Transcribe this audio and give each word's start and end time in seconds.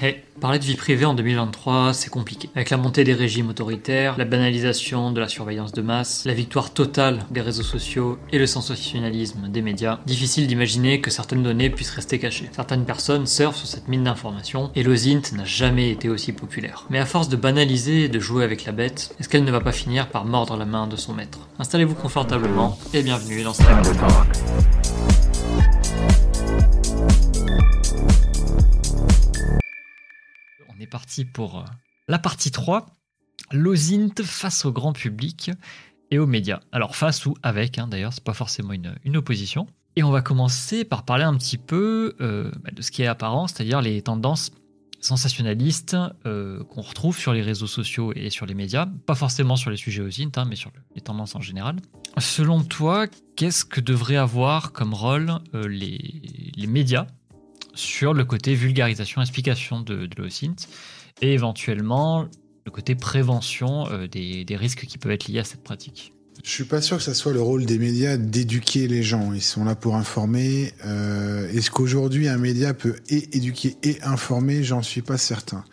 Hey, 0.00 0.22
parler 0.40 0.60
de 0.60 0.64
vie 0.64 0.76
privée 0.76 1.04
en 1.04 1.14
2023, 1.14 1.92
c'est 1.92 2.08
compliqué. 2.08 2.48
Avec 2.54 2.70
la 2.70 2.76
montée 2.76 3.02
des 3.02 3.14
régimes 3.14 3.48
autoritaires, 3.48 4.14
la 4.16 4.24
banalisation 4.24 5.10
de 5.10 5.18
la 5.18 5.26
surveillance 5.26 5.72
de 5.72 5.82
masse, 5.82 6.24
la 6.24 6.34
victoire 6.34 6.72
totale 6.72 7.24
des 7.32 7.40
réseaux 7.40 7.64
sociaux 7.64 8.16
et 8.30 8.38
le 8.38 8.46
sensationnalisme 8.46 9.48
des 9.48 9.60
médias, 9.60 9.98
difficile 10.06 10.46
d'imaginer 10.46 11.00
que 11.00 11.10
certaines 11.10 11.42
données 11.42 11.70
puissent 11.70 11.90
rester 11.90 12.20
cachées. 12.20 12.48
Certaines 12.52 12.84
personnes 12.84 13.26
surfent 13.26 13.56
sur 13.56 13.66
cette 13.66 13.88
mine 13.88 14.04
d'informations 14.04 14.70
et 14.76 14.84
l'OSINT 14.84 15.32
n'a 15.36 15.44
jamais 15.44 15.90
été 15.90 16.08
aussi 16.08 16.32
populaire. 16.32 16.84
Mais 16.90 17.00
à 17.00 17.06
force 17.06 17.28
de 17.28 17.36
banaliser 17.36 18.04
et 18.04 18.08
de 18.08 18.20
jouer 18.20 18.44
avec 18.44 18.64
la 18.64 18.72
bête, 18.72 19.16
est-ce 19.18 19.28
qu'elle 19.28 19.44
ne 19.44 19.50
va 19.50 19.60
pas 19.60 19.72
finir 19.72 20.08
par 20.10 20.24
mordre 20.24 20.56
la 20.56 20.64
main 20.64 20.86
de 20.86 20.96
son 20.96 21.12
maître? 21.12 21.40
Installez-vous 21.58 21.94
confortablement 21.94 22.78
et 22.94 23.02
bienvenue 23.02 23.42
dans 23.42 23.52
Stream 23.52 23.82
Talk. 23.82 23.98
On 30.78 30.80
est 30.80 30.86
parti 30.86 31.24
pour 31.24 31.58
euh, 31.58 31.64
la 32.06 32.20
partie 32.20 32.52
3, 32.52 32.86
l'OSINT 33.50 34.22
face 34.22 34.64
au 34.64 34.70
grand 34.70 34.92
public 34.92 35.50
et 36.12 36.20
aux 36.20 36.26
médias. 36.26 36.60
Alors 36.70 36.94
face 36.94 37.26
ou 37.26 37.34
avec, 37.42 37.78
hein, 37.78 37.88
d'ailleurs, 37.88 38.12
c'est 38.12 38.22
pas 38.22 38.34
forcément 38.34 38.72
une, 38.72 39.16
opposition. 39.16 39.66
Et 39.96 40.04
on 40.04 40.12
va 40.12 40.22
commencer 40.22 40.84
par 40.84 41.04
parler 41.04 41.24
un 41.24 41.36
petit 41.36 41.58
peu 41.58 42.14
euh, 42.20 42.52
bah, 42.62 42.70
de 42.72 42.80
ce 42.80 42.92
qui 42.92 43.02
est 43.02 43.08
apparent, 43.08 43.48
c'est-à-dire 43.48 43.82
les 43.82 44.00
tendances 44.02 44.52
sensationnalistes 45.00 45.96
euh, 46.26 46.62
qu'on 46.64 46.82
retrouve 46.82 47.18
sur 47.18 47.32
les 47.32 47.42
réseaux 47.42 47.66
sociaux 47.66 48.12
et 48.14 48.30
sur 48.30 48.46
les 48.46 48.54
médias, 48.54 48.86
pas 48.86 49.16
forcément 49.16 49.56
sur 49.56 49.70
les 49.70 49.76
sujets 49.76 50.02
OSINT, 50.02 50.30
hein, 50.36 50.44
mais 50.48 50.56
sur 50.56 50.70
les 50.94 51.00
tendances 51.00 51.34
en 51.34 51.40
général. 51.40 51.76
Selon 52.18 52.62
toi, 52.62 53.06
qu'est-ce 53.34 53.64
que 53.64 53.80
devraient 53.80 54.16
avoir 54.16 54.70
comme 54.70 54.94
rôle 54.94 55.40
les, 55.54 56.52
les 56.56 56.66
médias 56.68 57.08
sur 57.78 58.12
le 58.12 58.24
côté 58.24 58.54
vulgarisation, 58.54 59.20
explication 59.20 59.80
de, 59.80 60.06
de 60.06 60.22
l'OSINT 60.22 60.66
et 61.22 61.32
éventuellement 61.32 62.28
le 62.66 62.70
côté 62.70 62.94
prévention 62.94 63.86
euh, 63.90 64.06
des, 64.06 64.44
risques 64.56 64.84
qui 64.84 64.98
peuvent 64.98 65.12
être 65.12 65.28
liés 65.28 65.38
à 65.38 65.44
cette 65.44 65.62
pratique. 65.62 66.12
Je 66.44 66.50
suis 66.50 66.64
pas 66.64 66.80
sûr 66.80 66.98
que 66.98 67.02
ça 67.02 67.14
soit 67.14 67.32
le 67.32 67.40
rôle 67.40 67.66
des 67.66 67.78
médias 67.78 68.16
d'éduquer 68.16 68.86
les 68.88 69.02
gens. 69.02 69.32
Ils 69.32 69.42
sont 69.42 69.64
là 69.64 69.74
pour 69.74 69.96
informer. 69.96 70.72
Euh, 70.84 71.50
est-ce 71.50 71.70
qu'aujourd'hui 71.70 72.28
un 72.28 72.38
média 72.38 72.74
peut 72.74 72.96
éduquer 73.08 73.76
et 73.82 74.00
informer? 74.02 74.62
J'en 74.62 74.82
suis 74.82 75.02
pas 75.02 75.18
certain. 75.18 75.64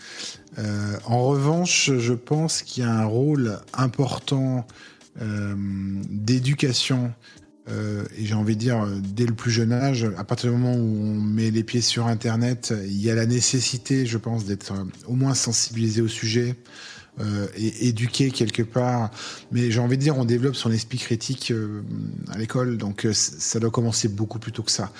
Euh, 0.57 0.97
en 1.05 1.23
revanche, 1.23 1.91
je 1.97 2.13
pense 2.13 2.61
qu'il 2.61 2.83
y 2.83 2.87
a 2.87 2.93
un 2.93 3.05
rôle 3.05 3.59
important 3.73 4.67
d'éducation 6.09 7.13
euh, 7.67 8.03
et 8.17 8.25
j'ai 8.25 8.35
envie 8.35 8.55
de 8.55 8.59
dire, 8.59 8.85
dès 9.01 9.25
le 9.25 9.33
plus 9.33 9.51
jeune 9.51 9.71
âge, 9.71 10.07
à 10.17 10.23
partir 10.23 10.51
du 10.51 10.57
moment 10.57 10.75
où 10.75 10.97
on 11.01 11.19
met 11.19 11.49
les 11.51 11.63
pieds 11.63 11.81
sur 11.81 12.07
Internet, 12.07 12.73
il 12.85 13.01
y 13.01 13.09
a 13.09 13.15
la 13.15 13.25
nécessité, 13.25 14.05
je 14.05 14.17
pense, 14.17 14.45
d'être 14.45 14.73
euh, 14.73 14.83
au 15.07 15.13
moins 15.13 15.33
sensibilisé 15.33 16.01
au 16.01 16.07
sujet. 16.07 16.55
Euh, 17.21 17.47
et 17.55 17.87
éduqué 17.87 18.29
quelque 18.29 18.61
part. 18.61 19.09
Mais 19.49 19.71
j'ai 19.71 19.79
envie 19.79 19.95
de 19.95 20.01
dire, 20.01 20.17
on 20.17 20.25
développe 20.25 20.55
son 20.55 20.69
esprit 20.69 20.97
critique 20.97 21.49
euh, 21.51 21.81
à 22.29 22.37
l'école, 22.37 22.77
donc 22.77 23.05
euh, 23.05 23.13
ça 23.13 23.57
doit 23.61 23.71
commencer 23.71 24.09
beaucoup 24.09 24.37
plus 24.37 24.51
tôt 24.51 24.63
que 24.63 24.71
ça. 24.71 24.91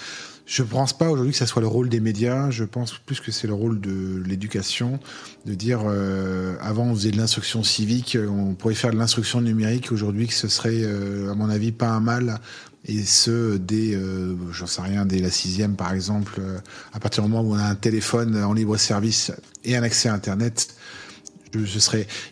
Je 0.45 0.61
ne 0.61 0.67
pense 0.67 0.95
pas 0.95 1.09
aujourd'hui 1.09 1.31
que 1.31 1.37
ça 1.37 1.47
soit 1.47 1.61
le 1.61 1.67
rôle 1.67 1.89
des 1.89 1.99
médias. 1.99 2.51
Je 2.51 2.63
pense 2.63 2.93
plus 2.99 3.19
que 3.19 3.31
c'est 3.31 3.47
le 3.47 3.53
rôle 3.53 3.81
de 3.81 4.21
l'éducation, 4.25 4.99
de 5.45 5.55
dire 5.55 5.81
euh, 5.85 6.55
avant 6.61 6.85
on 6.85 6.95
faisait 6.95 7.11
de 7.11 7.17
l'instruction 7.17 7.63
civique, 7.63 8.15
on 8.29 8.53
pourrait 8.53 8.75
faire 8.75 8.91
de 8.91 8.97
l'instruction 8.97 9.41
numérique. 9.41 9.91
Aujourd'hui, 9.91 10.27
que 10.27 10.33
ce 10.33 10.47
serait, 10.47 10.83
euh, 10.83 11.31
à 11.31 11.35
mon 11.35 11.49
avis, 11.49 11.71
pas 11.71 11.89
un 11.89 11.99
mal. 11.99 12.39
Et 12.87 13.03
ce, 13.03 13.57
dès, 13.57 13.95
euh, 13.95 14.35
j'en 14.51 14.67
sais 14.67 14.83
rien, 14.83 15.07
dès 15.07 15.17
la 15.17 15.31
sixième 15.31 15.75
par 15.75 15.91
exemple, 15.91 16.35
euh, 16.39 16.59
à 16.93 16.99
partir 16.99 17.23
du 17.23 17.29
moment 17.29 17.49
où 17.49 17.55
on 17.55 17.57
a 17.57 17.63
un 17.63 17.75
téléphone 17.75 18.37
en 18.43 18.53
libre 18.53 18.77
service 18.77 19.31
et 19.63 19.75
un 19.75 19.81
accès 19.81 20.09
à 20.09 20.13
Internet, 20.13 20.75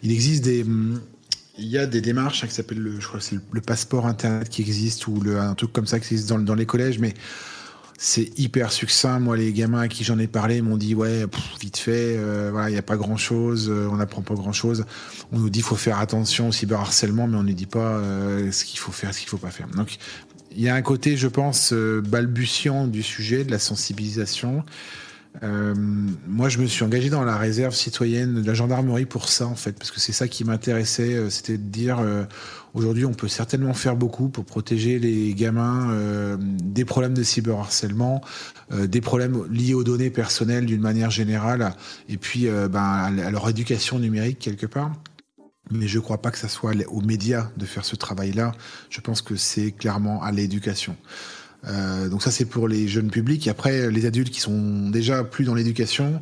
Il 0.03 0.11
existe 0.11 0.43
des 0.43 0.65
il 1.57 1.67
y 1.67 1.77
a 1.77 1.85
des 1.85 2.01
démarches 2.01 2.43
hein, 2.43 2.47
qui 2.47 2.53
s'appellent 2.53 2.79
le, 2.79 2.99
je 2.99 3.07
crois 3.07 3.19
c'est 3.21 3.37
le, 3.51 3.61
passeport 3.61 4.07
internet 4.07 4.49
qui 4.49 4.61
existe 4.61 5.07
ou 5.07 5.21
un 5.37 5.53
truc 5.53 5.71
comme 5.71 5.85
ça 5.85 5.99
qui 5.99 6.13
existe 6.13 6.29
dans, 6.29 6.55
les 6.55 6.65
collèges, 6.65 6.99
mais 6.99 7.13
c'est 7.97 8.37
hyper 8.39 8.71
succinct. 8.71 9.19
Moi, 9.19 9.37
les 9.37 9.53
gamins 9.53 9.81
à 9.81 9.87
qui 9.87 10.03
j'en 10.03 10.17
ai 10.17 10.27
parlé 10.27 10.61
m'ont 10.61 10.77
dit 10.77 10.95
ouais, 10.95 11.25
vite 11.61 11.77
fait, 11.77 12.17
euh, 12.17 12.49
voilà, 12.51 12.69
il 12.69 12.73
n'y 12.73 12.79
a 12.79 12.83
pas 12.83 12.97
grand 12.97 13.17
chose, 13.17 13.69
euh, 13.69 13.87
on 13.91 13.97
n'apprend 13.97 14.23
pas 14.23 14.33
grand 14.33 14.51
chose. 14.51 14.85
On 15.31 15.39
nous 15.39 15.49
dit 15.49 15.61
faut 15.61 15.75
faire 15.75 15.99
attention 15.99 16.49
au 16.49 16.51
cyberharcèlement, 16.51 17.27
mais 17.27 17.37
on 17.37 17.43
ne 17.43 17.53
dit 17.53 17.67
pas 17.67 17.97
euh, 17.97 18.51
ce 18.51 18.65
qu'il 18.65 18.79
faut 18.79 18.91
faire, 18.91 19.13
ce 19.13 19.19
qu'il 19.19 19.29
faut 19.29 19.37
pas 19.37 19.51
faire. 19.51 19.67
Donc, 19.67 19.97
il 20.55 20.61
y 20.61 20.69
a 20.69 20.75
un 20.75 20.81
côté, 20.81 21.17
je 21.17 21.27
pense, 21.27 21.73
balbutiant 21.73 22.85
du 22.85 23.01
sujet, 23.01 23.43
de 23.43 23.51
la 23.51 23.57
sensibilisation. 23.57 24.63
Euh, 25.41 25.73
moi, 26.27 26.47
je 26.49 26.59
me 26.59 26.67
suis 26.67 26.83
engagé 26.83 27.09
dans 27.09 27.23
la 27.23 27.37
réserve 27.37 27.73
citoyenne 27.73 28.41
de 28.41 28.47
la 28.47 28.53
gendarmerie 28.53 29.05
pour 29.05 29.29
ça, 29.29 29.47
en 29.47 29.55
fait, 29.55 29.73
parce 29.73 29.89
que 29.89 29.99
c'est 29.99 30.11
ça 30.11 30.27
qui 30.27 30.43
m'intéressait, 30.43 31.15
euh, 31.15 31.29
c'était 31.29 31.57
de 31.57 31.63
dire, 31.63 31.99
euh, 31.99 32.23
aujourd'hui, 32.73 33.05
on 33.05 33.13
peut 33.13 33.27
certainement 33.27 33.73
faire 33.73 33.95
beaucoup 33.95 34.29
pour 34.29 34.45
protéger 34.45 34.99
les 34.99 35.33
gamins 35.33 35.97
des 36.39 36.85
problèmes 36.85 37.13
de 37.13 37.23
cyberharcèlement, 37.23 38.21
des 38.71 39.01
problèmes 39.01 39.45
liés 39.51 39.73
aux 39.73 39.83
données 39.83 40.09
personnelles 40.09 40.65
d'une 40.65 40.81
manière 40.81 41.11
générale, 41.11 41.73
et 42.09 42.17
puis 42.17 42.47
ben, 42.47 42.79
à 42.81 43.31
leur 43.31 43.47
éducation 43.49 43.99
numérique 43.99 44.39
quelque 44.39 44.65
part. 44.65 44.91
Mais 45.71 45.87
je 45.87 45.97
ne 45.97 46.03
crois 46.03 46.21
pas 46.21 46.31
que 46.31 46.37
ça 46.37 46.49
soit 46.49 46.73
aux 46.87 47.01
médias 47.01 47.49
de 47.57 47.65
faire 47.65 47.85
ce 47.85 47.95
travail-là. 47.95 48.53
Je 48.89 49.01
pense 49.01 49.21
que 49.21 49.35
c'est 49.35 49.71
clairement 49.71 50.21
à 50.23 50.31
l'éducation. 50.31 50.97
Euh, 51.65 52.09
donc 52.09 52.21
ça 52.21 52.31
c'est 52.31 52.45
pour 52.45 52.67
les 52.67 52.87
jeunes 52.87 53.09
publics. 53.09 53.47
Après 53.47 53.89
les 53.89 54.05
adultes 54.05 54.29
qui 54.29 54.39
sont 54.41 54.89
déjà 54.89 55.23
plus 55.23 55.45
dans 55.45 55.55
l'éducation, 55.55 56.21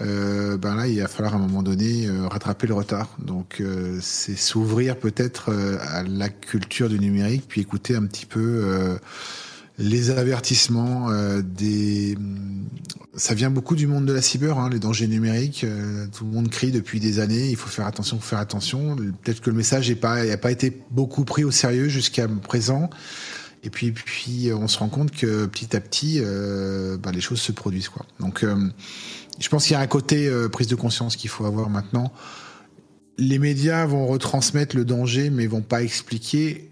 euh, 0.00 0.58
ben 0.58 0.74
là 0.74 0.86
il 0.86 1.00
va 1.00 1.08
falloir 1.08 1.34
à 1.34 1.38
un 1.38 1.40
moment 1.40 1.62
donné 1.62 2.06
euh, 2.06 2.28
rattraper 2.28 2.66
le 2.66 2.74
retard. 2.74 3.16
Donc 3.18 3.60
euh, 3.60 3.98
c'est 4.02 4.36
s'ouvrir 4.36 4.96
peut-être 4.96 5.52
à 5.80 6.02
la 6.02 6.28
culture 6.28 6.88
du 6.88 6.98
numérique, 6.98 7.44
puis 7.48 7.60
écouter 7.60 7.96
un 7.96 8.04
petit 8.04 8.26
peu 8.26 8.96
les 9.78 10.10
avertissements 10.10 11.10
des. 11.42 12.16
Ça 13.14 13.34
vient 13.34 13.50
beaucoup 13.50 13.76
du 13.76 13.86
monde 13.86 14.04
de 14.04 14.12
la 14.12 14.20
cyber, 14.20 14.58
hein, 14.58 14.68
les 14.70 14.78
dangers 14.78 15.06
numériques. 15.06 15.66
tout 16.12 16.24
le 16.24 16.30
monde 16.30 16.50
crie 16.50 16.70
depuis 16.70 17.00
des 17.00 17.18
années. 17.18 17.48
Il 17.48 17.56
faut 17.56 17.68
faire 17.68 17.86
attention, 17.86 18.18
faut 18.18 18.28
faire 18.28 18.38
attention. 18.38 18.96
Peut-être 18.96 19.40
que 19.40 19.50
le 19.50 19.56
message 19.56 19.88
n'a 19.88 19.96
pas, 19.96 20.36
pas 20.36 20.50
été 20.50 20.82
beaucoup 20.90 21.24
pris 21.24 21.44
au 21.44 21.50
sérieux 21.50 21.88
jusqu'à 21.88 22.28
présent. 22.28 22.90
Et 23.66 23.70
puis, 23.70 23.90
puis 23.90 24.52
on 24.52 24.68
se 24.68 24.78
rend 24.78 24.88
compte 24.88 25.10
que 25.10 25.46
petit 25.46 25.74
à 25.74 25.80
petit, 25.80 26.20
euh, 26.20 26.96
bah, 26.96 27.10
les 27.10 27.20
choses 27.20 27.40
se 27.40 27.50
produisent. 27.50 27.88
Quoi. 27.88 28.06
Donc, 28.20 28.44
euh, 28.44 28.54
je 29.40 29.48
pense 29.48 29.64
qu'il 29.64 29.72
y 29.72 29.74
a 29.76 29.80
un 29.80 29.88
côté 29.88 30.28
euh, 30.28 30.48
prise 30.48 30.68
de 30.68 30.76
conscience 30.76 31.16
qu'il 31.16 31.30
faut 31.30 31.46
avoir 31.46 31.68
maintenant. 31.68 32.12
Les 33.18 33.40
médias 33.40 33.84
vont 33.84 34.06
retransmettre 34.06 34.76
le 34.76 34.84
danger, 34.84 35.30
mais 35.30 35.48
vont 35.48 35.62
pas 35.62 35.82
expliquer 35.82 36.70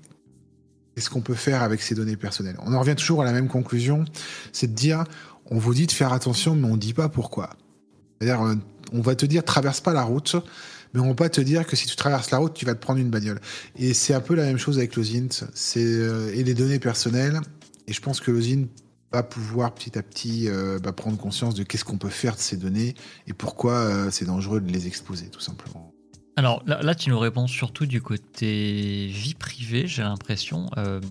ce 0.96 1.10
qu'on 1.10 1.20
peut 1.20 1.34
faire 1.34 1.64
avec 1.64 1.82
ces 1.82 1.96
données 1.96 2.16
personnelles. 2.16 2.58
On 2.64 2.72
en 2.74 2.78
revient 2.78 2.94
toujours 2.94 3.22
à 3.22 3.24
la 3.24 3.32
même 3.32 3.48
conclusion, 3.48 4.04
c'est 4.52 4.68
de 4.68 4.76
dire, 4.76 5.02
on 5.46 5.58
vous 5.58 5.74
dit 5.74 5.88
de 5.88 5.92
faire 5.92 6.12
attention, 6.12 6.54
mais 6.54 6.68
on 6.68 6.76
dit 6.76 6.94
pas 6.94 7.08
pourquoi. 7.08 7.50
C'est-à-dire, 8.20 8.56
on 8.92 9.00
va 9.00 9.16
te 9.16 9.26
dire, 9.26 9.42
traverse 9.42 9.80
pas 9.80 9.92
la 9.92 10.04
route, 10.04 10.36
mais 10.94 11.00
on 11.00 11.08
va 11.08 11.14
pas 11.14 11.28
te 11.28 11.40
dire 11.40 11.66
que 11.66 11.74
si 11.74 11.86
tu 11.86 11.96
traverses 11.96 12.30
la 12.30 12.38
route, 12.38 12.54
tu 12.54 12.64
vas 12.64 12.74
te 12.74 12.80
prendre 12.80 13.00
une 13.00 13.10
bagnole. 13.10 13.40
Et 13.76 13.92
c'est 13.94 14.14
un 14.14 14.20
peu 14.20 14.34
la 14.34 14.44
même 14.44 14.58
chose 14.58 14.78
avec 14.78 14.94
l'OSINT 14.94 15.46
c'est, 15.52 15.84
euh, 15.84 16.32
et 16.34 16.44
les 16.44 16.54
données 16.54 16.78
personnelles. 16.78 17.40
Et 17.88 17.92
je 17.92 18.00
pense 18.00 18.20
que 18.20 18.30
l'OSINT 18.30 18.68
va 19.12 19.24
pouvoir 19.24 19.74
petit 19.74 19.98
à 19.98 20.02
petit 20.02 20.48
euh, 20.48 20.78
bah, 20.78 20.92
prendre 20.92 21.18
conscience 21.18 21.54
de 21.54 21.64
qu'est-ce 21.64 21.84
qu'on 21.84 21.98
peut 21.98 22.08
faire 22.08 22.36
de 22.36 22.40
ces 22.40 22.56
données 22.56 22.94
et 23.26 23.32
pourquoi 23.32 23.72
euh, 23.72 24.10
c'est 24.10 24.24
dangereux 24.24 24.60
de 24.60 24.70
les 24.72 24.86
exposer, 24.86 25.26
tout 25.26 25.40
simplement. 25.40 25.90
Alors 26.36 26.64
là, 26.66 26.96
tu 26.96 27.10
nous 27.10 27.18
réponds 27.18 27.46
surtout 27.46 27.86
du 27.86 28.02
côté 28.02 29.06
vie 29.06 29.34
privée, 29.34 29.86
j'ai 29.86 30.02
l'impression. 30.02 30.68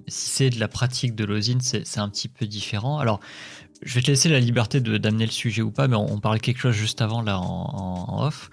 si 0.09 0.29
c'est 0.29 0.49
de 0.49 0.59
la 0.59 0.67
pratique 0.67 1.15
de 1.15 1.23
l'OSINT, 1.23 1.61
c'est 1.61 1.99
un 1.99 2.09
petit 2.09 2.27
peu 2.27 2.45
différent. 2.45 2.99
Alors, 2.99 3.21
je 3.81 3.95
vais 3.95 4.01
te 4.01 4.07
laisser 4.07 4.27
la 4.27 4.41
liberté 4.41 4.81
d'amener 4.81 5.25
le 5.25 5.31
sujet 5.31 5.61
ou 5.61 5.71
pas, 5.71 5.87
mais 5.87 5.95
on, 5.95 6.19
parlait 6.19 6.41
quelque 6.41 6.59
chose 6.59 6.75
juste 6.75 7.01
avant 7.01 7.21
là 7.21 7.39
en, 7.39 8.25
off. 8.25 8.49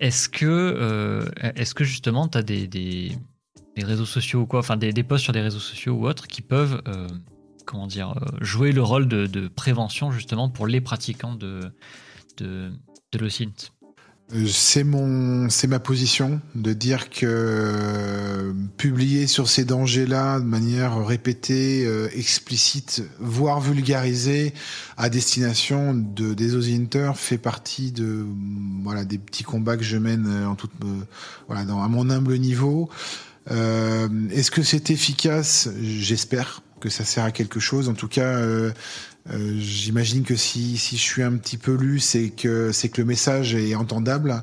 Est-ce 0.00 0.28
que, 0.28 0.46
euh, 0.46 1.24
est 1.42 1.74
que 1.74 1.84
justement, 1.84 2.26
tu 2.26 2.38
as 2.38 2.42
des, 2.42 2.66
des, 2.66 3.16
réseaux 3.76 4.06
sociaux 4.06 4.40
ou 4.40 4.46
quoi, 4.46 4.58
enfin 4.58 4.76
des, 4.76 4.92
des, 4.92 5.02
posts 5.02 5.24
sur 5.24 5.32
des 5.32 5.40
réseaux 5.40 5.58
sociaux 5.58 5.94
ou 5.94 6.06
autres 6.06 6.26
qui 6.26 6.42
peuvent 6.42 6.82
euh, 6.86 7.06
comment 7.64 7.86
dire, 7.86 8.10
euh, 8.10 8.36
jouer 8.40 8.72
le 8.72 8.82
rôle 8.82 9.06
de, 9.08 9.48
prévention 9.48 10.10
justement 10.10 10.48
pour 10.48 10.66
les 10.66 10.80
pratiquants 10.80 11.34
de, 11.34 11.60
de, 12.38 12.70
de 13.12 13.18
l'OSINT 13.18 13.70
c'est 14.46 14.84
mon, 14.84 15.48
c'est 15.50 15.66
ma 15.66 15.80
position 15.80 16.40
de 16.54 16.72
dire 16.72 17.10
que 17.10 17.26
euh, 17.26 18.52
publier 18.76 19.26
sur 19.26 19.48
ces 19.48 19.64
dangers-là 19.64 20.38
de 20.40 20.44
manière 20.44 21.04
répétée, 21.04 21.84
euh, 21.84 22.08
explicite, 22.14 23.02
voire 23.18 23.60
vulgarisée 23.60 24.54
à 24.96 25.08
destination 25.08 25.94
de 25.94 26.34
des 26.34 26.74
Inter 26.74 27.12
fait 27.16 27.38
partie 27.38 27.92
de 27.92 28.24
voilà 28.82 29.04
des 29.04 29.18
petits 29.18 29.44
combats 29.44 29.76
que 29.76 29.84
je 29.84 29.96
mène 29.96 30.26
euh, 30.28 30.46
en 30.46 30.54
toute 30.54 30.72
voilà 31.48 31.64
dans, 31.64 31.82
à 31.82 31.88
mon 31.88 32.10
humble 32.10 32.38
niveau. 32.38 32.88
Est-ce 33.48 34.50
que 34.52 34.62
c'est 34.62 34.90
efficace? 34.90 35.68
J'espère 35.82 36.62
que 36.78 36.88
ça 36.88 37.04
sert 37.04 37.24
à 37.24 37.32
quelque 37.32 37.58
chose. 37.58 37.88
En 37.88 37.94
tout 37.94 38.06
cas, 38.06 38.38
J'imagine 39.58 40.24
que 40.24 40.34
si, 40.34 40.76
si 40.76 40.96
je 40.96 41.02
suis 41.02 41.22
un 41.22 41.36
petit 41.36 41.56
peu 41.56 41.74
lu, 41.74 42.00
c'est 42.00 42.30
que 42.30 42.72
c'est 42.72 42.88
que 42.88 43.00
le 43.00 43.06
message 43.06 43.54
est 43.54 43.74
entendable. 43.74 44.42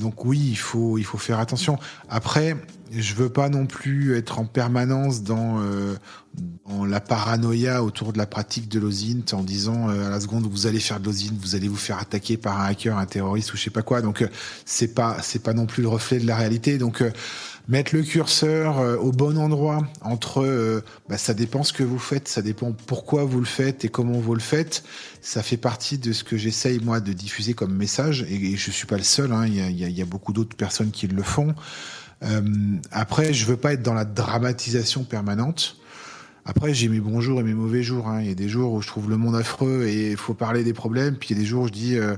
donc 0.00 0.24
oui, 0.24 0.38
il 0.38 0.58
faut 0.58 0.96
il 0.96 1.04
faut 1.04 1.18
faire 1.18 1.38
attention. 1.38 1.78
Après, 2.08 2.56
je 2.96 3.14
veux 3.14 3.28
pas 3.28 3.48
non 3.48 3.66
plus 3.66 4.16
être 4.16 4.38
en 4.38 4.44
permanence 4.44 5.22
dans, 5.22 5.60
euh, 5.60 5.94
la 6.86 7.00
paranoïa 7.00 7.82
autour 7.82 8.12
de 8.12 8.18
la 8.18 8.26
pratique 8.26 8.68
de 8.68 8.78
l'OSINT 8.78 9.32
en 9.32 9.42
disant 9.42 9.88
euh, 9.88 10.06
à 10.06 10.10
la 10.10 10.20
seconde 10.20 10.46
où 10.46 10.50
vous 10.50 10.66
allez 10.66 10.80
faire 10.80 11.00
de 11.00 11.06
l'OSINT, 11.06 11.34
vous 11.40 11.54
allez 11.54 11.68
vous 11.68 11.76
faire 11.76 11.98
attaquer 11.98 12.36
par 12.36 12.60
un 12.60 12.66
hacker, 12.66 12.96
un 12.96 13.06
terroriste 13.06 13.52
ou 13.52 13.56
je 13.56 13.62
sais 13.62 13.70
pas 13.70 13.82
quoi. 13.82 14.00
Donc 14.02 14.22
euh, 14.22 14.28
c'est 14.64 14.94
pas 14.94 15.18
c'est 15.22 15.42
pas 15.42 15.54
non 15.54 15.66
plus 15.66 15.82
le 15.82 15.88
reflet 15.88 16.18
de 16.18 16.26
la 16.26 16.36
réalité. 16.36 16.78
Donc 16.78 17.02
mettre 17.68 17.94
le 17.94 18.02
curseur 18.02 18.78
au 19.02 19.10
bon 19.10 19.38
endroit 19.38 19.86
entre 20.02 20.82
bah, 21.08 21.16
ça 21.16 21.32
dépend 21.32 21.62
ce 21.62 21.72
que 21.72 21.82
vous 21.82 21.98
faites, 21.98 22.28
ça 22.28 22.42
dépend 22.42 22.72
pourquoi 22.72 23.24
vous 23.24 23.38
le 23.38 23.46
faites 23.46 23.84
et 23.84 23.88
comment 23.88 24.18
vous 24.18 24.34
le 24.34 24.40
faites. 24.40 24.84
Ça 25.22 25.42
fait 25.42 25.56
partie 25.56 25.96
de 25.96 26.12
ce 26.12 26.24
que 26.24 26.36
j'essaye 26.36 26.78
moi 26.80 27.00
de 27.00 27.12
diffuser 27.12 27.54
comme 27.54 27.74
message 27.74 28.26
et, 28.28 28.56
je 28.56 28.70
suis 28.70 28.86
pas 28.86 28.98
le 28.98 29.02
seul. 29.02 29.32
Hein. 29.32 29.46
Il, 29.46 29.54
y 29.54 29.62
a, 29.62 29.68
il 29.88 29.96
y 29.96 30.02
a 30.02 30.06
beaucoup 30.06 30.32
d'autres 30.32 30.56
personnes 30.56 30.90
qui 30.90 31.06
le 31.06 31.22
font. 31.22 31.54
Euh, 32.22 32.42
après, 32.90 33.32
je 33.32 33.46
veux 33.46 33.56
pas 33.56 33.72
être 33.72 33.82
dans 33.82 33.94
la 33.94 34.04
dramatisation 34.04 35.04
permanente. 35.04 35.76
Après, 36.46 36.74
j'ai 36.74 36.88
mes 36.88 37.00
bons 37.00 37.20
jours 37.20 37.40
et 37.40 37.42
mes 37.42 37.54
mauvais 37.54 37.82
jours. 37.82 38.08
Hein. 38.08 38.20
Il 38.20 38.28
y 38.28 38.32
a 38.32 38.34
des 38.34 38.48
jours 38.48 38.72
où 38.72 38.82
je 38.82 38.88
trouve 38.88 39.08
le 39.08 39.16
monde 39.16 39.36
affreux 39.36 39.84
et 39.86 40.10
il 40.12 40.16
faut 40.16 40.34
parler 40.34 40.62
des 40.62 40.74
problèmes. 40.74 41.16
Puis 41.16 41.30
il 41.30 41.36
y 41.36 41.40
a 41.40 41.42
des 41.42 41.46
jours 41.46 41.64
où 41.64 41.68
je 41.68 41.72
dis, 41.72 41.96
euh, 41.96 42.16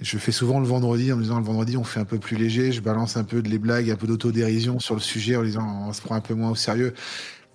je 0.00 0.18
fais 0.18 0.32
souvent 0.32 0.60
le 0.60 0.66
vendredi 0.66 1.12
en 1.12 1.16
disant 1.16 1.38
le 1.38 1.44
vendredi 1.44 1.76
on 1.76 1.84
fait 1.84 2.00
un 2.00 2.04
peu 2.04 2.18
plus 2.18 2.36
léger. 2.36 2.72
Je 2.72 2.80
balance 2.80 3.16
un 3.16 3.24
peu 3.24 3.42
de 3.42 3.48
les 3.48 3.58
blagues, 3.58 3.90
un 3.90 3.96
peu 3.96 4.06
d'autodérision 4.06 4.78
sur 4.78 4.94
le 4.94 5.00
sujet 5.00 5.36
en 5.36 5.42
disant 5.42 5.86
on 5.88 5.92
se 5.92 6.02
prend 6.02 6.14
un 6.14 6.20
peu 6.20 6.34
moins 6.34 6.50
au 6.50 6.54
sérieux. 6.54 6.94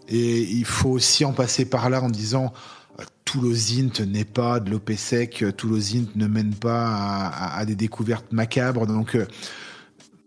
Et 0.07 0.41
il 0.41 0.65
faut 0.65 0.89
aussi 0.89 1.23
en 1.23 1.33
passer 1.33 1.65
par 1.65 1.89
là 1.89 2.01
en 2.01 2.09
disant 2.09 2.51
euh, 2.99 3.03
tout 3.25 3.41
l'OSINT 3.41 4.05
n'est 4.07 4.25
pas 4.25 4.59
de 4.59 4.71
l'OPSEC, 4.71 5.45
tout 5.55 5.69
l'OSINT 5.69 6.07
ne 6.15 6.27
mène 6.27 6.53
pas 6.53 7.27
à, 7.27 7.65
des 7.65 7.75
découvertes 7.75 8.31
macabres. 8.31 8.87
Donc 8.87 9.15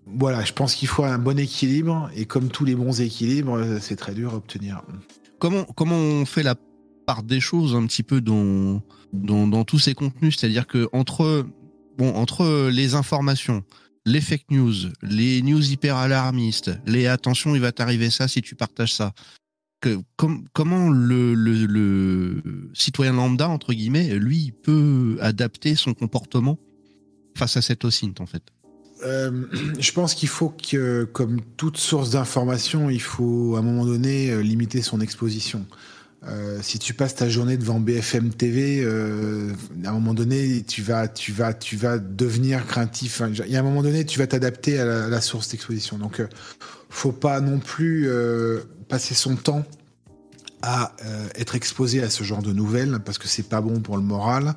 voilà, 0.07 0.45
je 0.45 0.53
pense 0.53 0.75
qu'il 0.75 0.89
faut 0.89 1.05
un 1.05 1.19
bon 1.19 1.39
équilibre 1.39 2.11
et 2.15 2.27
comme 2.27 2.49
tous 2.49 2.65
les 2.65 2.75
bons 2.75 3.01
équilibres, 3.01 3.79
c'est 3.81 3.97
très 3.97 4.15
dur 4.15 4.33
à 4.33 4.37
obtenir. 4.37 4.83
Comment, 5.39 5.65
comment 5.65 5.97
on 5.97 6.25
fait 6.25 6.43
la 6.43 6.55
part 7.07 7.23
des 7.23 7.41
choses 7.41 7.75
un 7.75 7.87
petit 7.87 8.03
peu 8.03 8.21
dans, 8.21 8.81
dans, 9.13 9.65
tous 9.65 9.79
ces 9.79 9.95
contenus? 9.95 10.37
C'est-à-dire 10.39 10.67
que 10.67 10.89
entre, 10.93 11.47
bon, 11.97 12.15
entre 12.15 12.69
les 12.71 12.95
informations, 12.95 13.65
les 14.07 14.21
fake 14.21 14.51
news, 14.51 14.75
les 15.03 15.43
news 15.43 15.73
hyper 15.73 15.97
alarmistes, 15.97 16.73
les 16.87 17.07
attention, 17.07 17.55
il 17.55 17.61
va 17.61 17.73
t'arriver 17.73 18.11
ça 18.11 18.29
si 18.29 18.43
tu 18.43 18.55
partages 18.55 18.95
ça. 18.95 19.13
Comment 20.17 20.89
le, 20.89 22.43
citoyen 22.73 23.13
lambda, 23.13 23.49
entre 23.49 23.75
guillemets, 23.75 24.15
lui, 24.15 24.53
peut 24.63 25.19
adapter 25.21 25.75
son 25.75 25.93
comportement 25.93 26.59
face 27.37 27.57
à 27.57 27.63
cette 27.63 27.85
OSINT, 27.85 28.15
en 28.21 28.27
fait? 28.27 28.43
Euh, 29.05 29.45
je 29.79 29.93
pense 29.93 30.15
qu'il 30.15 30.29
faut 30.29 30.49
que, 30.49 31.05
comme 31.05 31.41
toute 31.57 31.77
source 31.77 32.11
d'information, 32.11 32.89
il 32.89 33.03
faut 33.03 33.57
à 33.57 33.59
un 33.59 33.63
moment 33.63 33.85
donné 33.85 34.31
euh, 34.31 34.41
limiter 34.41 34.81
son 34.81 35.01
exposition. 35.01 35.67
Euh, 36.27 36.59
si 36.63 36.79
tu 36.79 36.95
passes 36.95 37.15
ta 37.15 37.29
journée 37.29 37.57
devant 37.57 37.81
BFM 37.81 38.31
TV, 38.31 38.81
euh, 38.83 39.53
à 39.85 39.91
un 39.91 39.93
moment 39.93 40.15
donné, 40.15 40.63
tu 40.63 40.83
vas, 40.83 41.09
tu 41.09 41.33
vas, 41.33 41.53
tu 41.53 41.77
vas 41.77 41.99
devenir 41.99 42.67
craintif. 42.67 43.21
il 43.29 43.53
y 43.53 43.57
a 43.57 43.61
un 43.61 43.63
moment 43.63 43.83
donné, 43.83 44.05
tu 44.05 44.19
vas 44.19 44.27
t'adapter 44.27 44.79
à, 44.79 45.09
la, 45.09 45.21
source 45.21 45.49
d'exposition. 45.49 45.99
Donc, 45.99 46.21
euh, 46.21 46.29
faut 46.89 47.13
pas 47.13 47.41
non 47.41 47.59
plus 47.59 48.09
euh, 48.09 48.61
passer 48.89 49.15
son 49.15 49.37
temps 49.37 49.65
à 50.67 50.97
être 51.35 51.57
exposé 51.57 52.03
à 52.03 52.09
ce 52.09 52.25
genre 52.25 52.41
de 52.41 52.51
nouvelles 52.55 52.99
parce 53.05 53.19
que 53.19 53.29
c'est 53.29 53.51
pas 53.51 53.61
bon 53.61 53.81
pour 53.81 53.99
le 53.99 54.03
moral, 54.03 54.55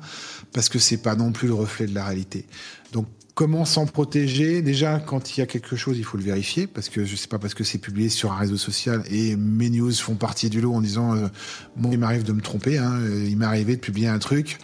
parce 0.54 0.70
que 0.70 0.78
c'est 0.78 0.96
pas 0.96 1.14
non 1.14 1.32
plus 1.32 1.48
le 1.48 1.52
reflet 1.52 1.86
de 1.86 1.94
la 1.94 2.06
réalité. 2.06 2.46
Donc 2.92 3.06
Comment 3.38 3.64
s'en 3.64 3.86
protéger 3.86 4.62
Déjà, 4.62 4.98
quand 4.98 5.36
il 5.36 5.38
y 5.38 5.42
a 5.44 5.46
quelque 5.46 5.76
chose, 5.76 5.96
il 5.96 6.02
faut 6.02 6.16
le 6.16 6.24
vérifier, 6.24 6.66
parce 6.66 6.88
que 6.88 7.04
je 7.04 7.14
sais 7.14 7.28
pas 7.28 7.38
parce 7.38 7.54
que 7.54 7.62
c'est 7.62 7.78
publié 7.78 8.08
sur 8.08 8.32
un 8.32 8.36
réseau 8.36 8.56
social 8.56 9.04
et 9.12 9.36
mes 9.36 9.70
news 9.70 9.92
font 9.92 10.16
partie 10.16 10.50
du 10.50 10.60
lot 10.60 10.74
en 10.74 10.80
disant, 10.80 11.14
euh, 11.14 11.28
moi, 11.76 11.92
il 11.92 12.00
m'arrive 12.00 12.24
de 12.24 12.32
me 12.32 12.40
tromper, 12.40 12.78
hein, 12.78 12.98
il 13.28 13.36
m'est 13.36 13.44
arrivé 13.44 13.76
de 13.76 13.80
publier 13.80 14.08
un 14.08 14.18
truc 14.18 14.58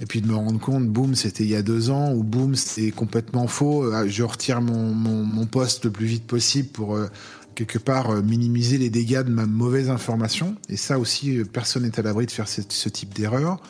et 0.00 0.06
puis 0.06 0.22
de 0.22 0.28
me 0.28 0.34
rendre 0.34 0.58
compte, 0.58 0.88
boum, 0.88 1.14
c'était 1.14 1.44
il 1.44 1.50
y 1.50 1.56
a 1.56 1.60
deux 1.60 1.90
ans, 1.90 2.14
ou 2.14 2.22
boum, 2.22 2.54
c'est 2.54 2.90
complètement 2.90 3.48
faux. 3.48 3.84
Euh, 3.84 4.06
je 4.08 4.22
retire 4.22 4.62
mon, 4.62 4.94
mon, 4.94 5.44
poste 5.44 5.84
le 5.84 5.90
plus 5.90 6.06
vite 6.06 6.26
possible 6.26 6.68
pour 6.68 6.96
euh, 6.96 7.08
quelque 7.54 7.78
part 7.78 8.22
minimiser 8.22 8.78
les 8.78 8.88
dégâts 8.88 9.24
de 9.24 9.30
ma 9.30 9.44
mauvaise 9.44 9.90
information. 9.90 10.56
Et 10.70 10.78
ça 10.78 10.98
aussi, 10.98 11.42
personne 11.52 11.82
n'est 11.82 12.00
à 12.00 12.02
l'abri 12.02 12.24
de 12.24 12.30
faire 12.30 12.48
ce 12.48 12.88
type 12.88 13.12
d'erreur. 13.12 13.60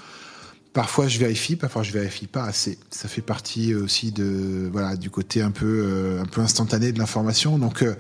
Parfois 0.76 1.08
je 1.08 1.19
vérifie, 1.19 1.56
parfois 1.56 1.82
je 1.82 1.90
vérifie 1.90 2.26
pas 2.26 2.44
assez. 2.44 2.76
Ça 2.90 3.08
fait 3.08 3.23
partie 3.23 3.75
aussi 3.75 4.12
de 4.12 4.69
voilà 4.70 4.96
du 4.96 5.08
côté 5.08 5.40
un 5.40 5.50
peu 5.50 5.64
euh, 5.87 6.20
un 6.20 6.26
peu 6.26 6.43
instantané 6.43 6.93
de 6.93 6.99
l'information. 6.99 7.58
Donc 7.58 7.82
euh, 7.82 7.94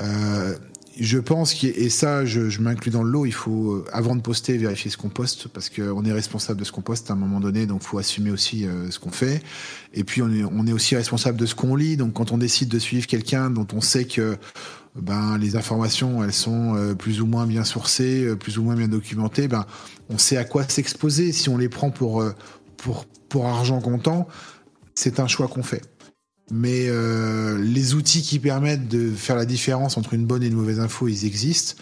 euh 0.00 0.54
je 1.00 1.18
pense 1.18 1.54
qu'il 1.54 1.70
et 1.70 1.88
ça 1.88 2.26
je, 2.26 2.60
m'inclus 2.60 2.90
dans 2.90 3.02
le 3.02 3.10
lot. 3.10 3.24
Il 3.24 3.32
faut 3.32 3.72
euh, 3.72 3.84
avant 3.92 4.14
de 4.14 4.20
poster 4.20 4.58
vérifier 4.58 4.90
ce 4.90 4.98
qu'on 4.98 5.08
poste 5.08 5.48
parce 5.48 5.70
qu'on 5.70 6.04
est 6.04 6.12
responsable 6.12 6.60
de 6.60 6.64
ce 6.64 6.72
qu'on 6.72 6.82
poste 6.82 7.10
à 7.10 7.14
un 7.14 7.16
moment 7.16 7.40
donné. 7.40 7.64
Donc 7.64 7.82
faut 7.82 7.96
assumer 7.96 8.30
aussi 8.30 8.66
ce 8.90 8.98
qu'on 8.98 9.10
fait. 9.10 9.42
Et 9.94 10.04
puis 10.04 10.20
on 10.20 10.30
est 10.30 10.44
on 10.44 10.66
est 10.66 10.72
aussi 10.72 10.96
responsable 10.96 11.38
de 11.38 11.46
ce 11.46 11.54
qu'on 11.54 11.76
lit. 11.76 11.96
Donc 11.96 12.12
quand 12.12 12.30
on 12.30 12.36
décide 12.36 12.68
de 12.68 12.78
suivre 12.78 13.06
quelqu'un 13.06 13.48
dont 13.48 13.66
on 13.72 13.80
sait 13.80 14.04
que 14.04 14.36
ben 15.00 15.38
les 15.38 15.56
informations 15.56 16.24
elles 16.24 16.32
sont 16.32 16.94
plus 16.98 17.20
ou 17.20 17.26
moins 17.26 17.46
bien 17.46 17.64
sourcées, 17.64 18.34
plus 18.38 18.58
ou 18.58 18.62
moins 18.62 18.74
bien 18.74 18.88
documentées, 18.88 19.48
ben 19.48 19.66
on 20.08 20.18
sait 20.18 20.36
à 20.36 20.44
quoi 20.44 20.64
s'exposer. 20.68 21.32
Si 21.32 21.48
on 21.48 21.58
les 21.58 21.68
prend 21.68 21.90
pour, 21.90 22.22
euh, 22.22 22.34
pour, 22.76 23.06
pour 23.28 23.46
argent 23.46 23.80
comptant, 23.80 24.28
c'est 24.94 25.20
un 25.20 25.26
choix 25.26 25.48
qu'on 25.48 25.62
fait. 25.62 25.82
Mais 26.50 26.86
euh, 26.88 27.58
les 27.58 27.94
outils 27.94 28.22
qui 28.22 28.38
permettent 28.38 28.88
de 28.88 29.10
faire 29.10 29.36
la 29.36 29.46
différence 29.46 29.96
entre 29.96 30.14
une 30.14 30.26
bonne 30.26 30.42
et 30.42 30.46
une 30.46 30.54
mauvaise 30.54 30.78
info, 30.78 31.08
ils 31.08 31.26
existent. 31.26 31.74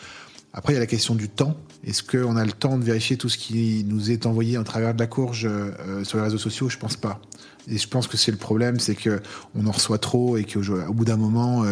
Après, 0.55 0.73
il 0.73 0.77
y 0.77 0.79
a 0.79 0.81
la 0.81 0.87
question 0.87 1.15
du 1.15 1.29
temps. 1.29 1.57
Est-ce 1.85 2.03
qu'on 2.03 2.37
a 2.37 2.45
le 2.45 2.53
temps 2.53 2.79
de 2.79 2.85
vérifier 2.85 3.17
tout 3.17 3.29
ce 3.29 3.37
qui 3.37 3.85
nous 3.87 4.11
est 4.11 4.25
envoyé 4.25 4.57
en 4.57 4.65
travers 4.65 4.95
de 4.95 5.01
la 5.01 5.07
courge 5.07 5.47
euh, 5.47 6.05
sur 6.05 6.17
les 6.19 6.25
réseaux 6.25 6.39
sociaux? 6.39 6.71
Je 6.71 6.79
pense 6.79 6.97
pas. 6.97 7.21
Et 7.69 7.77
je 7.77 7.89
pense 7.89 8.07
que 8.07 8.17
c'est 8.17 8.31
le 8.31 8.39
problème, 8.39 8.79
c'est 8.79 8.95
que 8.95 9.21
on 9.55 9.67
en 9.67 9.73
reçoit 9.73 9.99
trop 9.99 10.37
et 10.37 10.45
qu'au 10.45 10.93
bout 10.93 11.05
d'un 11.05 11.17
moment, 11.17 11.65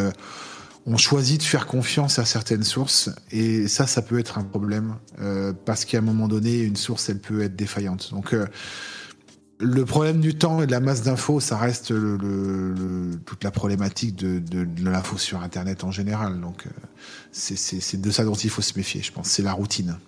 on 0.86 0.96
choisit 0.96 1.40
de 1.40 1.44
faire 1.44 1.66
confiance 1.66 2.18
à 2.18 2.24
certaines 2.24 2.64
sources 2.64 3.10
et 3.30 3.68
ça, 3.68 3.86
ça 3.86 4.02
peut 4.02 4.18
être 4.18 4.38
un 4.38 4.44
problème 4.44 4.96
euh, 5.20 5.52
parce 5.64 5.84
qu'à 5.84 5.98
un 5.98 6.02
moment 6.02 6.28
donné, 6.28 6.60
une 6.60 6.76
source, 6.76 7.08
elle 7.08 7.20
peut 7.20 7.42
être 7.42 7.54
défaillante. 7.54 8.10
Donc, 8.10 8.34
euh, 8.34 8.46
le 9.58 9.84
problème 9.84 10.20
du 10.20 10.34
temps 10.34 10.60
et 10.60 10.66
de 10.66 10.72
la 10.72 10.80
masse 10.80 11.02
d'infos, 11.02 11.38
ça 11.38 11.56
reste 11.56 11.94
toute 13.24 13.44
la 13.44 13.50
problématique 13.52 14.16
de, 14.16 14.40
de, 14.40 14.64
de 14.64 14.84
l'info 14.84 15.18
sur 15.18 15.40
Internet 15.40 15.84
en 15.84 15.92
général. 15.92 16.40
Donc, 16.40 16.66
euh, 16.66 16.70
c'est 17.30 18.00
de 18.00 18.10
ça 18.10 18.24
dont 18.24 18.34
il 18.34 18.50
faut 18.50 18.62
se 18.62 18.76
méfier, 18.76 19.02
je 19.02 19.12
pense. 19.12 19.28
C'est 19.28 19.42
la 19.42 19.52
routine. 19.52 19.98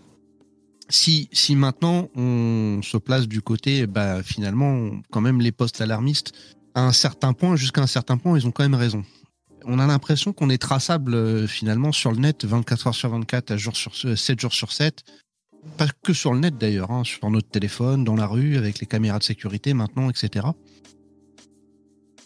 Si, 0.88 1.28
si 1.33 1.54
maintenant 1.54 2.09
on 2.16 2.81
se 2.83 2.97
place 2.97 3.28
du 3.28 3.43
côté, 3.43 3.87
bah, 3.87 4.25
finalement, 4.25 4.90
quand 5.12 5.21
même, 5.21 5.40
les 5.40 5.52
postes 5.52 5.81
alarmistes, 5.81 6.33
à 6.75 6.83
un 6.85 6.93
certain 6.93 7.33
point, 7.33 7.54
jusqu'à 7.54 7.81
un 7.81 7.87
certain 7.87 8.16
point, 8.16 8.37
ils 8.37 8.49
ont 8.49 8.50
quand 8.50 8.64
même 8.64 8.75
raison 8.75 9.04
on 9.66 9.78
a 9.78 9.87
l'impression 9.87 10.33
qu'on 10.33 10.50
est 10.50 10.61
traçable 10.61 11.14
euh, 11.14 11.47
finalement 11.47 11.92
sur 11.92 12.12
le 12.12 12.18
net 12.18 12.44
24 12.44 12.88
heures 12.88 12.94
sur 12.94 13.11
24, 13.11 13.56
jour 13.56 13.76
sur 13.76 13.94
7 13.94 14.40
jours 14.40 14.52
sur 14.52 14.73
7. 14.73 15.04
Pas 15.78 15.87
que 16.02 16.12
sur 16.12 16.35
le 16.35 16.40
net 16.40 16.59
d'ailleurs, 16.59 16.90
hein, 16.90 17.04
sur 17.04 17.30
notre 17.30 17.49
téléphone, 17.49 18.04
dans 18.04 18.16
la 18.16 18.26
rue, 18.26 18.56
avec 18.56 18.80
les 18.80 18.87
caméras 18.87 19.18
de 19.18 19.25
sécurité 19.25 19.73
maintenant, 19.73 20.11
etc. 20.11 20.47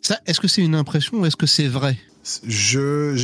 Ça, 0.02 0.18
est-ce 0.26 0.40
que 0.40 0.48
c'est 0.48 0.62
une 0.62 0.74
impression 0.74 1.18
ou 1.18 1.26
est-ce 1.26 1.36
que 1.36 1.46
c'est 1.46 1.68
vrai? 1.68 1.96
Je, 2.44 3.14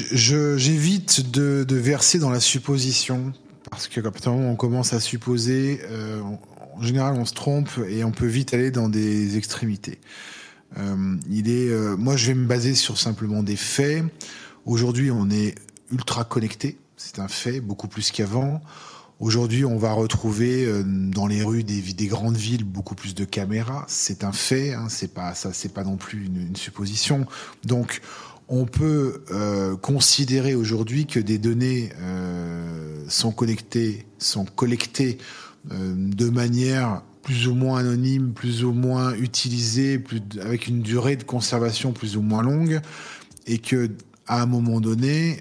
j'évite 0.56 1.30
de, 1.30 1.66
verser 1.71 2.18
dans 2.18 2.30
la 2.30 2.40
supposition 2.40 3.33
parce 3.71 3.88
que 3.88 4.00
quand 4.00 4.28
on 4.28 4.54
commence 4.56 4.92
à 4.92 5.00
supposer, 5.00 5.80
euh, 5.90 6.21
en 6.21 6.83
général, 6.83 7.14
on 7.18 7.25
se 7.25 7.35
trompe 7.35 7.71
et 7.88 8.04
on 8.04 8.12
peut 8.12 8.26
vite 8.26 8.54
aller 8.54 8.71
dans 8.71 8.88
des 8.88 9.37
extrémités. 9.37 9.99
Euh, 10.78 11.16
il 11.30 11.50
est, 11.50 11.68
euh, 11.68 11.97
moi, 11.97 12.16
je 12.16 12.28
vais 12.28 12.35
me 12.35 12.47
baser 12.47 12.75
sur 12.75 12.99
simplement 12.99 13.42
des 13.42 13.56
faits. 13.56 14.04
Aujourd'hui, 14.66 15.11
on 15.11 15.30
est 15.30 15.54
ultra 15.90 16.25
connecté, 16.25 16.78
c'est 16.97 17.18
un 17.18 17.28
fait, 17.28 17.61
beaucoup 17.61 17.88
plus 17.88 18.11
qu'avant. 18.11 18.61
Aujourd'hui, 19.21 19.64
on 19.64 19.78
va 19.78 19.92
retrouver 19.92 20.64
euh, 20.64 20.83
dans 20.85 21.26
les 21.26 21.42
rues 21.42 21.62
des, 21.62 21.80
des, 21.80 22.06
grandes 22.06 22.37
villes 22.37 22.64
beaucoup 22.64 22.94
plus 22.94 23.14
de 23.14 23.25
caméras. 23.25 23.85
C'est 23.88 24.25
un 24.25 24.33
fait, 24.33 24.75
hein, 24.75 24.88
c'est 24.88 25.14
pas 25.14 25.35
ça, 25.35 25.52
c'est 25.52 25.73
pas 25.73 25.85
non 25.85 25.97
plus 25.97 26.26
une, 26.26 26.56
supposition. 26.56 27.26
Donc, 27.64 28.00
on 28.49 28.66
peut 28.66 29.25
considérer 29.80 30.54
aujourd'hui 30.54 31.06
que 31.06 31.18
des 31.18 31.38
données 31.38 31.88
sont 33.09 33.33
connectées, 33.33 34.04
sont 34.18 34.44
collectées 34.44 35.16
de 35.73 36.28
manière 36.28 37.00
plus 37.25 37.49
ou 37.49 37.54
moins 37.54 37.81
anonyme, 37.81 38.33
plus 38.33 38.64
ou 38.64 38.73
moins 38.73 39.14
utilisé, 39.14 40.02
avec 40.40 40.69
une 40.69 40.83
durée 40.83 41.16
de 41.16 41.25
conservation 41.25 41.93
plus 41.93 42.16
ou 42.16 42.23
moins 42.23 42.43
longue, 42.43 42.81
et 43.47 43.59
que 43.59 43.90
à 44.26 44.40
un 44.43 44.47
moment 44.47 44.81
donné, 44.81 45.40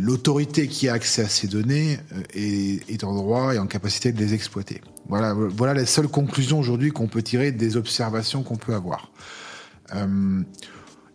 l'autorité 0.00 0.68
qui 0.68 0.88
a 0.88 0.94
accès 0.94 1.22
à 1.22 1.28
ces 1.28 1.46
données 1.46 1.98
est, 2.34 2.88
est, 2.88 3.04
en 3.04 3.14
droit 3.14 3.54
et 3.54 3.58
en 3.58 3.66
capacité 3.66 4.10
de 4.12 4.18
les 4.18 4.32
exploiter. 4.32 4.80
Voilà, 5.08 5.34
voilà 5.34 5.74
les 5.74 5.84
seules 5.84 6.08
conclusions 6.08 6.58
aujourd'hui 6.58 6.90
qu'on 6.90 7.08
peut 7.08 7.22
tirer 7.22 7.52
des 7.52 7.76
observations 7.76 8.42
qu'on 8.42 8.56
peut 8.56 8.74
avoir. 8.74 9.12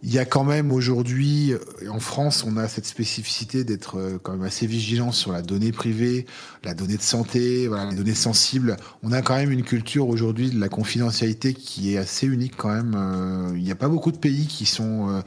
Il 0.04 0.14
y 0.14 0.20
a 0.20 0.26
quand 0.26 0.44
même 0.44 0.72
aujourd'hui, 0.72 1.54
en 1.90 2.00
France, 2.00 2.46
on 2.48 2.56
a 2.58 2.68
cette 2.68 2.86
spécificité 2.86 3.64
d'être 3.64 3.98
euh, 3.98 4.20
quand 4.22 4.34
même 4.34 4.44
assez 4.44 4.68
vigilant 4.68 5.12
sur 5.12 5.32
la 5.32 5.42
donnée 5.42 5.72
privée, 5.72 6.28
la 6.64 6.76
donnée 6.76 6.98
de 6.98 7.02
santé, 7.02 7.68
voilà, 7.68 7.90
les 7.90 7.96
données 7.96 8.14
sensibles. 8.14 8.78
On 9.02 9.12
a 9.12 9.24
quand 9.24 9.36
même 9.36 9.52
une 9.52 9.64
culture 9.64 10.08
aujourd'hui 10.08 10.52
de 10.52 10.60
la 10.60 10.70
confidentialité 10.70 11.56
qui 11.56 11.94
est 11.94 11.98
assez 11.98 12.28
unique 12.28 12.54
quand 12.56 12.70
même. 12.70 12.94
Euh, 12.96 13.52
il 13.56 13.64
n'y 13.64 13.72
a 13.72 13.76
pas 13.76 13.90
beaucoup 13.90 14.12
de 14.12 14.18
pays 14.18 14.46
qui 14.46 14.68
sont 14.68 15.10
euh, 15.10 15.22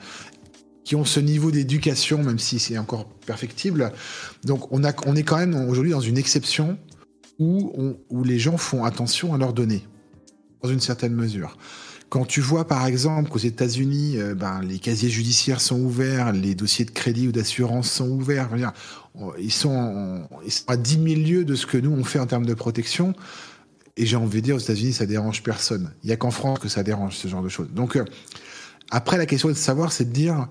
qui 0.85 0.95
ont 0.95 1.05
ce 1.05 1.21
niveau 1.21 1.50
d'éducation, 1.50 2.23
même 2.23 2.39
si 2.39 2.59
c'est 2.59 2.79
encore 2.79 3.09
perfectible. 3.27 3.93
Donc 4.45 4.73
on, 4.73 4.85
a, 4.85 4.93
on 5.07 5.17
est 5.17 5.25
quand 5.25 5.37
même 5.37 5.55
aujourd'hui 5.69 5.93
dans 5.93 6.00
une 6.00 6.19
exception 6.19 6.79
où, 7.39 7.73
on, 7.77 7.97
où 8.09 8.25
les 8.25 8.39
gens 8.39 8.57
font 8.57 8.85
attention 8.85 9.35
à 9.35 9.39
leurs 9.39 9.53
données, 9.53 9.87
dans 10.62 10.69
une 10.69 10.81
certaine 10.81 11.15
mesure. 11.15 11.57
Quand 12.11 12.25
tu 12.25 12.40
vois 12.40 12.67
par 12.67 12.87
exemple 12.87 13.31
qu'aux 13.31 13.38
États-Unis, 13.38 14.19
euh, 14.19 14.35
ben, 14.35 14.61
les 14.62 14.81
casiers 14.81 15.09
judiciaires 15.09 15.61
sont 15.61 15.81
ouverts, 15.81 16.33
les 16.33 16.57
dossiers 16.57 16.85
de 16.85 16.90
crédit 16.90 17.29
ou 17.29 17.33
d'assurance 17.33 17.90
sont 17.90 18.09
ouverts, 18.11 18.50
ils, 19.38 19.52
sont 19.52 20.26
à 20.67 20.76
10 20.76 20.93
000 20.93 21.07
lieues 21.21 21.45
de 21.45 21.55
ce 21.55 21.67
que 21.67 21.79
nous 21.79 21.93
on 21.93 22.02
fait 22.02 22.19
en 22.19 22.26
termes 22.26 22.47
de 22.47 22.55
protection. 22.55 23.14
Et 23.97 24.07
j'ai 24.07 24.17
envie 24.17 24.40
de 24.40 24.47
dire, 24.47 24.57
aux 24.57 24.61
États-Unis, 24.61 24.93
ça 24.93 25.07
dérange 25.07 25.43
personne. 25.43 25.93
Il 26.02 26.09
n'y 26.09 26.12
a 26.12 26.17
qu'en 26.17 26.31
France 26.33 26.59
que 26.59 26.69
ça 26.69 26.83
dérange 26.83 27.17
ce 27.17 27.29
genre 27.29 27.43
de 27.43 27.49
choses. 27.49 27.69
Donc, 27.71 27.97
euh, 27.97 28.05
après, 28.90 29.17
la 29.17 29.26
question 29.26 29.49
de 29.49 29.55
savoir, 29.55 29.93
c'est 29.93 30.07
de 30.07 30.12
dire, 30.12 30.49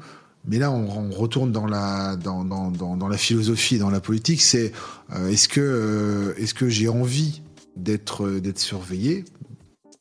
mais 0.47 0.59
là, 0.59 0.71
on, 0.71 1.09
retourne 1.09 1.51
dans 1.51 1.65
la, 1.65 2.15
dans, 2.15 2.43
dans, 2.43 3.07
la 3.07 3.17
philosophie, 3.17 3.79
dans 3.79 3.89
la 3.89 3.99
politique, 3.99 4.41
c'est 4.41 4.71
euh, 5.13 5.29
est-ce 5.29 5.49
que, 5.49 6.35
est-ce 6.37 6.53
que 6.53 6.69
j'ai 6.69 6.87
envie 6.87 7.41
d'être, 7.75 8.29
d'être 8.29 8.59
surveillé? 8.59 9.25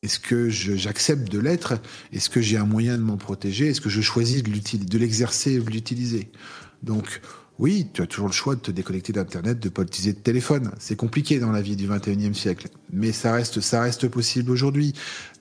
Est-ce 0.02 0.20
que 0.20 0.48
j'accepte 0.48 1.30
de 1.30 1.40
l'être? 1.40 1.74
Est-ce 2.12 2.30
que 2.30 2.40
j'ai 2.40 2.56
un 2.56 2.66
moyen 2.66 2.96
de 2.96 3.02
m'en 3.02 3.16
protéger? 3.16 3.68
Est-ce 3.68 3.80
que 3.80 3.88
je 3.88 4.00
choisis 4.00 4.42
de 4.42 4.98
l'exercer 4.98 5.58
ou 5.58 5.64
de 5.64 5.70
l'utiliser? 5.70 6.30
Donc, 6.84 7.20
oui, 7.58 7.88
tu 7.92 8.02
as 8.02 8.06
toujours 8.06 8.28
le 8.28 8.32
choix 8.32 8.54
de 8.54 8.60
te 8.60 8.70
déconnecter 8.70 9.12
d'Internet, 9.12 9.58
de 9.58 9.66
ne 9.66 9.72
pas 9.72 9.82
utiliser 9.82 10.12
de 10.12 10.18
téléphone. 10.18 10.70
C'est 10.78 10.94
compliqué 10.94 11.40
dans 11.40 11.50
la 11.50 11.60
vie 11.60 11.74
du 11.74 11.88
21e 11.88 12.32
siècle, 12.32 12.68
mais 12.92 13.10
ça 13.10 13.32
reste, 13.32 13.60
ça 13.60 13.80
reste 13.80 14.06
possible 14.06 14.52
aujourd'hui. 14.52 14.94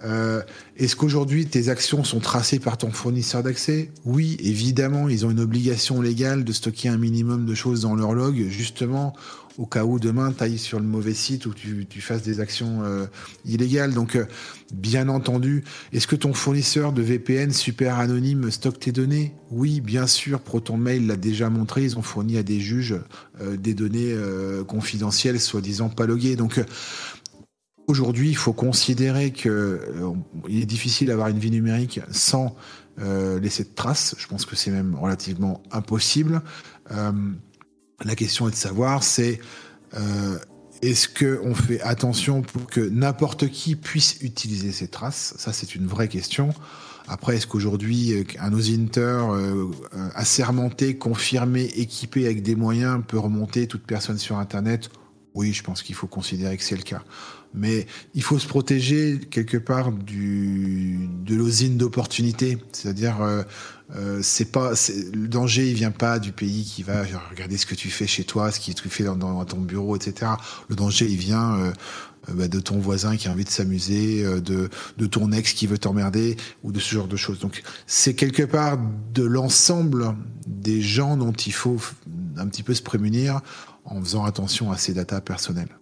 Euh, 0.04 0.42
Est-ce 0.78 0.96
qu'aujourd'hui 0.96 1.46
tes 1.46 1.70
actions 1.70 2.04
sont 2.04 2.20
tracées 2.20 2.58
par 2.58 2.80
ton 2.80 2.92
fournisseur 2.92 3.44
d'accès? 3.44 3.92
Oui, 4.04 4.38
évidemment, 4.40 5.08
ils 5.10 5.28
ont 5.28 5.30
une 5.30 5.40
obligation 5.40 6.02
légale 6.02 6.44
de 6.44 6.52
stocker 6.52 6.90
un 6.90 6.98
minimum 6.98 7.46
de 7.46 7.54
choses 7.54 7.82
dans 7.82 7.94
leur 7.94 8.14
log, 8.14 8.48
justement 8.50 9.14
au 9.58 9.66
cas 9.66 9.84
où 9.84 10.00
demain 10.00 10.32
tu 10.32 10.44
ailles 10.44 10.58
sur 10.58 10.80
le 10.80 10.86
mauvais 10.86 11.14
site 11.14 11.46
ou 11.46 11.54
tu, 11.54 11.86
tu 11.90 12.02
fasses 12.02 12.22
des 12.22 12.40
actions 12.40 12.84
euh, 12.84 13.08
illégales. 13.46 13.94
Donc, 13.94 14.16
euh, 14.16 14.26
bien 14.74 15.10
entendu, 15.10 15.64
est-ce 15.92 16.08
que 16.08 16.16
ton 16.16 16.34
fournisseur 16.34 16.94
de 16.94 17.02
VPN 17.02 17.52
super 17.52 17.98
anonyme 17.98 18.52
stocke 18.52 18.80
tes 18.80 18.92
données? 18.92 19.34
Oui, 19.50 19.82
bien 19.82 20.06
sûr. 20.06 20.42
ProtonMail 20.42 21.06
l'a 21.06 21.16
déjà 21.16 21.50
montré. 21.50 21.84
Ils 21.84 21.98
ont 21.98 22.04
fourni 22.04 22.38
à 22.38 22.44
des 22.44 22.60
juges 22.60 22.96
euh, 23.42 23.58
des 23.58 23.74
données 23.74 24.16
confidentielles, 24.68 25.40
soi-disant 25.40 25.90
pas 25.90 26.06
loguées. 26.06 26.36
Donc, 26.36 26.64
aujourd'hui, 27.88 28.30
il 28.30 28.38
faut 28.38 28.54
considérer 28.54 29.32
que 29.32 29.82
il 30.48 30.62
est 30.62 30.66
difficile 30.66 31.08
d'avoir 31.08 31.30
une 31.30 31.40
vie 31.40 31.52
numérique 31.52 32.00
sans 32.12 32.56
laisser 32.98 33.64
de 33.64 33.70
traces. 33.76 34.16
Je 34.18 34.28
pense 34.28 34.46
que 34.46 34.56
c'est 34.56 34.72
même 34.72 34.96
relativement 34.96 35.62
impossible. 35.72 36.42
La 38.06 38.16
question 38.16 38.48
est 38.48 38.52
de 38.52 38.56
savoir, 38.56 39.04
c'est 39.04 39.40
euh, 39.96 40.38
est-ce 40.84 41.08
qu'on 41.08 41.56
fait 41.56 41.82
attention 41.82 42.44
pour 42.44 42.68
que 42.68 42.82
n'importe 42.82 43.50
qui 43.50 43.76
puisse 43.76 44.18
utiliser 44.22 44.72
ces 44.72 44.88
traces? 44.88 45.34
Ça, 45.38 45.52
c'est 45.52 45.74
une 45.74 45.88
vraie 45.88 46.08
question. 46.08 46.54
Après, 47.08 47.38
est-ce 47.38 47.48
qu'aujourd'hui, 47.48 48.14
euh, 48.14 48.24
un 48.40 48.54
osinter 48.54 49.02
euh, 49.32 49.66
assermenté, 50.14 50.98
confirmé, 50.98 51.64
équipé 51.76 52.26
avec 52.26 52.44
des 52.44 52.56
moyens 52.56 53.02
peut 53.08 53.18
remonter 53.18 53.66
toute 53.66 53.84
personne 53.84 54.20
sur 54.20 54.38
Internet? 54.38 54.90
Oui, 55.34 55.54
je 55.54 55.64
pense 55.64 55.82
qu'il 55.82 55.96
faut 55.96 56.08
considérer 56.08 56.58
que 56.58 56.64
c'est 56.64 56.76
le 56.76 56.84
cas. 56.84 57.04
Mais 57.54 57.88
il 58.14 58.24
faut 58.24 58.40
se 58.40 58.48
protéger 58.48 59.20
quelque 59.32 59.58
part 59.58 59.92
de 59.92 61.36
l'osine 61.36 61.78
d'opportunité, 61.78 62.58
c'est-à-dire 62.72 63.22
euh, 63.22 63.44
euh, 63.96 64.20
c'est 64.22 64.52
pas 64.52 64.74
le 65.14 65.28
danger 65.28 65.70
il 65.70 65.74
vient 65.74 65.92
pas 65.92 66.20
du 66.20 66.34
pays 66.34 66.66
qui 66.66 66.84
va 66.84 67.04
regarder 67.30 67.58
ce 67.58 67.66
que 67.66 67.76
tu 67.76 67.90
fais 67.90 68.08
chez 68.08 68.26
toi, 68.26 68.52
ce 68.52 68.60
que 68.60 68.72
tu 68.72 68.90
fais 68.90 69.04
dans, 69.04 69.46
ton 69.46 69.60
bureau, 69.60 69.96
etc. 69.96 70.32
Le 70.68 70.76
danger 70.76 71.06
il 71.06 71.18
vient 71.18 71.56
euh, 71.56 71.72
bah, 72.34 72.48
de 72.48 72.60
ton 72.60 72.80
voisin 72.80 73.16
qui 73.16 73.28
a 73.28 73.32
envie 73.32 73.46
de 73.46 73.50
s'amuser, 73.50 74.24
de, 74.42 74.70
de 74.98 75.06
ton 75.06 75.32
ex 75.32 75.54
qui 75.54 75.68
veut 75.68 75.78
t'emmerder 75.78 76.36
ou 76.64 76.72
de 76.72 76.80
ce 76.80 76.94
genre 76.94 77.08
de 77.08 77.16
choses. 77.16 77.40
Donc 77.40 77.64
c'est 77.86 78.14
quelque 78.14 78.44
part 78.44 78.78
de 79.14 79.24
l'ensemble 79.24 80.16
des 80.46 80.82
gens 80.82 81.16
dont 81.16 81.34
il 81.34 81.54
faut 81.54 81.80
un 82.38 82.48
petit 82.48 82.64
peu 82.64 82.74
se 82.74 82.82
prémunir 82.82 83.42
en 83.86 84.02
faisant 84.02 84.26
attention 84.26 84.72
à 84.72 84.78
ses 84.78 84.94
datas 84.94 85.22
personnelles. 85.22 85.78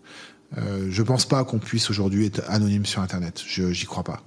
Euh, 0.57 0.87
je 0.89 1.03
pense 1.03 1.25
pas 1.25 1.43
qu'on 1.43 1.59
puisse 1.59 1.89
aujourd'hui 1.89 2.25
être 2.25 2.41
anonyme 2.47 2.85
sur 2.85 3.01
Internet. 3.01 3.43
Je 3.45 3.71
j'y 3.71 3.85
crois 3.85 4.03
pas. 4.03 4.21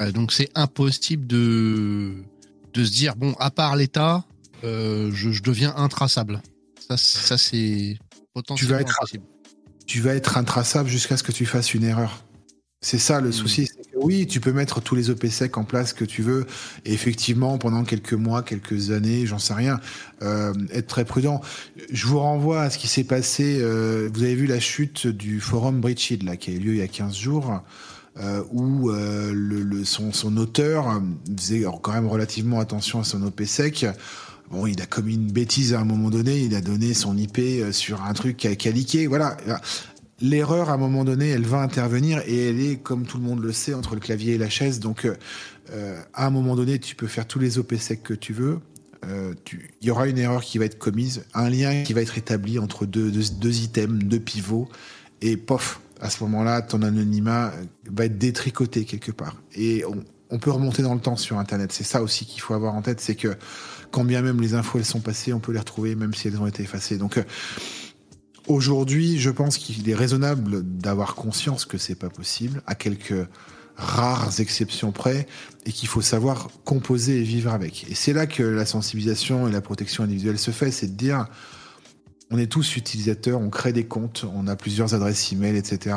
Euh, 0.00 0.12
donc 0.12 0.32
c'est 0.32 0.50
impossible 0.54 1.26
de 1.26 2.14
de 2.76 2.84
se 2.84 2.92
dire 2.92 3.16
bon, 3.16 3.34
à 3.38 3.50
part 3.50 3.76
l'État, 3.76 4.24
euh, 4.64 5.10
je, 5.12 5.42
deviens 5.42 5.74
intraçable. 5.76 6.42
Ça, 6.88 6.96
ça 6.96 7.38
c'est 7.38 7.98
potentiellement 8.34 8.68
tu 8.68 8.74
vas 8.74 8.80
être, 8.80 8.96
impossible. 8.98 9.24
Tu 9.86 10.00
vas 10.00 10.14
être 10.14 10.36
intraçable 10.36 10.88
jusqu'à 10.88 11.16
ce 11.16 11.22
que 11.22 11.32
tu 11.32 11.46
fasses 11.46 11.74
une 11.74 11.84
erreur. 11.84 12.22
C'est 12.82 12.98
ça 12.98 13.20
le 13.20 13.30
hmm. 13.30 13.32
souci. 13.32 13.68
oui, 13.96 14.26
tu 14.26 14.40
peux 14.40 14.52
mettre 14.52 14.80
tous 14.80 14.94
les 14.94 15.08
OPSEC 15.08 15.56
en 15.56 15.64
place 15.64 15.92
que 15.92 16.04
tu 16.04 16.22
veux. 16.22 16.46
Et 16.84 16.92
effectivement, 16.92 17.56
pendant 17.58 17.84
quelques 17.84 18.12
mois, 18.12 18.42
quelques 18.42 18.90
années, 18.90 19.26
j'en 19.26 19.38
sais 19.38 19.54
rien, 19.54 19.80
euh, 20.22 20.52
être 20.72 20.86
très 20.86 21.04
prudent. 21.06 21.40
Je 21.90 22.06
vous 22.06 22.20
renvoie 22.20 22.62
à 22.62 22.70
ce 22.70 22.78
qui 22.78 22.88
s'est 22.88 23.04
passé. 23.04 23.58
Euh, 23.60 24.10
vous 24.12 24.22
avez 24.22 24.34
vu 24.34 24.46
la 24.46 24.60
chute 24.60 25.06
du 25.06 25.40
forum 25.40 25.80
Bridgehead, 25.80 26.22
là, 26.22 26.36
qui 26.36 26.50
a 26.50 26.54
eu 26.54 26.58
lieu 26.58 26.72
il 26.74 26.78
y 26.78 26.82
a 26.82 26.88
15 26.88 27.16
jours. 27.16 27.62
Euh, 28.18 28.42
où 28.50 28.90
le, 28.90 29.84
son, 29.84 30.36
auteur 30.38 31.02
faisait 31.38 31.64
quand 31.82 31.92
même 31.92 32.06
relativement 32.06 32.60
attention 32.60 33.00
à 33.00 33.04
son 33.04 33.22
OPSEC. 33.22 33.86
Bon, 34.50 34.66
il 34.66 34.80
a 34.80 34.86
commis 34.86 35.14
une 35.14 35.30
bêtise 35.30 35.74
à 35.74 35.80
un 35.80 35.84
moment 35.84 36.08
donné, 36.08 36.40
il 36.40 36.54
a 36.54 36.62
donné 36.62 36.94
son 36.94 37.16
IP 37.16 37.40
sur 37.72 38.02
un 38.02 38.14
truc 38.14 38.36
qui 38.36 38.68
a. 38.68 39.08
Voilà 39.08 39.36
l'erreur, 40.20 40.70
à 40.70 40.74
un 40.74 40.78
moment 40.78 41.04
donné, 41.04 41.28
elle 41.28 41.44
va 41.44 41.58
intervenir 41.58 42.22
et 42.26 42.48
elle 42.48 42.60
est, 42.60 42.76
comme 42.76 43.06
tout 43.06 43.18
le 43.18 43.24
monde 43.24 43.42
le 43.42 43.52
sait, 43.52 43.74
entre 43.74 43.94
le 43.94 44.00
clavier 44.00 44.34
et 44.34 44.38
la 44.38 44.48
chaise. 44.48 44.80
Donc, 44.80 45.04
euh, 45.04 45.14
euh, 45.72 46.00
à 46.14 46.26
un 46.26 46.30
moment 46.30 46.56
donné, 46.56 46.78
tu 46.78 46.94
peux 46.94 47.06
faire 47.06 47.26
tous 47.26 47.38
les 47.38 47.58
OPSEC 47.58 48.02
que 48.02 48.14
tu 48.14 48.32
veux. 48.32 48.60
Euh, 49.04 49.34
il 49.80 49.86
y 49.86 49.90
aura 49.90 50.08
une 50.08 50.18
erreur 50.18 50.42
qui 50.42 50.58
va 50.58 50.64
être 50.64 50.78
commise, 50.78 51.24
un 51.34 51.50
lien 51.50 51.82
qui 51.82 51.92
va 51.92 52.00
être 52.00 52.18
établi 52.18 52.58
entre 52.58 52.86
deux, 52.86 53.10
deux, 53.10 53.58
items, 53.60 54.02
deux 54.04 54.18
pivots, 54.18 54.68
et 55.20 55.36
pof, 55.36 55.80
à 56.00 56.10
ce 56.10 56.22
moment-là, 56.24 56.62
ton 56.62 56.82
anonymat 56.82 57.52
va 57.90 58.04
être 58.04 58.18
détricoté 58.18 58.84
quelque 58.84 59.12
part. 59.12 59.36
Et 59.54 59.84
on, 60.30 60.38
peut 60.38 60.50
remonter 60.50 60.82
dans 60.82 60.94
le 60.94 61.00
temps 61.00 61.16
sur 61.16 61.38
Internet. 61.38 61.72
C'est 61.72 61.84
ça 61.84 62.02
aussi 62.02 62.26
qu'il 62.26 62.40
faut 62.40 62.54
avoir 62.54 62.74
en 62.74 62.82
tête, 62.82 63.00
c'est 63.00 63.14
que 63.14 63.36
quand 63.90 64.04
bien 64.04 64.22
même 64.22 64.40
les 64.40 64.54
infos 64.54 64.78
elles 64.78 64.84
sont 64.84 65.00
passées, 65.00 65.32
on 65.32 65.40
peut 65.40 65.52
les 65.52 65.58
retrouver 65.58 65.94
même 65.94 66.12
si 66.12 66.28
elles 66.28 66.38
ont 66.40 66.46
été 66.46 66.62
effacées. 66.62 66.98
Donc 66.98 67.18
Aujourd'hui, 68.48 69.18
je 69.18 69.30
pense 69.30 69.58
qu'il 69.58 69.88
est 69.90 69.94
raisonnable 69.94 70.62
d'avoir 70.62 71.16
conscience 71.16 71.64
que 71.64 71.78
c'est 71.78 71.96
pas 71.96 72.10
possible, 72.10 72.62
à 72.66 72.76
quelques 72.76 73.26
rares 73.76 74.38
exceptions 74.38 74.92
près, 74.92 75.26
et 75.64 75.72
qu'il 75.72 75.88
faut 75.88 76.00
savoir 76.00 76.48
composer 76.64 77.18
et 77.18 77.22
vivre 77.22 77.52
avec. 77.52 77.90
Et 77.90 77.96
c'est 77.96 78.12
là 78.12 78.26
que 78.26 78.44
la 78.44 78.64
sensibilisation 78.64 79.48
et 79.48 79.52
la 79.52 79.60
protection 79.60 80.04
individuelle 80.04 80.38
se 80.38 80.52
fait, 80.52 80.70
c'est 80.70 80.86
de 80.86 80.92
dire, 80.92 81.26
on 82.30 82.38
est 82.38 82.46
tous 82.46 82.76
utilisateurs, 82.76 83.40
on 83.40 83.50
crée 83.50 83.72
des 83.72 83.86
comptes, 83.86 84.24
on 84.34 84.46
a 84.46 84.56
plusieurs 84.56 84.94
adresses 84.94 85.32
email, 85.32 85.56
etc. 85.56 85.96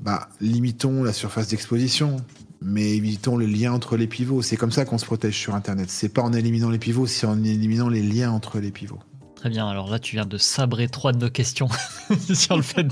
Bah, 0.00 0.28
limitons 0.40 1.04
la 1.04 1.12
surface 1.12 1.48
d'exposition, 1.48 2.16
mais 2.60 2.96
évitons 2.96 3.36
le 3.36 3.46
lien 3.46 3.72
entre 3.72 3.96
les 3.96 4.06
pivots. 4.06 4.42
C'est 4.42 4.56
comme 4.56 4.72
ça 4.72 4.84
qu'on 4.84 4.98
se 4.98 5.04
protège 5.04 5.38
sur 5.38 5.54
Internet. 5.54 5.90
C'est 5.90 6.08
pas 6.08 6.22
en 6.22 6.32
éliminant 6.32 6.70
les 6.70 6.78
pivots, 6.78 7.06
c'est 7.06 7.26
en 7.26 7.42
éliminant 7.42 7.88
les 7.88 8.02
liens 8.02 8.30
entre 8.30 8.58
les 8.58 8.70
pivots. 8.70 9.00
Très 9.36 9.50
bien, 9.50 9.68
alors 9.68 9.90
là 9.90 9.98
tu 9.98 10.16
viens 10.16 10.26
de 10.26 10.38
sabrer 10.38 10.88
trois 10.88 11.12
de 11.12 11.18
nos 11.18 11.30
questions 11.30 11.68
sur 12.34 12.56
le 12.56 12.62
fait 12.62 12.86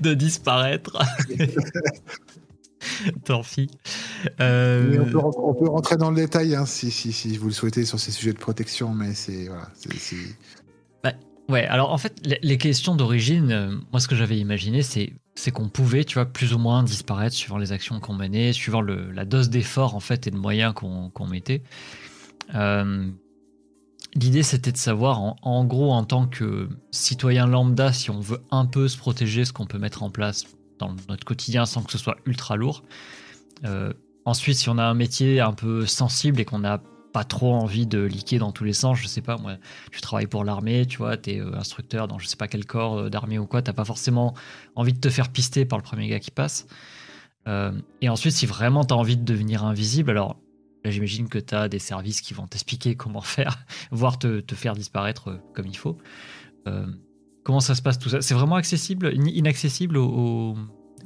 de, 0.00 0.14
disparaître. 0.14 0.98
Tant 3.24 3.42
pis. 3.42 3.70
Euh, 4.40 5.06
on, 5.14 5.54
peut, 5.54 5.68
rentrer 5.68 5.96
dans 5.96 6.10
le 6.10 6.16
détail 6.16 6.54
hein, 6.54 6.66
si, 6.66 6.90
si, 6.90 7.12
si, 7.12 7.38
vous 7.38 7.46
le 7.46 7.52
souhaitez 7.52 7.86
sur 7.86 7.98
ces 7.98 8.10
sujets 8.10 8.34
de 8.34 8.38
protection, 8.38 8.92
mais 8.92 9.14
c'est. 9.14 9.46
Voilà, 9.46 9.70
ouais, 11.48 11.66
alors 11.66 11.92
en 11.92 11.98
fait, 11.98 12.20
les, 12.42 12.58
questions 12.58 12.94
d'origine, 12.94 13.50
euh, 13.50 13.76
moi 13.92 14.00
ce 14.00 14.08
que 14.08 14.14
j'avais 14.14 14.38
imaginé, 14.38 14.82
c'est 14.82 15.14
c'est 15.36 15.50
qu'on 15.50 15.68
pouvait, 15.68 16.04
tu 16.04 16.14
vois, 16.14 16.26
plus 16.26 16.54
ou 16.54 16.58
moins 16.58 16.84
disparaître 16.84 17.34
suivant 17.34 17.58
les 17.58 17.72
actions 17.72 17.98
qu'on 17.98 18.14
menait, 18.14 18.52
suivant 18.52 18.80
le, 18.80 19.10
la 19.10 19.24
dose 19.24 19.50
d'effort 19.50 19.96
en 19.96 20.00
fait 20.00 20.28
et 20.28 20.30
de 20.30 20.36
moyens 20.36 20.72
qu'on 20.74 21.26
mettait. 21.26 21.62
L'idée, 24.16 24.44
c'était 24.44 24.70
de 24.70 24.76
savoir, 24.76 25.20
en, 25.42 25.64
gros, 25.64 25.92
en 25.92 26.04
tant 26.04 26.28
que 26.28 26.68
citoyen 26.92 27.48
lambda, 27.48 27.92
si 27.92 28.10
on 28.10 28.20
veut 28.20 28.40
un 28.52 28.64
peu 28.64 28.86
se 28.86 28.96
protéger, 28.96 29.44
ce 29.44 29.52
qu'on 29.52 29.66
peut 29.66 29.78
mettre 29.78 30.04
en 30.04 30.10
place 30.10 30.44
dans 30.78 30.94
notre 31.08 31.24
quotidien 31.24 31.66
sans 31.66 31.82
que 31.82 31.90
ce 31.90 31.98
soit 31.98 32.16
ultra 32.24 32.54
lourd. 32.54 32.84
ensuite, 34.24 34.56
si 34.56 34.68
on 34.68 34.78
a 34.78 34.84
un 34.84 34.94
métier 34.94 35.40
un 35.40 35.52
peu 35.52 35.84
sensible 35.84 36.40
et 36.40 36.44
qu'on 36.44 36.60
n'a 36.60 36.80
pas 37.14 37.24
trop 37.24 37.54
envie 37.54 37.86
de 37.86 38.02
liquer 38.02 38.38
dans 38.40 38.50
tous 38.50 38.64
les 38.64 38.72
sens. 38.72 38.98
Je 38.98 39.06
sais 39.06 39.22
pas, 39.22 39.38
moi, 39.38 39.56
tu 39.92 40.00
travailles 40.00 40.26
pour 40.26 40.42
l'armée, 40.42 40.84
tu 40.84 40.98
vois, 40.98 41.16
tu 41.16 41.30
es 41.30 41.40
euh, 41.40 41.56
instructeur 41.56 42.08
dans 42.08 42.18
je 42.18 42.26
sais 42.26 42.36
pas 42.36 42.48
quel 42.48 42.66
corps 42.66 42.98
euh, 42.98 43.08
d'armée 43.08 43.38
ou 43.38 43.46
quoi, 43.46 43.62
t'as 43.62 43.72
pas 43.72 43.84
forcément 43.84 44.34
envie 44.74 44.92
de 44.92 44.98
te 44.98 45.08
faire 45.08 45.28
pister 45.28 45.64
par 45.64 45.78
le 45.78 45.84
premier 45.84 46.08
gars 46.08 46.18
qui 46.18 46.32
passe. 46.32 46.66
Euh, 47.46 47.70
et 48.00 48.08
ensuite, 48.08 48.32
si 48.32 48.46
vraiment 48.46 48.84
tu 48.84 48.92
as 48.92 48.96
envie 48.96 49.16
de 49.16 49.22
devenir 49.22 49.64
invisible, 49.64 50.10
alors 50.10 50.40
là, 50.84 50.90
j'imagine 50.90 51.28
que 51.28 51.38
tu 51.38 51.54
as 51.54 51.68
des 51.68 51.78
services 51.78 52.20
qui 52.20 52.34
vont 52.34 52.48
t'expliquer 52.48 52.96
comment 52.96 53.20
faire, 53.20 53.64
voire 53.92 54.18
te, 54.18 54.42
faire 54.52 54.74
disparaître 54.74 55.40
comme 55.54 55.66
il 55.68 55.76
faut. 55.76 55.96
comment 57.44 57.60
ça 57.60 57.76
se 57.76 57.82
passe 57.82 58.00
tout 58.00 58.08
ça? 58.08 58.22
C'est 58.22 58.34
vraiment 58.34 58.56
accessible, 58.56 59.12
inaccessible 59.14 59.98
au, 59.98 60.56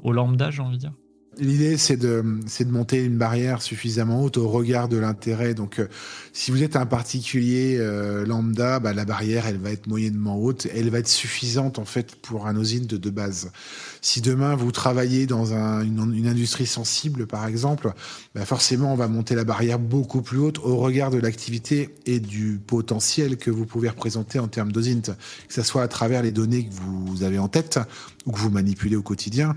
au 0.03 0.13
lambda, 0.13 0.51
j'ai 0.51 0.63
envie 0.63 0.79
de 0.79 0.81
dire? 0.81 0.95
L'idée, 1.41 1.77
c'est 1.77 1.97
de, 1.97 2.25
de 2.59 2.71
monter 2.71 3.05
une 3.05 3.17
barrière 3.17 3.63
suffisamment 3.63 4.23
haute 4.23 4.37
au 4.39 4.49
regard 4.49 4.89
de 4.89 4.97
l'intérêt. 4.97 5.55
Donc, 5.55 5.79
euh, 5.79 5.87
si 6.33 6.51
vous 6.51 6.63
êtes 6.63 6.75
un 6.75 6.87
particulier 6.87 7.77
euh, 7.79 8.27
lambda, 8.27 8.81
bah, 8.81 8.93
la 8.93 9.05
barrière, 9.05 9.47
elle 9.47 9.59
va 9.59 9.71
être 9.71 9.87
moyennement 9.87 10.37
haute. 10.37 10.67
Elle 10.75 10.91
va 10.91 10.99
être 10.99 11.09
suffisante, 11.09 11.79
en 11.79 11.85
fait, 11.85 12.17
pour 12.17 12.49
un 12.49 12.61
usine 12.61 12.87
de, 12.87 12.97
de 12.97 13.11
base. 13.11 13.53
Si 14.01 14.21
demain, 14.21 14.57
vous 14.57 14.73
travaillez 14.73 15.27
dans 15.27 15.55
un, 15.55 15.83
une, 15.83 16.13
une, 16.15 16.27
industrie 16.27 16.67
sensible, 16.67 17.27
par 17.27 17.47
exemple, 17.47 17.93
bah, 18.35 18.45
forcément, 18.45 18.93
on 18.93 18.97
va 18.97 19.07
monter 19.07 19.37
la 19.37 19.45
barrière 19.45 19.79
beaucoup 19.79 20.23
plus 20.23 20.39
haute 20.39 20.59
au 20.59 20.77
regard 20.77 21.11
de 21.11 21.19
l'activité 21.19 21.95
et 22.07 22.19
du 22.19 22.61
potentiel 22.67 23.37
que 23.37 23.51
vous 23.51 23.65
pouvez 23.65 23.89
représenter 23.89 24.41
en 24.41 24.49
termes 24.49 24.73
d'osint. 24.73 25.01
Que 25.01 25.55
ce 25.55 25.63
soit 25.63 25.83
à 25.83 25.89
travers 25.89 26.23
les 26.23 26.33
données 26.33 26.67
que 26.67 26.75
vous 26.75 27.23
avez 27.23 27.39
en 27.39 27.49
tête 27.49 27.79
ou 28.27 28.33
que 28.33 28.39
vous 28.39 28.51
manipulez 28.51 28.97
au 28.97 29.03
quotidien, 29.03 29.55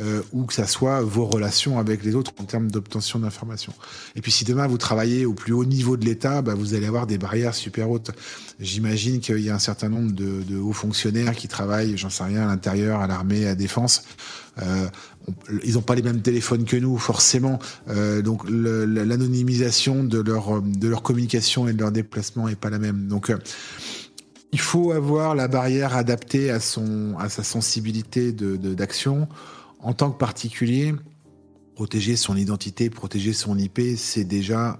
euh, 0.00 0.22
ou 0.32 0.44
que 0.44 0.54
ça 0.54 0.66
soit 0.66 1.02
vos 1.02 1.26
relations 1.26 1.78
avec 1.78 2.02
les 2.02 2.14
autres 2.14 2.32
en 2.38 2.44
termes 2.44 2.70
d'obtention 2.70 3.18
d'informations. 3.18 3.74
Et 4.16 4.22
puis 4.22 4.32
si 4.32 4.44
demain 4.44 4.66
vous 4.66 4.78
travaillez 4.78 5.26
au 5.26 5.34
plus 5.34 5.52
haut 5.52 5.66
niveau 5.66 5.98
de 5.98 6.04
l'État, 6.04 6.40
bah, 6.40 6.54
vous 6.54 6.74
allez 6.74 6.86
avoir 6.86 7.06
des 7.06 7.18
barrières 7.18 7.54
super 7.54 7.90
hautes. 7.90 8.10
J'imagine 8.58 9.20
qu'il 9.20 9.40
y 9.40 9.50
a 9.50 9.54
un 9.54 9.58
certain 9.58 9.90
nombre 9.90 10.12
de, 10.12 10.58
hauts 10.58 10.72
fonctionnaires 10.72 11.34
qui 11.34 11.48
travaillent, 11.48 11.96
j'en 11.98 12.10
sais 12.10 12.24
rien, 12.24 12.44
à 12.44 12.46
l'intérieur, 12.46 13.00
à 13.00 13.06
l'armée, 13.06 13.44
à 13.44 13.50
la 13.50 13.54
défense. 13.54 14.04
Euh, 14.62 14.86
ils 15.62 15.74
n'ont 15.74 15.82
pas 15.82 15.94
les 15.94 16.02
mêmes 16.02 16.22
téléphones 16.22 16.64
que 16.64 16.76
nous, 16.76 16.96
forcément. 16.98 17.58
Euh, 17.88 18.22
donc 18.22 18.48
l'anonymisation 18.48 20.04
de 20.04 20.20
leur 20.20 20.62
de 20.62 20.88
leur 20.88 21.02
communication 21.02 21.68
et 21.68 21.72
de 21.72 21.78
leur 21.78 21.92
déplacement 21.92 22.48
est 22.48 22.56
pas 22.56 22.70
la 22.70 22.78
même. 22.78 23.08
Donc 23.08 23.30
euh, 23.30 23.38
il 24.52 24.60
faut 24.60 24.92
avoir 24.92 25.34
la 25.34 25.48
barrière 25.48 25.96
adaptée 25.96 26.50
à 26.50 26.60
son 26.60 27.16
à 27.18 27.28
sa 27.28 27.42
sensibilité 27.42 28.32
d'action 28.32 29.28
en 29.82 29.92
tant 29.92 30.10
que 30.10 30.18
particulier, 30.18 30.94
protéger 31.74 32.16
son 32.16 32.36
identité, 32.36 32.90
protéger 32.90 33.32
son 33.32 33.58
IP, 33.58 33.80
c'est 33.96 34.24
déjà, 34.24 34.78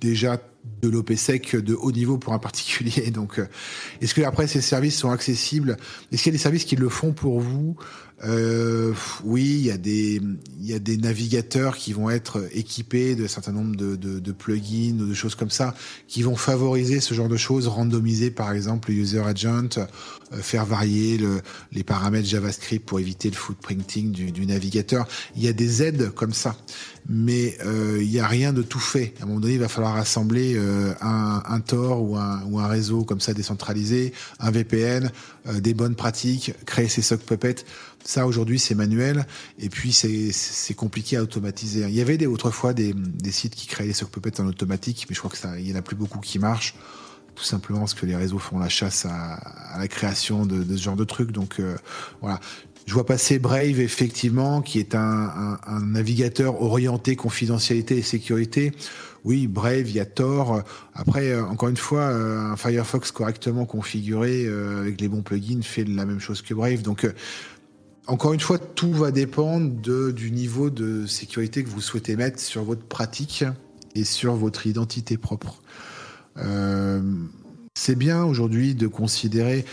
déjà 0.00 0.38
de 0.82 0.88
l'OPSEC 0.88 1.56
de 1.56 1.74
haut 1.74 1.92
niveau 1.92 2.18
pour 2.18 2.32
un 2.32 2.38
particulier. 2.38 3.10
Donc, 3.14 3.38
euh, 3.38 3.46
est-ce 4.00 4.14
que 4.14 4.22
après 4.22 4.46
ces 4.46 4.60
services 4.60 4.96
sont 4.96 5.10
accessibles? 5.10 5.76
Est-ce 6.12 6.22
qu'il 6.22 6.32
y 6.32 6.34
a 6.34 6.38
des 6.38 6.42
services 6.42 6.64
qui 6.64 6.76
le 6.76 6.88
font 6.88 7.12
pour 7.12 7.40
vous? 7.40 7.76
Euh, 8.22 8.92
oui, 9.24 9.44
il 9.44 9.64
y 9.64 9.70
a 9.70 9.78
des 9.78 10.20
il 10.60 10.66
y 10.66 10.74
a 10.74 10.78
des 10.78 10.98
navigateurs 10.98 11.78
qui 11.78 11.94
vont 11.94 12.10
être 12.10 12.46
équipés 12.52 13.14
de 13.14 13.26
certain 13.26 13.52
nombre 13.52 13.74
de, 13.76 14.32
plugins 14.32 15.00
ou 15.00 15.06
de 15.06 15.14
choses 15.14 15.34
comme 15.34 15.48
ça 15.48 15.74
qui 16.06 16.22
vont 16.22 16.36
favoriser 16.36 17.00
ce 17.00 17.14
genre 17.14 17.30
de 17.30 17.38
choses, 17.38 17.66
randomiser 17.66 18.30
par 18.30 18.52
exemple 18.52 18.90
le 18.90 18.98
user 18.98 19.20
agent, 19.20 19.78
euh, 19.78 20.42
faire 20.42 20.66
varier 20.66 21.16
le, 21.16 21.40
les 21.72 21.82
paramètres 21.82 22.28
JavaScript 22.28 22.84
pour 22.84 23.00
éviter 23.00 23.30
le 23.30 23.36
footprinting 23.36 24.12
du, 24.12 24.44
navigateur. 24.44 25.08
Il 25.34 25.42
y 25.42 25.48
a 25.48 25.54
des 25.54 25.82
aides 25.82 26.10
comme 26.10 26.34
ça, 26.34 26.56
mais 27.08 27.56
il 27.64 28.08
n'y 28.08 28.18
a 28.18 28.26
rien 28.26 28.52
de 28.52 28.62
tout 28.62 28.80
fait. 28.80 29.14
À 29.20 29.22
un 29.22 29.26
moment 29.26 29.40
donné, 29.40 29.54
il 29.54 29.60
va 29.60 29.68
falloir 29.68 29.96
assembler 29.96 30.49
euh, 30.56 30.92
un, 31.00 31.60
Tor 31.60 32.02
ou 32.02 32.16
un, 32.16 32.66
réseau 32.66 33.04
comme 33.04 33.20
ça 33.20 33.34
décentralisé, 33.34 34.12
un 34.38 34.50
VPN, 34.50 35.10
euh, 35.46 35.60
des 35.60 35.74
bonnes 35.74 35.94
pratiques, 35.94 36.52
créer 36.66 36.88
ses 36.88 37.02
sock 37.02 37.20
puppets. 37.20 37.64
Ça, 38.04 38.26
aujourd'hui, 38.26 38.58
c'est 38.58 38.74
manuel. 38.74 39.26
Et 39.58 39.68
puis, 39.68 39.92
c'est 39.92 40.74
compliqué 40.74 41.16
à 41.16 41.22
automatiser. 41.22 41.82
Il 41.88 41.94
y 41.94 42.00
avait 42.00 42.16
des, 42.16 42.26
autrefois 42.26 42.72
des, 42.72 42.94
des 42.94 43.32
sites 43.32 43.54
qui 43.54 43.66
créaient 43.66 43.88
les 43.88 43.92
sock 43.92 44.10
puppets 44.10 44.40
en 44.40 44.46
automatique, 44.46 45.06
mais 45.08 45.14
je 45.14 45.20
crois 45.20 45.30
que 45.30 45.38
ça, 45.38 45.58
il 45.58 45.68
y 45.68 45.72
en 45.72 45.76
a 45.76 45.82
plus 45.82 45.96
beaucoup 45.96 46.20
qui 46.20 46.38
marchent. 46.38 46.74
Tout 47.34 47.44
simplement 47.44 47.80
parce 47.80 47.94
que 47.94 48.04
les 48.04 48.16
réseaux 48.16 48.38
font 48.38 48.58
la 48.58 48.68
chasse 48.68 49.06
à, 49.06 49.78
la 49.78 49.88
création 49.88 50.44
de, 50.44 50.76
ce 50.76 50.82
genre 50.82 50.96
de 50.96 51.04
trucs. 51.04 51.32
Donc, 51.32 51.58
euh, 51.58 51.74
voilà. 52.20 52.38
Je 52.86 52.94
vois 52.94 53.06
passer 53.06 53.38
Brave, 53.38 53.80
effectivement, 53.80 54.62
qui 54.62 54.78
est 54.78 54.94
un, 54.94 55.58
navigateur 55.82 56.60
orienté 56.60 57.14
confidentialité 57.14 57.98
et 57.98 58.02
sécurité. 58.02 58.72
Oui, 59.24 59.46
Brave, 59.46 59.88
il 59.88 59.92
y 59.92 60.00
a 60.00 60.06
Tor. 60.06 60.62
Après, 60.94 61.30
euh, 61.30 61.44
encore 61.44 61.68
une 61.68 61.76
fois, 61.76 62.02
euh, 62.02 62.38
un 62.38 62.56
Firefox 62.56 63.12
correctement 63.12 63.66
configuré 63.66 64.46
euh, 64.46 64.80
avec 64.80 65.00
les 65.00 65.08
bons 65.08 65.22
plugins 65.22 65.62
fait 65.62 65.84
la 65.84 66.06
même 66.06 66.20
chose 66.20 66.42
que 66.42 66.54
Brave. 66.54 66.82
Donc, 66.82 67.06
encore 68.06 68.32
une 68.32 68.40
fois, 68.40 68.58
tout 68.58 68.92
va 68.92 69.10
dépendre 69.10 69.70
du 70.12 70.30
niveau 70.30 70.70
de 70.70 71.06
sécurité 71.06 71.62
que 71.62 71.68
vous 71.68 71.80
souhaitez 71.80 72.16
mettre 72.16 72.40
sur 72.40 72.64
votre 72.64 72.82
pratique 72.82 73.44
et 73.94 74.04
sur 74.04 74.34
votre 74.34 74.66
identité 74.66 75.16
propre. 75.16 75.62
C'est 77.74 77.94
bien 77.94 78.24
aujourd'hui 78.24 78.74
de 78.74 78.88
considérer. 78.88 79.64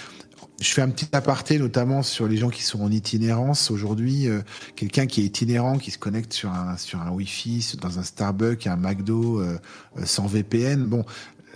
Je 0.60 0.72
fais 0.72 0.82
un 0.82 0.89
petit 0.89 1.08
aparté 1.13 1.60
notamment 1.60 2.02
sur 2.02 2.28
les 2.28 2.38
gens 2.38 2.50
qui 2.50 2.63
sont 2.63 2.82
en 2.82 2.91
itinérance 2.91 3.70
aujourd'hui. 3.70 4.28
Euh, 4.28 4.41
Quelqu'un 4.76 5.06
qui 5.06 5.22
est 5.22 5.26
itinérant, 5.26 5.78
qui 5.78 5.91
se 5.91 6.00
connecte 6.00 6.34
sur 6.34 6.52
un 6.52 6.78
sur 6.78 7.02
un 7.02 7.12
Wi-Fi, 7.12 7.78
dans 7.82 8.00
un 8.00 8.04
Starbucks, 8.04 8.65
un 8.65 8.76
McDo, 8.76 9.39
euh, 9.39 9.60
sans 10.04 10.26
VPN. 10.26 10.86
Bon, 10.86 11.06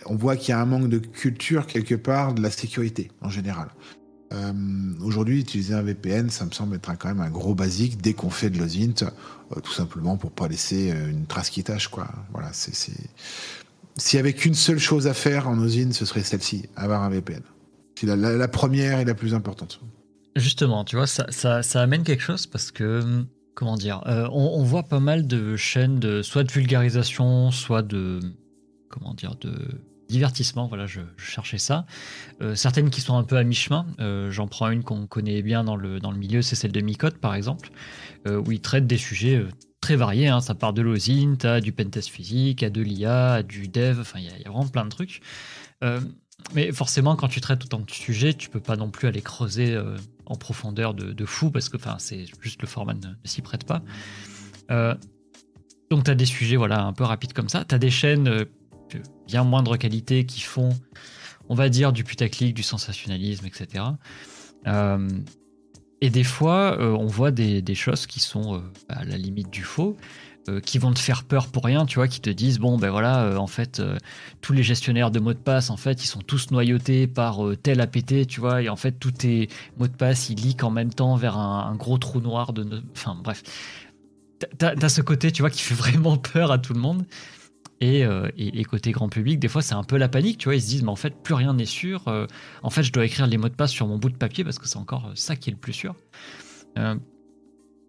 on 0.06 0.16
voit 0.16 0.36
qu'il 0.36 0.50
y 0.50 0.52
a 0.54 0.60
un 0.60 0.66
manque 0.66 0.90
de 0.90 1.00
culture 1.00 1.66
quelque 1.68 1.96
part 1.96 2.34
de 2.34 2.42
la 2.42 2.52
sécurité 2.52 3.12
en 3.22 3.30
général. 3.30 3.70
Euh, 4.34 4.54
Aujourd'hui, 5.04 5.40
utiliser 5.42 5.74
un 5.74 5.82
VPN, 5.82 6.30
ça 6.30 6.46
me 6.46 6.52
semble 6.52 6.76
être 6.76 6.98
quand 6.98 7.10
même 7.10 7.22
un 7.22 7.30
gros 7.30 7.56
basique 7.56 8.02
dès 8.02 8.14
qu'on 8.14 8.30
fait 8.30 8.50
de 8.50 8.58
l'OSINT, 8.58 9.04
euh, 9.04 9.60
tout 9.62 9.74
simplement 9.74 10.18
pour 10.18 10.32
pas 10.32 10.48
laisser 10.48 10.92
euh, 10.92 11.10
une 11.10 11.26
trace 11.26 11.50
qui 11.50 11.64
tâche, 11.64 11.90
quoi. 11.90 12.08
Voilà, 12.32 12.50
c'est, 12.54 12.74
s'il 12.74 14.18
y 14.18 14.20
avait 14.20 14.34
qu'une 14.34 14.54
seule 14.54 14.80
chose 14.80 15.08
à 15.08 15.14
faire 15.14 15.50
en 15.50 15.58
OSINT, 15.60 15.92
ce 15.92 16.06
serait 16.06 16.24
celle-ci, 16.24 16.70
avoir 16.76 17.04
un 17.04 17.10
VPN. 17.10 17.42
La, 18.04 18.48
première 18.48 19.00
et 19.00 19.06
la 19.06 19.14
plus 19.14 19.34
importante. 19.34 19.82
Justement, 20.36 20.84
tu 20.86 20.96
vois, 20.96 21.08
ça, 21.08 21.28
ça, 21.32 21.82
amène 21.82 22.04
quelque 22.04 22.24
chose 22.24 22.48
parce 22.48 22.72
que, 22.72 23.26
comment 23.54 23.76
dire, 23.76 24.02
euh, 24.08 24.28
on, 24.32 24.64
voit 24.64 24.84
pas 24.84 25.00
mal 25.00 25.28
de 25.28 25.56
chaînes 25.56 26.00
de 26.00 26.22
soit 26.22 26.44
de 26.44 26.52
vulgarisation, 26.52 27.52
soit 27.52 27.82
de, 27.82 28.20
comment 28.90 29.14
dire, 29.14 29.36
de 29.36 29.54
divertissement, 30.08 30.68
voilà, 30.68 30.88
je, 30.88 31.02
cherchais 31.18 31.58
ça. 31.58 31.86
Euh, 32.42 32.56
certaines 32.56 32.90
qui 32.90 33.02
sont 33.02 33.18
un 33.18 33.24
peu 33.24 33.38
à 33.38 33.44
mi-chemin, 33.44 33.86
euh, 34.00 34.32
j'en 34.32 34.48
prends 34.48 34.70
une 34.70 34.84
qu'on 34.84 35.06
connaît 35.06 35.42
bien 35.42 35.64
dans 35.64 35.76
le, 35.76 36.00
dans 36.00 36.12
le 36.12 36.18
milieu, 36.18 36.42
c'est 36.42 36.56
celle 36.56 36.72
de 36.72 36.82
Micode 36.82 37.18
par 37.18 37.36
exemple, 37.36 37.70
où 38.28 38.52
il 38.52 38.62
traite 38.62 38.88
des 38.88 38.98
sujets 38.98 39.44
très 39.82 39.96
variés, 39.96 40.28
hein. 40.28 40.42
ça 40.42 40.54
part 40.54 40.74
de 40.74 40.82
l'OSINT, 40.82 41.44
à 41.44 41.60
du 41.60 41.72
pentest 41.72 42.08
physique, 42.08 42.62
à 42.64 42.70
de 42.70 42.82
l'IA, 42.82 43.34
à 43.34 43.44
du 43.44 43.68
dev, 43.68 44.00
enfin 44.00 44.20
il 44.20 44.26
y, 44.26 44.46
a 44.46 44.50
vraiment 44.50 44.68
plein 44.68 44.86
de 44.86 44.90
trucs. 44.90 45.22
Euh, 46.50 46.52
mais 46.54 46.72
forcément, 46.72 47.16
quand 47.16 47.28
tu 47.28 47.42
traites 47.42 47.64
autant 47.64 47.80
de 47.80 47.90
sujets, 47.92 48.34
tu 48.34 48.50
peux 48.50 48.60
pas 48.60 48.76
non 48.76 48.90
plus 48.90 49.08
aller 49.08 49.22
creuser 49.22 49.78
en 50.26 50.36
profondeur 50.36 50.94
de, 50.94 51.14
de, 51.14 51.26
fou, 51.26 51.52
parce 51.52 51.70
que 51.70 51.78
c'est 52.00 52.26
juste 52.42 52.62
le 52.62 52.68
format 52.68 52.94
ne, 52.94 53.08
s'y 53.26 53.42
prête 53.42 53.66
pas. 53.66 53.82
donc 55.90 56.04
tu 56.04 56.12
as 56.12 56.16
des 56.16 56.26
sujets 56.26 56.56
voilà, 56.56 56.84
un 56.84 56.94
peu 56.94 57.04
rapides 57.04 57.34
comme 57.34 57.50
ça, 57.50 57.66
tu 57.66 57.76
as 57.76 57.80
des 57.80 57.92
chaînes 57.92 58.46
bien 59.28 59.44
moindre 59.44 59.78
qualité 59.78 60.26
qui 60.26 60.42
font, 60.42 60.70
on 61.50 61.56
va 61.56 61.70
dire, 61.70 61.94
du 61.94 62.04
putaclic, 62.04 62.54
du 62.54 62.64
sensationnalisme, 62.64 63.46
etc. 63.46 63.86
Euh, 64.68 65.08
et 66.02 66.10
des 66.10 66.24
fois, 66.24 66.78
euh, 66.80 66.92
on 66.92 67.06
voit 67.06 67.32
des, 67.32 67.62
des, 67.62 67.76
choses 67.76 68.08
qui 68.08 68.20
sont 68.20 68.56
euh, 68.56 68.60
à 68.90 69.06
la 69.06 69.18
limite 69.18 69.52
du 69.52 69.64
faux, 69.64 69.96
euh, 69.96 70.31
qui 70.64 70.78
vont 70.80 70.92
te 70.92 71.00
faire 71.00 71.24
peur 71.24 71.48
pour 71.48 71.66
rien, 71.66 71.86
tu 71.86 71.96
vois, 71.96 72.08
qui 72.08 72.20
te 72.20 72.30
disent 72.30 72.60
bon 72.60 72.78
ben 72.78 72.90
voilà, 72.90 73.24
euh, 73.24 73.38
en 73.38 73.48
fait, 73.48 73.80
euh, 73.80 73.98
tous 74.42 74.54
les 74.54 74.64
gestionnaires 74.64 75.12
de 75.12 75.20
mots 75.20 75.34
de 75.34 75.40
passe, 75.40 75.70
en 75.70 75.78
fait, 75.78 76.04
ils 76.04 76.08
sont 76.08 76.22
tous 76.22 76.52
noyautés 76.52 77.08
par 77.08 77.40
tel 77.62 77.82
APT, 77.82 78.28
tu 78.28 78.40
vois, 78.40 78.62
et 78.62 78.70
en 78.70 78.76
fait, 78.76 78.94
tous 78.94 79.12
tes 79.12 79.50
mots 79.78 79.88
de 79.88 79.96
passe, 79.96 80.30
ils 80.30 80.40
leak 80.40 80.64
en 80.64 80.72
même 80.72 80.94
temps 80.94 81.16
vers 81.16 81.38
un, 81.38 81.76
gros 81.76 81.98
trou 81.98 82.22
noir 82.22 82.54
de, 82.54 82.84
enfin 82.96 83.18
bref, 83.22 83.44
t'as 84.58 84.74
as 84.82 84.90
ce 84.90 85.02
côté, 85.02 85.32
tu 85.32 85.42
vois, 85.42 85.50
qui 85.50 85.62
fait 85.62 85.76
vraiment 85.76 86.18
peur 86.18 86.52
à 86.52 86.58
tout 86.58 86.74
le 86.74 86.80
monde. 86.80 87.06
Et, 87.82 88.06
euh, 88.06 88.30
côté 88.70 88.92
grand 88.92 89.10
public, 89.10 89.40
des 89.40 89.48
fois, 89.48 89.64
c'est 89.64 89.74
un 89.74 89.84
peu 89.84 89.98
la 89.98 90.08
panique. 90.08 90.38
Tu 90.38 90.46
vois, 90.46 90.56
ils 90.56 90.62
se 90.62 90.68
disent, 90.68 90.84
mais 90.84 90.90
en 90.90 90.96
fait, 90.96 91.16
plus 91.24 91.34
rien 91.34 91.54
n'est 91.54 91.66
sûr. 91.66 92.08
Euh, 92.08 92.28
en 92.62 92.70
fait, 92.70 92.84
je 92.84 92.92
dois 92.92 93.04
écrire 93.04 93.26
les 93.26 93.38
mots 93.38 93.50
de 93.50 93.56
passe 93.56 93.72
sur 93.72 93.88
mon 93.88 93.98
bout 93.98 94.12
de 94.12 94.18
papier 94.18 94.44
parce 94.44 94.60
que 94.60 94.68
c'est 94.68 94.78
encore 94.78 95.12
ça 95.16 95.36
qui 95.36 95.50
est 95.50 95.54
le 95.54 95.58
plus 95.58 95.74
sûr. 95.74 95.96
Euh, 96.78 96.96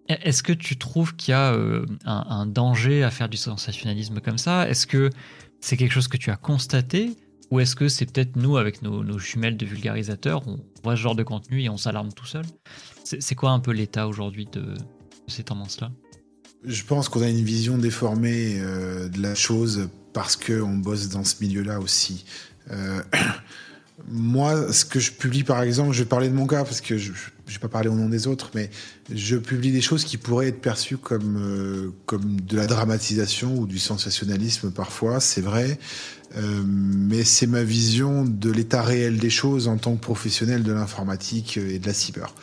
Est-ce 0.09 0.43
que 0.43 0.53
tu 0.53 0.77
trouves 0.77 1.15
qu'il 1.15 1.33
y 1.33 1.35
a 1.35 1.55
un, 1.55 1.85
un, 2.05 2.47
danger 2.47 3.03
à 3.03 3.11
faire 3.11 3.29
du 3.29 3.37
sensationnalisme 3.37 4.21
comme 4.21 4.39
ça? 4.39 4.69
Est-ce 4.69 4.87
que 4.87 5.11
c'est 5.61 5.77
quelque 5.77 5.93
chose 5.93 6.09
que 6.09 6.17
tu 6.17 6.31
as 6.31 6.37
constaté? 6.37 7.17
Ou 7.51 7.61
est-ce 7.61 7.77
que 7.77 7.89
c'est 7.89 8.07
peut-être 8.07 8.37
nous, 8.37 8.57
avec 8.57 8.83
nos, 8.83 9.05
nos, 9.05 9.19
jumelles 9.19 9.57
de 9.57 9.67
vulgarisateurs, 9.67 10.47
on 10.49 10.59
voit 10.83 10.97
ce 10.97 11.03
genre 11.03 11.15
de 11.15 11.23
contenu 11.23 11.63
et 11.63 11.69
on 11.69 11.77
s'alarme 11.77 12.13
tout 12.13 12.27
seul? 12.27 12.45
C'est 13.05 13.35
quoi 13.35 13.51
un 13.51 13.61
peu 13.61 13.73
l'état 13.73 14.09
aujourd'hui 14.09 14.47
de, 14.47 14.61
de, 14.61 14.77
ces 15.29 15.45
tendances-là? 15.45 15.93
Je 16.65 16.83
pense 16.83 17.09
qu'on 17.09 17.23
a 17.23 17.29
une 17.29 17.45
vision 17.45 17.77
déformée 17.77 18.59
euh, 18.59 19.09
de 19.09 19.21
la 19.21 19.35
chose 19.35 19.89
parce 20.13 20.37
qu'on 20.37 20.79
bosse 20.79 21.09
dans 21.11 21.25
ce 21.25 21.37
milieu-là 21.43 21.79
aussi. 21.79 22.25
Euh, 22.71 23.03
moi, 24.09 24.73
ce 24.73 24.85
que 24.85 24.99
je 24.99 25.13
publie, 25.13 25.45
par 25.45 25.63
exemple, 25.63 25.93
je 25.93 26.03
vais 26.03 26.09
parler 26.09 26.29
de 26.29 26.35
mon 26.35 26.47
cas 26.47 26.65
parce 26.65 26.81
que 26.81 26.97
je 26.97 27.13
ne 27.53 27.59
vais 27.59 27.61
pas 27.61 27.69
parler 27.69 27.89
au 27.89 27.95
nom 27.95 28.09
des 28.09 28.27
autres, 28.27 28.51
mais 28.55 28.71
je 29.13 29.37
publie 29.37 29.73
des 29.73 29.81
choses 29.81 30.05
qui 30.05 30.17
pourraient 30.17 30.49
être 30.49 30.61
perçues 30.61 30.97
comme, 30.97 31.37
euh, 31.39 31.91
comme 32.07 32.41
de 32.41 32.57
la 32.57 32.67
dramatisation 32.67 33.57
ou 33.57 33.67
du 33.67 33.79
sensationnalisme 33.79 34.71
parfois, 34.71 35.21
c'est 35.21 35.41
vrai. 35.41 35.79
Euh, 36.37 36.63
mais 36.67 37.25
c'est 37.25 37.47
ma 37.47 37.63
vision 37.63 38.25
de 38.25 38.51
l'état 38.51 38.83
réel 38.83 39.19
des 39.19 39.31
choses 39.31 39.69
en 39.69 39.77
tant 39.77 39.95
que 39.97 40.01
professionnel 40.01 40.63
de 40.63 40.73
l'informatique 40.73 41.59
et 41.59 41.79
de 41.79 41.87
la 41.87 41.93
cyber. 41.93 42.35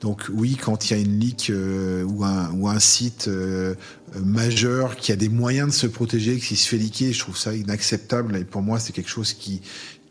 Donc 0.00 0.24
oui, 0.32 0.56
quand 0.60 0.90
il 0.90 0.96
y 0.96 1.00
a 1.00 1.02
une 1.02 1.18
leak 1.18 1.48
euh, 1.50 2.02
ou, 2.04 2.24
un, 2.24 2.50
ou 2.52 2.68
un 2.68 2.78
site 2.78 3.26
euh, 3.28 3.74
majeur 4.22 4.96
qui 4.96 5.12
a 5.12 5.16
des 5.16 5.28
moyens 5.30 5.68
de 5.68 5.74
se 5.74 5.86
protéger, 5.86 6.38
qui 6.38 6.56
se 6.56 6.68
fait 6.68 6.76
leaker, 6.76 7.12
je 7.12 7.18
trouve 7.18 7.38
ça 7.38 7.54
inacceptable. 7.54 8.36
Et 8.36 8.44
pour 8.44 8.60
moi, 8.60 8.78
c'est 8.78 8.92
quelque 8.92 9.08
chose 9.08 9.32
qui, 9.32 9.62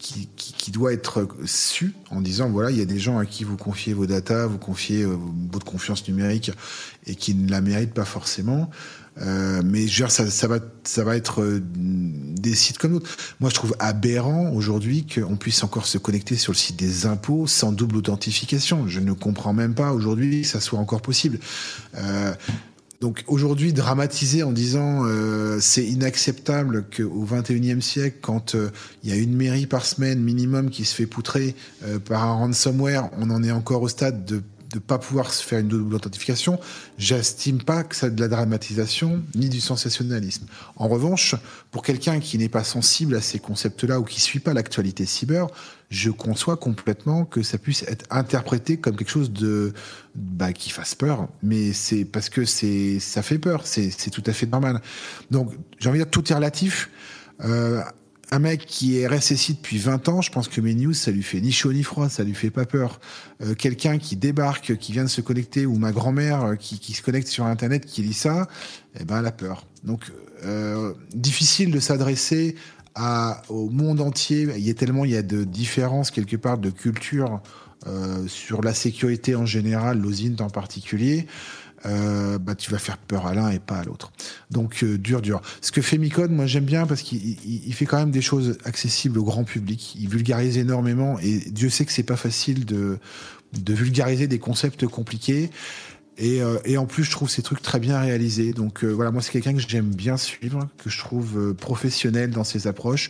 qui, 0.03 0.27
qui, 0.35 0.71
doit 0.71 0.91
être 0.91 1.29
su 1.45 1.93
en 2.11 2.19
disant 2.19 2.49
voilà, 2.49 2.71
il 2.71 2.77
y 2.77 2.81
a 2.81 2.85
des 2.85 2.99
gens 2.99 3.19
à 3.19 3.25
qui 3.25 3.45
vous 3.45 3.55
confiez 3.55 3.93
vos 3.93 4.05
datas, 4.05 4.47
vous 4.47 4.57
confiez 4.57 5.03
euh, 5.03 5.15
votre 5.51 5.65
confiance 5.65 6.05
numérique 6.09 6.51
et 7.07 7.15
qui 7.15 7.33
ne 7.33 7.49
la 7.49 7.61
méritent 7.61 7.93
pas 7.93 8.03
forcément. 8.03 8.69
Euh, 9.21 9.61
mais 9.63 9.87
je 9.87 10.01
veux 10.03 10.07
dire, 10.07 10.11
ça, 10.11 10.29
ça, 10.29 10.47
va, 10.47 10.59
ça 10.83 11.03
va 11.03 11.15
être 11.15 11.41
euh, 11.41 11.61
des 11.63 12.53
sites 12.55 12.79
comme 12.79 12.93
d'autres. 12.93 13.09
Moi, 13.39 13.49
je 13.49 13.55
trouve 13.55 13.75
aberrant 13.79 14.51
aujourd'hui 14.51 15.05
qu'on 15.05 15.37
puisse 15.37 15.63
encore 15.63 15.85
se 15.85 15.97
connecter 15.97 16.35
sur 16.35 16.51
le 16.51 16.57
site 16.57 16.75
des 16.75 17.05
impôts 17.05 17.47
sans 17.47 17.71
double 17.71 17.97
authentification. 17.97 18.87
Je 18.87 18.99
ne 18.99 19.13
comprends 19.13 19.53
même 19.53 19.75
pas 19.75 19.93
aujourd'hui 19.93 20.41
que 20.41 20.47
ça 20.47 20.59
soit 20.59 20.79
encore 20.79 21.01
possible. 21.01 21.39
Euh, 21.95 22.33
donc 23.03 23.25
aujourd'hui, 23.27 23.73
dramatiser 23.73 24.43
en 24.43 24.53
disant 24.53 25.01
euh, 25.03 25.57
c'est 25.59 25.83
inacceptable 25.83 26.85
qu'au 26.85 27.25
21e 27.25 27.81
siècle, 27.81 28.19
quand 28.21 28.55
euh, 28.55 28.69
il 29.03 29.09
y 29.09 29.11
a 29.11 29.17
une 29.17 29.35
mairie 29.35 29.65
par 29.65 29.85
semaine 29.85 30.21
minimum 30.21 30.69
qui 30.69 30.85
se 30.85 30.95
fait 30.95 31.05
poutrer 31.05 31.53
euh, 31.83 31.99
par 31.99 32.23
un 32.23 32.31
ransomware, 32.31 33.09
on 33.19 33.29
en 33.29 33.43
est 33.43 33.51
encore 33.51 33.81
au 33.81 33.89
stade 33.89 34.23
de 34.23 34.41
de 34.73 34.79
pas 34.79 34.97
pouvoir 34.97 35.31
se 35.31 35.43
faire 35.43 35.59
une 35.59 35.67
double 35.67 35.95
authentification, 35.95 36.59
j'estime 36.97 37.61
pas 37.61 37.83
que 37.83 37.95
ça 37.95 38.09
de 38.09 38.19
la 38.19 38.27
dramatisation 38.27 39.21
ni 39.35 39.47
du 39.47 39.61
sensationnalisme. 39.61 40.47
En 40.75 40.87
revanche, 40.87 41.35
pour 41.71 41.83
quelqu'un 41.83 42.19
qui 42.19 42.37
n'est 42.37 42.49
pas 42.49 42.63
sensible 42.63 43.15
à 43.15 43.21
ces 43.21 43.39
concepts-là 43.39 43.99
ou 43.99 44.03
qui 44.03 44.19
suit 44.19 44.39
pas 44.39 44.53
l'actualité 44.53 45.05
cyber, 45.05 45.47
je 45.89 46.09
conçois 46.09 46.57
complètement 46.57 47.23
que 47.23 47.43
ça 47.43 47.59
puisse 47.59 47.83
être 47.83 48.05
interprété 48.09 48.77
comme 48.77 48.95
quelque 48.95 49.11
chose 49.11 49.31
de 49.31 49.73
bah, 50.15 50.51
qui 50.51 50.71
fasse 50.71 50.95
peur, 50.95 51.27
mais 51.43 51.71
c'est 51.71 52.03
parce 52.03 52.29
que 52.29 52.45
c'est 52.45 52.99
ça 52.99 53.21
fait 53.21 53.37
peur, 53.37 53.67
c'est 53.67 54.09
tout 54.11 54.23
à 54.25 54.33
fait 54.33 54.47
normal. 54.47 54.81
Donc 55.29 55.53
j'ai 55.77 55.89
envie 55.89 55.99
de 55.99 56.03
dire 56.03 56.11
tout 56.11 56.31
est 56.31 56.35
relatif. 56.35 56.89
Euh, 57.45 57.81
un 58.33 58.39
mec 58.39 58.65
qui 58.65 58.97
est 58.97 59.07
RSSI 59.07 59.53
depuis 59.53 59.77
20 59.77 60.09
ans, 60.09 60.21
je 60.21 60.31
pense 60.31 60.47
que 60.47 60.59
mes 60.59 60.73
news, 60.73 60.93
ça 60.93 61.11
lui 61.11 61.21
fait 61.21 61.39
ni 61.39 61.51
chaud 61.51 61.71
ni 61.71 61.83
froid, 61.83 62.09
ça 62.09 62.23
lui 62.23 62.33
fait 62.33 62.49
pas 62.49 62.65
peur. 62.65 62.99
Euh, 63.43 63.53
quelqu'un 63.53 63.99
qui 63.99 64.15
débarque, 64.15 64.75
qui 64.77 64.91
vient 64.91 65.03
de 65.03 65.09
se 65.09 65.21
connecter, 65.21 65.67
ou 65.67 65.75
ma 65.75 65.91
grand-mère 65.91 66.43
euh, 66.43 66.55
qui, 66.55 66.93
se 66.93 67.03
connecte 67.03 67.27
sur 67.27 67.45
Internet, 67.45 67.85
qui 67.85 68.01
lit 68.01 68.13
ça, 68.13 68.47
eh 68.99 69.03
ben, 69.03 69.19
elle 69.19 69.27
a 69.27 69.31
peur. 69.31 69.67
Donc, 69.83 70.11
euh, 70.45 70.93
difficile 71.13 71.69
de 71.69 71.79
s'adresser 71.79 72.55
au 73.49 73.69
monde 73.69 74.01
entier. 74.01 74.47
Il 74.57 74.65
y 74.65 74.71
a 74.71 74.73
tellement, 74.73 75.05
il 75.05 75.11
y 75.11 75.17
a 75.17 75.21
de 75.23 75.43
différences 75.43 76.09
quelque 76.09 76.35
part 76.35 76.57
de 76.59 76.69
culture 76.69 77.41
sur 78.27 78.61
la 78.61 78.73
sécurité 78.73 79.35
en 79.35 79.47
général, 79.47 79.99
l'osine 79.99 80.37
en 80.39 80.49
particulier 80.49 81.25
euh, 81.85 82.37
bah, 82.37 82.55
tu 82.55 82.71
vas 82.71 82.77
faire 82.77 82.97
peur 82.97 83.27
à 83.27 83.33
l'un 83.33 83.49
et 83.49 83.59
pas 83.59 83.77
à 83.77 83.83
l'autre. 83.83 84.11
Donc 84.51 84.83
euh, 84.83 84.97
dur, 84.97 85.21
dur. 85.21 85.41
Ce 85.61 85.71
que 85.71 85.81
fait 85.81 85.97
Micode, 85.97 86.31
moi 86.31 86.45
j'aime 86.45 86.65
bien 86.65 86.85
parce 86.85 87.01
qu'il 87.01 87.37
il 87.45 87.73
fait 87.73 87.85
quand 87.85 87.97
même 87.97 88.11
des 88.11 88.21
choses 88.21 88.57
accessibles 88.65 89.19
au 89.19 89.23
grand 89.23 89.43
public. 89.43 89.95
Il 89.99 90.09
vulgarise 90.09 90.57
énormément 90.57 91.19
et 91.19 91.39
Dieu 91.39 91.69
sait 91.69 91.85
que 91.85 91.91
c'est 91.91 92.03
pas 92.03 92.17
facile 92.17 92.65
de, 92.65 92.99
de 93.53 93.73
vulgariser 93.73 94.27
des 94.27 94.39
concepts 94.39 94.87
compliqués. 94.87 95.49
Et, 96.17 96.41
euh, 96.41 96.57
et, 96.65 96.77
en 96.77 96.85
plus, 96.85 97.03
je 97.03 97.11
trouve 97.11 97.29
ces 97.29 97.41
trucs 97.41 97.61
très 97.61 97.79
bien 97.79 97.99
réalisés. 97.99 98.53
Donc 98.53 98.83
euh, 98.83 98.89
voilà, 98.89 99.11
moi 99.11 99.21
c'est 99.21 99.31
quelqu'un 99.31 99.53
que 99.53 99.61
j'aime 99.67 99.89
bien 99.89 100.17
suivre, 100.17 100.67
que 100.83 100.89
je 100.89 100.99
trouve 100.99 101.37
euh, 101.37 101.53
professionnel 101.53 102.29
dans 102.29 102.43
ses 102.43 102.67
approches. 102.67 103.09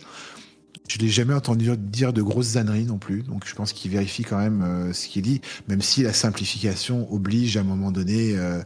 Je 0.88 0.98
l'ai 0.98 1.08
jamais 1.08 1.32
entendu 1.32 1.74
dire 1.78 2.12
de 2.12 2.20
grosses 2.20 2.56
âneries 2.56 2.84
non 2.84 2.98
plus, 2.98 3.22
donc 3.22 3.46
je 3.46 3.54
pense 3.54 3.72
qu'il 3.72 3.90
vérifie 3.90 4.22
quand 4.22 4.38
même 4.38 4.62
euh, 4.62 4.92
ce 4.92 5.08
qu'il 5.08 5.22
dit, 5.22 5.40
même 5.66 5.80
si 5.80 6.02
la 6.02 6.12
simplification 6.12 7.10
oblige 7.12 7.56
à 7.56 7.60
un 7.60 7.64
moment 7.64 7.90
donné 7.90 8.36
euh, 8.36 8.62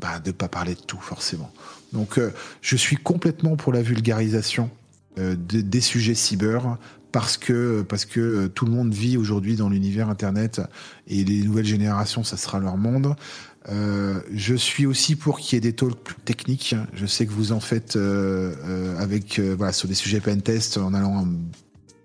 bah, 0.00 0.18
de 0.18 0.32
pas 0.32 0.48
parler 0.48 0.74
de 0.74 0.80
tout 0.80 0.98
forcément. 0.98 1.52
Donc 1.92 2.18
euh, 2.18 2.32
je 2.60 2.76
suis 2.76 2.96
complètement 2.96 3.56
pour 3.56 3.72
la 3.72 3.82
vulgarisation 3.82 4.70
de, 5.16 5.34
des 5.34 5.80
sujets 5.80 6.14
cyber 6.14 6.78
parce 7.12 7.36
que 7.36 7.82
parce 7.82 8.04
que 8.04 8.46
tout 8.46 8.64
le 8.64 8.70
monde 8.70 8.94
vit 8.94 9.16
aujourd'hui 9.16 9.56
dans 9.56 9.68
l'univers 9.68 10.08
internet 10.08 10.62
et 11.08 11.24
les 11.24 11.42
nouvelles 11.42 11.66
générations 11.66 12.22
ça 12.22 12.36
sera 12.36 12.58
leur 12.60 12.76
monde. 12.76 13.16
Euh, 13.68 14.20
je 14.32 14.54
suis 14.54 14.86
aussi 14.86 15.16
pour 15.16 15.38
qu'il 15.38 15.56
y 15.56 15.58
ait 15.58 15.60
des 15.60 15.74
talks 15.74 15.96
plus 15.96 16.14
techniques. 16.24 16.74
Je 16.94 17.06
sais 17.06 17.26
que 17.26 17.32
vous 17.32 17.52
en 17.52 17.60
faites 17.60 17.96
euh, 17.96 18.54
euh, 18.64 18.98
avec 18.98 19.38
voilà 19.38 19.72
sur 19.72 19.88
des 19.88 19.94
sujets 19.94 20.20
pentest 20.20 20.78
en 20.78 20.94
allant 20.94 21.26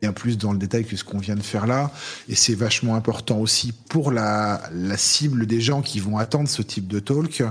bien 0.02 0.12
plus 0.12 0.38
dans 0.38 0.52
le 0.52 0.60
détail 0.60 0.86
que 0.86 0.98
ce 0.98 1.04
qu'on 1.04 1.20
vient 1.20 1.36
de 1.36 1.44
faire 1.44 1.66
là. 1.66 1.92
Et 2.28 2.36
c'est 2.36 2.56
vachement 2.56 2.96
important 2.96 3.40
aussi 3.40 3.74
pour 3.90 4.12
la, 4.12 4.62
cible 4.98 5.46
des 5.46 5.62
gens 5.62 5.82
qui 5.82 6.00
vont 6.00 6.18
attendre 6.18 6.50
ce 6.50 6.62
type 6.62 6.88
de 6.88 7.00
talk. 7.00 7.44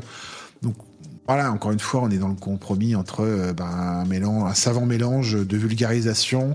Donc 0.63 0.75
voilà, 1.27 1.51
encore 1.51 1.73
une 1.73 1.81
fois, 1.81 2.03
on 2.03 2.11
est 2.11 2.19
dans 2.19 2.29
le 2.29 2.35
compromis 2.35 2.95
entre 2.95 3.53
ben, 3.57 3.65
un, 3.65 4.05
mélange, 4.05 4.51
un 4.51 4.55
savant 4.55 4.85
mélange 4.85 5.33
de 5.33 5.57
vulgarisation. 5.57 6.55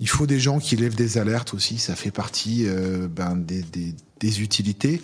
Il 0.00 0.08
faut 0.08 0.26
des 0.26 0.38
gens 0.38 0.58
qui 0.58 0.76
lèvent 0.76 0.96
des 0.96 1.16
alertes 1.16 1.54
aussi, 1.54 1.78
ça 1.78 1.96
fait 1.96 2.10
partie 2.10 2.66
ben, 3.16 3.34
des, 3.36 4.42
utilités. 4.42 5.00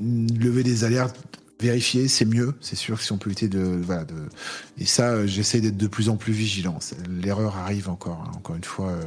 Lever 0.00 0.62
des 0.62 0.84
alertes, 0.84 1.16
vérifier, 1.60 2.08
c'est 2.08 2.24
mieux. 2.24 2.54
C'est 2.60 2.76
sûr 2.76 2.98
que 2.98 3.04
si 3.04 3.12
on 3.12 3.18
peut 3.18 3.30
éviter 3.30 3.48
de, 3.48 3.80
voilà, 3.82 4.04
de... 4.04 4.14
et 4.78 4.86
ça, 4.86 5.10
euh, 5.10 5.26
j'essaie 5.26 5.60
d'être 5.60 5.76
de 5.76 5.86
plus 5.86 6.08
en 6.08 6.16
plus 6.16 6.32
vigilant. 6.32 6.78
L'erreur 7.08 7.56
arrive 7.56 7.88
encore, 7.88 8.24
hein, 8.26 8.32
encore 8.36 8.56
une 8.56 8.64
fois. 8.64 8.90
Euh, 8.90 9.02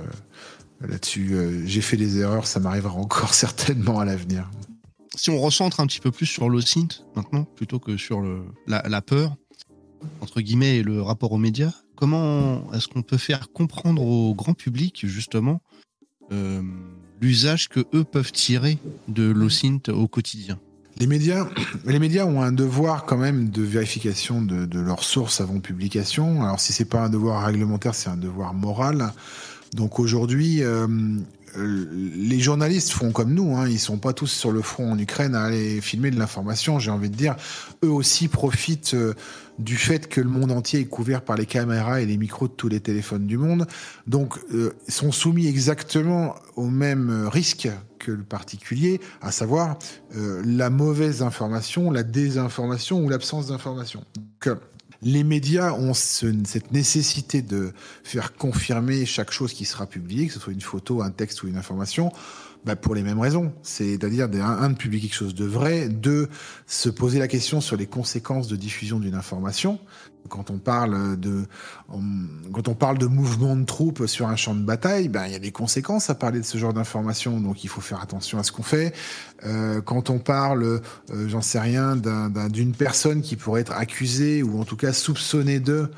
là-dessus, 0.88 1.34
euh, 1.34 1.66
j'ai 1.66 1.82
fait 1.82 1.98
des 1.98 2.20
erreurs, 2.20 2.48
ça 2.48 2.60
m'arrivera 2.60 2.96
encore 2.96 3.34
certainement 3.34 4.00
à 4.00 4.06
l'avenir. 4.06 4.50
Si 5.16 5.30
on 5.30 5.40
recentre 5.40 5.80
un 5.80 5.88
petit 5.88 6.00
peu 6.00 6.12
plus 6.12 6.26
sur 6.26 6.50
l'OSINT 6.50 7.04
maintenant, 7.16 7.44
plutôt 7.44 7.80
que 7.80 7.98
sur 7.98 8.24
la, 8.66 9.02
peur, 9.02 9.36
entre 10.22 10.40
guillemets, 10.40 10.78
et 10.78 10.84
le 10.84 11.02
rapport 11.02 11.34
aux 11.34 11.38
médias, 11.38 11.74
comment 11.96 12.72
est-ce 12.72 12.88
qu'on 12.88 13.02
peut 13.02 13.18
faire 13.18 13.52
comprendre 13.52 14.02
au 14.02 14.34
grand 14.34 14.54
public, 14.54 15.06
justement, 15.06 15.62
l'usage 17.20 17.68
que 17.68 17.82
eux 17.94 18.06
peuvent 18.06 18.32
tirer 18.32 18.78
de 19.10 19.24
l'OSINT 19.24 19.90
au 19.90 20.08
quotidien? 20.08 20.58
Les 21.00 21.08
médias, 21.08 21.48
les 21.86 22.00
médias 22.00 22.26
ont 22.26 22.42
un 22.42 22.52
devoir 22.52 23.06
quand 23.06 23.18
même 23.18 23.50
de 23.50 23.62
vérification 23.62 24.42
de, 24.42 24.66
de 24.66 24.80
leurs 24.80 25.04
sources 25.04 25.42
avant 25.42 25.60
publication. 25.60 26.44
Alors 26.44 26.60
si 26.60 26.74
c'est 26.74 26.86
pas 26.86 27.02
un 27.02 27.10
devoir 27.10 27.46
réglementaire, 27.46 27.96
c'est 27.96 28.10
un 28.10 28.18
devoir 28.18 28.54
moral. 28.54 29.12
Donc 29.74 30.00
aujourd'hui, 30.00 30.64
euh, 30.64 30.88
les 31.58 32.40
journalistes 32.40 32.92
font 32.92 33.12
comme 33.12 33.34
nous, 33.34 33.56
hein, 33.56 33.68
ils 33.68 33.80
sont 33.80 33.98
pas 33.98 34.14
tous 34.14 34.28
sur 34.28 34.52
le 34.52 34.62
front 34.62 34.92
en 34.92 34.98
Ukraine 34.98 35.36
à 35.36 35.44
aller 35.44 35.82
filmer 35.82 36.12
de 36.12 36.20
l'information. 36.20 36.80
J'ai 36.80 36.92
envie 36.92 37.10
de 37.10 37.16
dire, 37.16 37.36
eux 37.84 37.90
aussi 37.90 38.28
profitent 38.28 38.94
euh, 38.94 39.14
du 39.60 39.76
fait 39.76 40.08
que 40.08 40.22
le 40.22 40.30
monde 40.30 40.52
entier 40.52 40.80
est 40.80 40.86
couvert 40.86 41.22
par 41.22 41.36
les 41.38 41.46
caméras 41.46 42.02
et 42.02 42.06
les 42.06 42.18
micros 42.18 42.48
de 42.48 42.54
tous 42.54 42.70
les 42.70 42.80
téléphones 42.80 43.28
du 43.28 43.38
monde, 43.38 43.68
donc 44.08 44.38
euh, 44.54 44.74
sont 44.88 45.12
soumis 45.12 45.48
exactement 45.48 46.36
au 46.56 46.68
même 46.68 47.28
risque 47.28 47.70
que 48.00 48.12
le 48.12 48.24
particulier, 48.24 49.00
à 49.22 49.32
savoir 49.32 49.78
euh, 50.16 50.42
la 50.46 50.70
mauvaise 50.70 51.22
information, 51.22 51.92
la 51.92 52.04
désinformation 52.04 53.04
ou 53.04 53.10
l'absence 53.10 53.48
d'information. 53.48 54.04
Les 55.04 55.24
médias 55.24 55.74
ont 55.74 55.94
ce, 55.94 56.28
cette 56.46 56.72
nécessité 56.72 57.42
de 57.42 57.74
faire 58.04 58.34
confirmer 58.34 59.06
chaque 59.06 59.32
chose 59.32 59.54
qui 59.54 59.66
sera 59.66 59.88
publiée, 59.88 60.28
que 60.28 60.34
ce 60.34 60.40
soit 60.40 60.54
une 60.54 60.62
photo, 60.62 61.02
un 61.02 61.10
texte 61.10 61.42
ou 61.42 61.48
une 61.48 61.58
information, 61.58 62.12
bah 62.66 62.76
pour 62.76 62.94
les 62.94 63.02
mêmes 63.02 63.20
raisons. 63.20 63.52
C'est-à-dire, 63.64 64.30
un, 64.32 64.70
de 64.70 64.76
publier 64.76 65.02
quelque 65.02 65.16
chose 65.16 65.34
de 65.34 65.46
vrai, 65.46 65.90
deux, 65.90 66.30
se 66.68 66.90
poser 66.90 67.20
la 67.20 67.28
question 67.28 67.62
sur 67.62 67.78
les 67.78 67.88
conséquences 67.88 68.48
de 68.48 68.56
diffusion 68.56 69.00
d'une 69.00 69.16
information. 69.16 69.80
Quand 70.30 70.50
on 70.50 70.58
parle 70.58 71.20
de, 71.20 71.46
quand 72.54 72.68
on 72.68 72.74
parle 72.74 72.98
de 72.98 73.08
mouvement 73.08 73.56
de 73.56 73.66
troupes 73.66 74.06
sur 74.06 74.28
un 74.28 74.36
champ 74.36 74.56
de 74.56 74.62
bataille, 74.62 75.10
ben 75.10 75.26
il 75.26 75.34
y 75.34 75.36
a 75.36 75.40
des 75.40 75.52
conséquences 75.52 76.10
à 76.10 76.16
parler 76.16 76.40
de 76.40 76.46
ce 76.46 76.58
genre 76.58 76.74
d'informations, 76.74 77.40
donc 77.40 77.64
il 77.64 77.68
faut 77.68 77.82
faire 77.82 78.02
attention 78.02 78.40
à 78.40 78.44
ce 78.44 78.52
qu'on 78.52 78.64
fait. 78.64 78.94
Euh, 79.46 79.82
quand 79.82 80.10
on 80.10 80.20
parle, 80.20 80.64
euh, 80.64 80.80
j'en 81.28 81.42
sais 81.42 81.60
rien, 81.60 81.96
d'une 81.96 82.70
un, 82.70 82.72
personne 82.78 83.22
qui 83.22 83.36
pourrait 83.36 83.62
être 83.62 83.74
accusée 83.74 84.44
ou 84.44 84.60
en 84.60 84.64
tout 84.64 84.78
cas 84.78 84.94
soupçonnée 84.94 85.60
de 85.60 85.90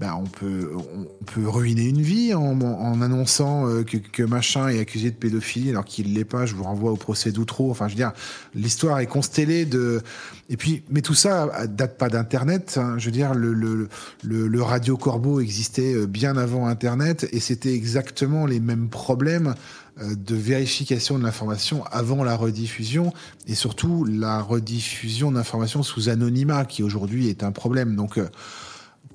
ben, 0.00 0.14
on, 0.18 0.24
peut, 0.24 0.70
on 0.74 1.24
peut 1.26 1.46
ruiner 1.46 1.84
une 1.84 2.00
vie 2.00 2.32
en, 2.32 3.02
annonçant 3.02 3.68
euh, 3.68 3.84
que, 3.84 4.22
machin 4.22 4.68
est 4.68 4.80
accusé 4.80 5.10
de 5.10 5.16
pédophilie 5.16 5.68
alors 5.68 5.84
qu'il 5.84 6.14
l'est 6.14 6.24
pas. 6.24 6.46
Je 6.46 6.54
vous 6.54 6.64
renvoie 6.64 6.90
au 6.90 6.96
procès 6.96 7.32
d'Outreau. 7.32 7.70
Enfin, 7.70 7.86
je 7.86 7.92
veux 7.92 7.98
dire, 7.98 8.12
l'histoire 8.54 8.98
est 9.00 9.06
constellée 9.06 9.66
de. 9.66 10.00
Et 10.48 10.56
puis, 10.56 10.84
mais 10.90 11.02
tout 11.02 11.12
ça 11.12 11.66
date 11.66 11.98
pas 11.98 12.08
d'Internet. 12.08 12.78
Hein. 12.80 12.94
Je 12.96 13.04
veux 13.04 13.12
dire, 13.12 13.34
le, 13.34 13.52
le, 13.52 13.90
le, 14.22 14.48
le 14.48 14.62
radio 14.62 14.96
corbeau 14.96 15.38
existait 15.38 15.92
euh, 15.92 16.06
bien 16.06 16.38
avant 16.38 16.66
Internet 16.66 17.28
et 17.32 17.38
c'était 17.38 17.74
exactement 17.74 18.46
les 18.46 18.58
mêmes 18.58 18.88
problèmes 18.88 19.54
euh, 20.00 20.14
de 20.14 20.34
vérification 20.34 21.18
de 21.18 21.24
l'information 21.24 21.84
avant 21.90 22.24
la 22.24 22.36
rediffusion 22.36 23.12
et 23.46 23.54
surtout 23.54 24.06
la 24.06 24.40
rediffusion 24.40 25.32
d'informations 25.32 25.82
sous 25.82 26.08
anonymat 26.08 26.64
qui 26.64 26.82
aujourd'hui 26.82 27.28
est 27.28 27.42
un 27.42 27.52
problème. 27.52 27.96
Donc 27.96 28.16
euh, 28.16 28.28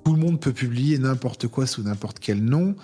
tout 0.06 0.14
le 0.14 0.20
monde 0.20 0.40
peut 0.40 0.54
publier 0.54 1.00
n'importe 1.00 1.48
quoi 1.48 1.66
sous 1.66 1.82
n'importe 1.82 2.20
quel 2.20 2.44
nom. 2.44 2.76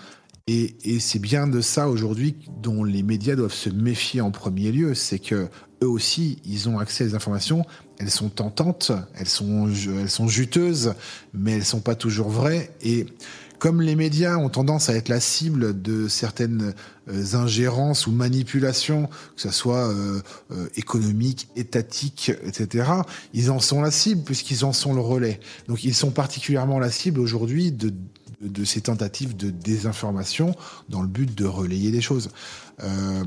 Et, 0.47 0.99
c'est 0.99 1.19
bien 1.19 1.47
de 1.47 1.61
ça 1.61 1.87
aujourd'hui 1.87 2.35
dont 2.61 2.83
les 2.83 3.03
médias 3.03 3.35
doivent 3.35 3.53
se 3.53 3.69
méfier 3.69 4.21
en 4.21 4.31
premier 4.31 4.71
lieu, 4.71 4.95
c'est 4.95 5.19
que 5.19 5.47
eux 5.83 5.87
aussi 5.87 6.39
ils 6.45 6.67
ont 6.67 6.79
accès 6.79 7.03
à 7.03 7.07
des 7.07 7.15
informations, 7.15 7.63
elles 7.99 8.09
sont 8.09 8.29
tentantes, 8.29 8.91
elles 9.13 9.29
sont 9.29 10.27
juteuses, 10.27 10.95
mais 11.33 11.53
elles 11.53 11.63
sont 11.63 11.79
pas 11.79 11.95
toujours 11.95 12.29
vraies. 12.29 12.71
Et 12.81 13.05
comme 13.61 13.83
les 13.83 13.95
médias 13.95 14.37
ont 14.37 14.49
tendance 14.49 14.89
à 14.89 14.95
être 14.95 15.07
la 15.07 15.19
cible 15.19 15.79
de 15.83 16.07
certaines 16.07 16.73
euh, 17.07 17.35
ingérences 17.35 18.07
ou 18.07 18.11
manipulations, 18.11 19.05
que 19.35 19.41
ce 19.43 19.51
soit 19.51 19.87
euh, 19.87 20.19
euh, 20.49 20.67
économique, 20.77 21.47
étatique, 21.55 22.31
etc., 22.43 22.89
ils 23.35 23.51
en 23.51 23.59
sont 23.59 23.83
la 23.83 23.91
cible 23.91 24.23
puisqu'ils 24.23 24.65
en 24.65 24.73
sont 24.73 24.95
le 24.95 25.01
relais. 25.01 25.39
Donc 25.67 25.83
ils 25.83 25.93
sont 25.93 26.09
particulièrement 26.09 26.79
la 26.79 26.89
cible 26.89 27.19
aujourd'hui 27.19 27.71
de, 27.71 27.93
de 28.41 28.65
ces 28.65 28.81
tentatives 28.81 29.37
de 29.37 29.51
désinformation 29.51 30.55
dans 30.89 31.03
le 31.03 31.07
but 31.07 31.37
de 31.37 31.45
relayer 31.45 31.91
des 31.91 32.01
choses. 32.01 32.31
Euh, 32.83 33.23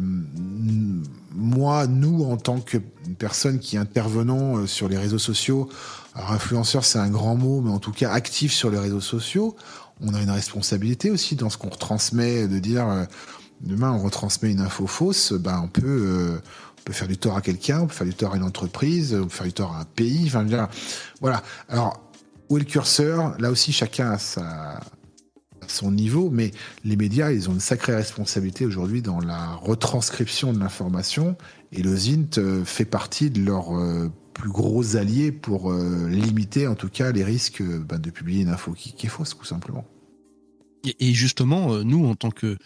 moi, 1.33 1.87
nous, 1.87 2.25
en 2.25 2.39
tant 2.39 2.59
que 2.59 2.79
personne 3.21 3.61
qui 3.61 3.77
intervenons 3.77 4.67
sur 4.67 4.89
les 4.89 4.99
réseaux 4.99 5.19
sociaux, 5.19 5.69
alors 6.17 6.33
influenceur 6.33 6.85
c'est 6.85 6.99
un 6.99 7.11
grand 7.11 7.37
mot, 7.37 7.61
mais 7.61 7.71
en 7.71 7.79
tout 7.79 7.93
cas 7.93 8.11
actif 8.11 8.53
sur 8.53 8.71
les 8.71 8.79
réseaux 8.79 9.01
sociaux, 9.01 9.55
on 10.01 10.15
a 10.15 10.21
une 10.21 10.31
responsabilité 10.31 11.11
aussi 11.11 11.37
dans 11.37 11.51
ce 11.51 11.59
qu'on 11.59 11.71
retransmet, 11.71 12.49
de 12.49 12.59
dire 12.59 12.89
euh, 12.89 13.05
demain 13.61 13.93
on 13.93 14.03
retransmet 14.03 14.53
une 14.53 14.61
info 14.61 14.87
fausse, 14.87 15.33
ben 15.33 15.61
on 15.65 15.69
peut 15.69 15.83
euh, 15.85 16.39
on 16.79 16.83
peut 16.85 16.93
faire 16.93 17.09
du 17.09 17.17
tort 17.17 17.37
à 17.37 17.41
quelqu'un, 17.41 17.81
on 17.81 17.87
peut 17.87 17.95
faire 17.95 18.07
du 18.07 18.15
tort 18.15 18.35
à 18.35 18.37
une 18.37 18.43
entreprise, 18.43 19.15
on 19.15 19.25
peut 19.25 19.31
faire 19.31 19.47
du 19.47 19.53
tort 19.53 19.75
à 19.75 19.81
un 19.81 19.85
pays. 19.85 20.25
Enfin, 20.27 20.45
dire, 20.45 20.69
voilà. 21.21 21.43
Alors 21.69 22.01
où 22.51 22.59
est 22.59 22.61
le 22.61 22.67
curseur? 22.67 23.35
Là 23.39 23.51
aussi, 23.51 23.73
chacun 23.73 24.11
a 24.11 24.19
sa 24.19 24.81
son 25.67 25.91
niveau, 25.91 26.31
mais 26.31 26.51
les 26.85 26.97
médias, 26.97 27.33
ils 27.33 27.49
ont 27.49 27.55
une 27.55 27.61
sacrée 27.61 27.95
responsabilité 27.95 28.67
aujourd'hui 28.67 29.03
dans 29.03 29.21
la 29.21 29.55
retranscription 29.55 30.53
de 30.53 30.59
l'information, 30.59 31.37
et 31.73 31.83
le 31.83 31.97
ZINT 31.97 32.39
euh, 32.39 32.65
fait 32.65 32.85
partie 32.85 33.31
de 33.31 33.43
leur 33.43 33.73
plus 34.35 34.51
gros 34.51 34.97
alliés 34.97 35.33
pour 35.33 35.73
euh, 35.73 36.09
limiter 36.11 36.67
en 36.67 36.75
tout 36.75 36.91
cas 36.91 37.13
les 37.13 37.25
risques 37.25 37.63
euh, 37.63 37.79
bah, 37.79 37.97
de 37.97 38.11
publier 38.11 38.43
une 38.43 38.49
info 38.49 38.73
qui, 38.73 38.95
est 39.07 39.09
fausse, 39.09 39.39
tout 39.39 39.47
simplement. 39.47 39.87
Et, 41.01 41.15
justement, 41.15 41.73
euh, 41.73 41.83
nous, 41.83 42.05
en 42.05 42.15
tant 42.15 42.31
que, 42.31 42.59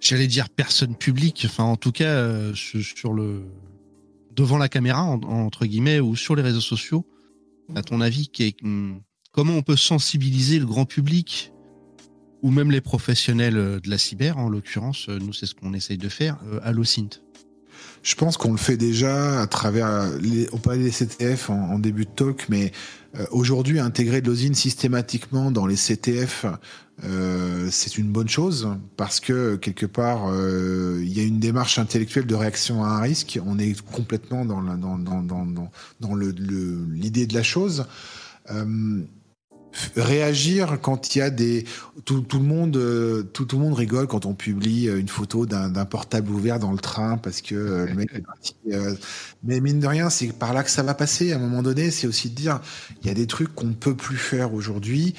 j'allais 0.00 0.26
dire 0.26 0.50
personne 0.50 0.94
publique, 0.94 1.44
enfin 1.46 1.64
en 1.64 1.76
tout 1.76 1.92
cas 1.92 2.52
sur 2.52 3.14
le 3.14 3.44
devant 4.34 4.58
la 4.58 4.68
caméra 4.68 5.02
entre 5.02 5.64
guillemets 5.64 5.98
ou 5.98 6.14
sur 6.14 6.36
les 6.36 6.42
réseaux 6.42 6.60
sociaux, 6.60 7.06
à 7.74 7.80
ton 7.80 8.02
avis, 8.02 8.30
hum, 8.62 9.00
comment 9.32 9.54
on 9.54 9.62
peut 9.62 9.76
sensibiliser 9.76 10.58
le 10.58 10.66
grand 10.66 10.84
public 10.84 11.54
ou 12.42 12.50
même 12.50 12.70
les 12.70 12.82
professionnels 12.82 13.54
de 13.54 13.88
la 13.88 13.96
cyber, 13.96 14.36
en 14.36 14.50
l'occurrence, 14.50 15.08
nous 15.08 15.32
c'est 15.32 15.46
ce 15.46 15.54
qu'on 15.54 15.72
essaye 15.72 15.96
de 15.96 16.10
faire 16.10 16.38
à 16.62 16.72
l'OSINT 16.72 17.22
je 18.02 18.14
pense 18.14 18.36
qu'on 18.36 18.52
le 18.52 18.58
fait 18.58 18.76
déjà 18.76 19.40
à 19.40 19.46
travers 19.46 20.10
les, 20.20 20.48
on 20.52 20.58
parlait 20.58 20.84
des 20.84 20.90
CTF 20.90 21.50
en, 21.50 21.78
début 21.78 22.04
de 22.04 22.10
talk, 22.10 22.46
mais 22.48 22.72
euh, 23.18 23.24
aujourd'hui 23.30 23.80
intégrer 23.80 24.20
de 24.20 24.28
l'osine 24.28 24.54
systématiquement 24.54 25.50
dans 25.50 25.66
les 25.66 25.76
CTF, 25.76 26.46
euh, 27.04 27.68
c'est 27.70 27.98
une 27.98 28.08
bonne 28.08 28.28
chose 28.28 28.68
parce 28.96 29.20
que 29.20 29.56
quelque 29.56 29.86
part 29.86 30.28
euh, 30.28 31.00
il 31.02 31.12
y 31.16 31.20
a 31.20 31.24
une 31.24 31.40
démarche 31.40 31.78
intellectuelle 31.78 32.26
de 32.26 32.34
réaction 32.34 32.84
à 32.84 32.88
un 32.88 33.00
risque. 33.00 33.38
On 33.44 33.58
est 33.58 33.80
complètement 33.82 34.44
dans 34.44 34.60
l'idée 36.14 37.26
de 37.26 37.34
la 37.34 37.42
chose. 37.42 37.86
Réagir 39.96 40.78
quand 40.80 41.14
il 41.14 41.18
y 41.18 41.22
a 41.22 41.30
des 41.30 41.64
tout, 42.04 42.20
tout 42.20 42.38
le 42.38 42.44
monde 42.44 42.76
euh, 42.76 43.22
tout, 43.22 43.44
tout, 43.44 43.56
le 43.56 43.64
monde 43.64 43.74
rigole 43.74 44.06
quand 44.06 44.26
on 44.26 44.34
publie 44.34 44.88
euh, 44.88 44.98
une 44.98 45.08
photo 45.08 45.46
d'un 45.46 45.84
portable 45.84 46.30
ouvert 46.30 46.58
dans 46.58 46.72
le 46.72 46.78
train 46.78 47.16
parce 47.16 47.40
que 47.40 47.54
euh, 47.54 47.86
le 47.86 47.94
mec 47.94 48.10
est 48.14 48.20
parti 48.20 48.54
mais 49.42 49.60
mine 49.60 49.80
de 49.80 49.86
rien 49.86 50.10
c'est 50.10 50.32
par 50.32 50.52
là 50.52 50.62
que 50.62 50.70
ça 50.70 50.82
va 50.82 50.94
passer 50.94 51.32
à 51.32 51.36
un 51.36 51.38
moment 51.38 51.62
donné 51.62 51.90
c'est 51.90 52.06
aussi 52.06 52.30
de 52.30 52.34
dire 52.34 52.60
il 53.02 53.08
y 53.08 53.10
a 53.10 53.14
des 53.14 53.26
trucs 53.26 53.54
qu'on 53.54 53.66
ne 53.66 53.74
peut 53.74 53.94
plus 53.94 54.16
faire 54.16 54.54
aujourd'hui 54.54 55.14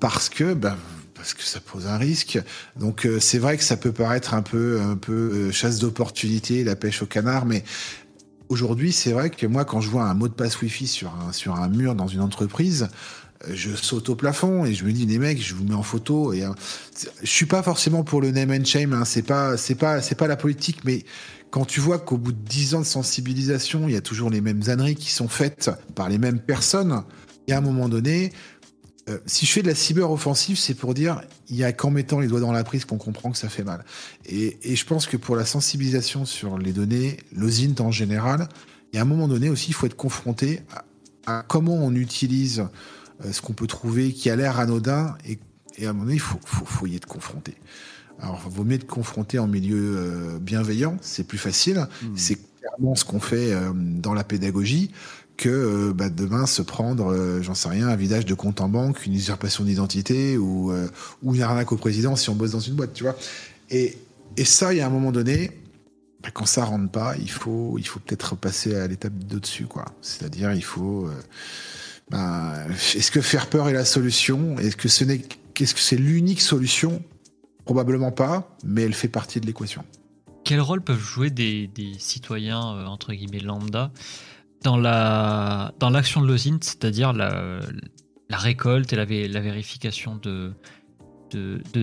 parce 0.00 0.28
que 0.28 0.54
ben 0.54 0.76
parce 1.14 1.34
que 1.34 1.42
ça 1.42 1.58
pose 1.58 1.88
un 1.88 1.96
risque. 1.96 2.40
Donc 2.78 3.08
c'est 3.18 3.38
vrai 3.38 3.56
que 3.56 3.64
ça 3.64 3.76
peut 3.76 3.90
paraître 3.90 4.34
un 4.34 4.42
peu 4.42 4.80
un 4.80 4.94
peu 4.94 5.50
chasse 5.50 5.80
d'opportunité, 5.80 6.62
la 6.62 6.76
pêche 6.76 7.02
au 7.02 7.06
canard, 7.06 7.44
mais 7.44 7.64
aujourd'hui 8.48 8.92
c'est 8.92 9.12
vrai 9.12 9.30
que 9.30 9.46
moi 9.46 9.64
quand 9.64 9.80
je 9.80 9.90
vois 9.90 10.04
un 10.04 10.14
mot 10.14 10.28
de 10.28 10.32
passe 10.32 10.60
Wi-Fi 10.60 10.86
sur 10.86 11.12
un 11.14 11.32
sur 11.32 11.56
un 11.56 11.68
mur 11.68 11.96
dans 11.96 12.06
une 12.06 12.20
entreprise, 12.20 12.88
je 13.50 13.74
saute 13.74 14.08
au 14.08 14.16
plafond 14.16 14.64
et 14.64 14.74
je 14.74 14.84
me 14.84 14.92
dis 14.92 15.06
les 15.06 15.18
mecs 15.18 15.40
je 15.40 15.54
vous 15.54 15.64
mets 15.64 15.74
en 15.74 15.82
photo 15.82 16.32
et 16.32 16.44
euh, 16.44 16.50
je 17.22 17.30
suis 17.30 17.46
pas 17.46 17.62
forcément 17.62 18.02
pour 18.02 18.20
le 18.20 18.30
name 18.30 18.50
and 18.50 18.64
shame 18.64 18.92
hein, 18.92 19.04
c'est 19.04 19.22
pas 19.22 19.56
c'est 19.56 19.76
pas 19.76 20.02
c'est 20.02 20.16
pas 20.16 20.26
la 20.26 20.36
politique 20.36 20.84
mais 20.84 21.04
quand 21.50 21.64
tu 21.64 21.80
vois 21.80 21.98
qu'au 21.98 22.16
bout 22.16 22.32
de 22.32 22.38
dix 22.38 22.74
ans 22.74 22.80
de 22.80 22.86
sensibilisation 22.86 23.86
il 23.86 23.94
y 23.94 23.96
a 23.96 24.00
toujours 24.00 24.30
les 24.30 24.40
mêmes 24.40 24.62
âneries 24.68 24.96
qui 24.96 25.12
sont 25.12 25.28
faites 25.28 25.70
par 25.94 26.08
les 26.08 26.18
mêmes 26.18 26.40
personnes 26.40 27.04
et 27.46 27.52
à 27.52 27.58
un 27.58 27.62
moment 27.62 27.88
donné 27.88 28.32
euh, 29.08 29.18
si 29.26 29.46
je 29.46 29.52
fais 29.52 29.62
de 29.62 29.68
la 29.68 29.74
cyber 29.74 30.10
offensive, 30.10 30.58
c'est 30.58 30.74
pour 30.74 30.94
dire 30.94 31.22
il 31.48 31.56
y 31.56 31.64
a 31.64 31.72
qu'en 31.72 31.90
mettant 31.90 32.20
les 32.20 32.28
doigts 32.28 32.40
dans 32.40 32.52
la 32.52 32.64
prise 32.64 32.84
qu'on 32.84 32.98
comprend 32.98 33.30
que 33.30 33.38
ça 33.38 33.48
fait 33.48 33.64
mal. 33.64 33.84
Et, 34.26 34.58
je 34.62 34.84
pense 34.84 35.06
que 35.06 35.16
pour 35.16 35.36
la 35.36 35.44
sensibilisation 35.44 36.24
sur 36.24 36.58
les 36.58 36.72
données, 36.72 37.18
l'OSINT 37.32 37.80
en 37.80 37.90
général, 37.90 38.48
il 38.92 38.96
y 38.96 38.98
a 38.98 39.02
un 39.02 39.06
moment 39.06 39.28
donné 39.28 39.48
aussi, 39.48 39.70
il 39.70 39.74
faut 39.74 39.86
être 39.86 39.96
confronté 39.96 40.60
à, 41.26 41.42
comment 41.46 41.74
on 41.74 41.94
utilise 41.94 42.66
ce 43.30 43.40
qu'on 43.40 43.52
peut 43.52 43.66
trouver 43.66 44.12
qui 44.12 44.30
a 44.30 44.36
l'air 44.36 44.58
anodin 44.60 45.16
et, 45.26 45.38
et, 45.76 45.86
à 45.86 45.90
un 45.90 45.92
moment 45.92 46.04
donné, 46.04 46.16
il 46.16 46.20
faut, 46.20 46.38
faut, 46.44 46.64
faut 46.64 46.86
y 46.86 46.96
être 46.96 47.06
confronté. 47.06 47.54
Alors, 48.20 48.42
il 48.46 48.52
vaut 48.52 48.64
mieux 48.64 48.74
être 48.74 48.86
confronté 48.86 49.38
en 49.38 49.46
milieu 49.46 49.96
euh, 49.96 50.38
bienveillant, 50.40 50.96
c'est 51.00 51.24
plus 51.24 51.38
facile. 51.38 51.86
Hmm. 52.02 52.16
C'est 52.16 52.38
clairement 52.60 52.94
ce 52.94 53.04
qu'on 53.04 53.20
fait 53.20 53.52
euh, 53.52 53.70
dans 53.74 54.14
la 54.14 54.24
pédagogie 54.24 54.90
que 55.36 55.92
bah, 55.92 56.10
demain 56.10 56.46
se 56.46 56.62
prendre, 56.62 57.40
j'en 57.42 57.54
sais 57.54 57.68
rien, 57.68 57.86
un 57.86 57.94
vidage 57.94 58.26
de 58.26 58.34
compte 58.34 58.60
en 58.60 58.68
banque, 58.68 59.06
une 59.06 59.14
usurpation 59.14 59.62
d'identité 59.62 60.36
ou, 60.36 60.72
ou 61.22 61.34
une 61.36 61.42
arnaque 61.42 61.70
au 61.70 61.76
président 61.76 62.16
si 62.16 62.28
on 62.28 62.34
bosse 62.34 62.50
dans 62.50 62.58
une 62.58 62.74
boîte, 62.74 62.92
tu 62.92 63.04
vois. 63.04 63.16
Et, 63.70 63.96
et 64.36 64.44
ça, 64.44 64.74
il 64.74 64.78
y 64.78 64.80
a 64.80 64.86
un 64.88 64.90
moment 64.90 65.12
donné, 65.12 65.52
bah, 66.24 66.30
quand 66.34 66.44
ça 66.44 66.64
rentre 66.64 66.90
pas, 66.90 67.14
il 67.16 67.30
faut, 67.30 67.76
il 67.78 67.86
faut 67.86 68.00
peut-être 68.00 68.34
passer 68.34 68.74
à 68.74 68.88
l'étape 68.88 69.16
de 69.16 69.38
dessus, 69.38 69.66
quoi. 69.66 69.84
C'est-à-dire, 70.02 70.52
il 70.54 70.64
faut 70.64 71.08
bah, 72.10 72.54
est-ce 72.70 73.10
que 73.10 73.20
faire 73.20 73.48
peur 73.48 73.68
est 73.68 73.72
la 73.72 73.84
solution? 73.84 74.58
Est-ce 74.58 74.76
que 74.76 74.88
ce 74.88 75.04
n'est 75.04 75.22
qu'est-ce 75.54 75.74
que 75.74 75.80
c'est 75.80 75.96
l'unique 75.96 76.40
solution? 76.40 77.02
Probablement 77.64 78.12
pas, 78.12 78.56
mais 78.64 78.82
elle 78.82 78.94
fait 78.94 79.08
partie 79.08 79.40
de 79.40 79.46
l'équation. 79.46 79.84
Quel 80.44 80.60
rôle 80.60 80.80
peuvent 80.80 80.98
jouer 80.98 81.30
des, 81.30 81.70
citoyens 81.98 82.74
euh, 82.74 82.86
entre 82.86 83.12
guillemets 83.12 83.40
lambda 83.40 83.90
dans 84.62 84.76
la 84.76 85.74
dans 85.78 85.90
l'action 85.90 86.22
de 86.22 86.26
l'OSINT, 86.26 86.60
c'est-à-dire 86.62 87.12
la, 87.12 87.60
récolte 88.30 88.92
et 88.92 88.96
la, 88.96 89.40
vérification 89.40 90.16
de 90.16 90.54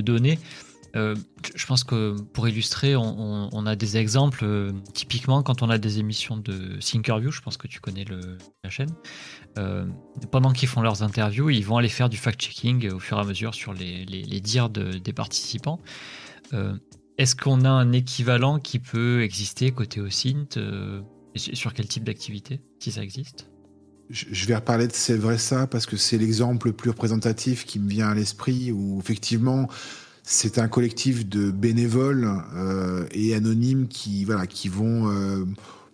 données? 0.01 0.39
Euh, 0.95 1.15
je 1.55 1.65
pense 1.65 1.83
que 1.83 2.15
pour 2.33 2.47
illustrer, 2.47 2.95
on, 2.95 3.65
a 3.65 3.75
des 3.75 3.97
exemples. 3.97 4.43
Euh, 4.43 4.71
typiquement, 4.93 5.43
quand 5.43 5.61
on 5.61 5.69
a 5.69 5.77
des 5.77 5.99
émissions 5.99 6.37
de 6.37 6.77
Thinkerview, 6.79 7.31
je 7.31 7.41
pense 7.41 7.57
que 7.57 7.67
tu 7.67 7.79
connais 7.79 8.05
la 8.63 8.69
chaîne. 8.69 8.91
Euh, 9.57 9.85
pendant 10.31 10.53
qu'ils 10.53 10.69
font 10.69 10.81
leurs 10.81 11.03
interviews, 11.03 11.49
ils 11.49 11.65
vont 11.65 11.77
aller 11.77 11.89
faire 11.89 12.09
du 12.09 12.17
fact-checking 12.17 12.91
au 12.91 12.99
fur 12.99 13.17
et 13.17 13.21
à 13.21 13.23
mesure 13.25 13.53
sur 13.53 13.73
les, 13.73 14.05
les, 14.05 14.39
dires 14.39 14.69
des 14.69 15.13
participants. 15.13 15.81
Est-ce 17.17 17.35
qu'on 17.35 17.65
a 17.65 17.69
un 17.69 17.91
équivalent 17.91 18.59
qui 18.59 18.79
peut 18.79 19.23
exister 19.23 19.71
côté 19.71 19.99
OSINT 19.99 20.59
Sur 21.35 21.73
quel 21.73 21.87
type 21.87 22.03
d'activité, 22.05 22.61
si 22.79 22.91
ça 22.91 23.03
existe? 23.03 23.49
Je 24.11 24.45
vais 24.45 24.55
reparler 24.55 24.87
de 24.87 24.93
C'est 24.93 25.17
vrai 25.17 25.39
ça 25.39 25.65
parce 25.65 25.87
que 25.87 25.97
c'est 25.97 26.19
l'exemple 26.19 26.67
le 26.67 26.73
plus 26.73 26.91
représentatif 26.91 27.65
qui 27.65 27.79
me 27.79 27.89
vient 27.89 28.09
à 28.09 28.13
l'esprit 28.13 28.71
où 28.71 28.99
effectivement 28.99 29.67
c'est 30.25 30.57
un 30.57 30.67
collectif 30.67 31.29
de 31.29 31.51
bénévoles 31.51 32.27
euh, 32.55 33.05
et 33.11 33.35
anonymes 33.35 33.87
qui, 33.87 34.25
voilà, 34.25 34.47
qui 34.47 34.69
vont, 34.69 35.11
euh, 35.11 35.45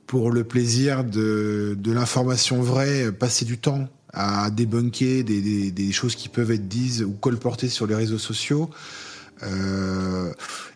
pour 0.07 0.31
le 0.31 0.45
plaisir 0.45 1.03
de, 1.03 1.75
de 1.77 1.91
l'information 1.91 2.61
vraie, 2.61 3.11
passer 3.11 3.43
du 3.43 3.57
temps 3.57 3.89
à 4.13 4.49
débunker 4.49 5.23
des, 5.23 5.71
des, 5.71 5.91
choses 5.91 6.15
qui 6.15 6.29
peuvent 6.29 6.51
être 6.51 6.67
dites 6.67 7.01
ou 7.01 7.11
colportées 7.11 7.69
sur 7.69 7.87
les 7.87 7.95
réseaux 7.95 8.17
sociaux. 8.17 8.69
Euh, 9.43 10.31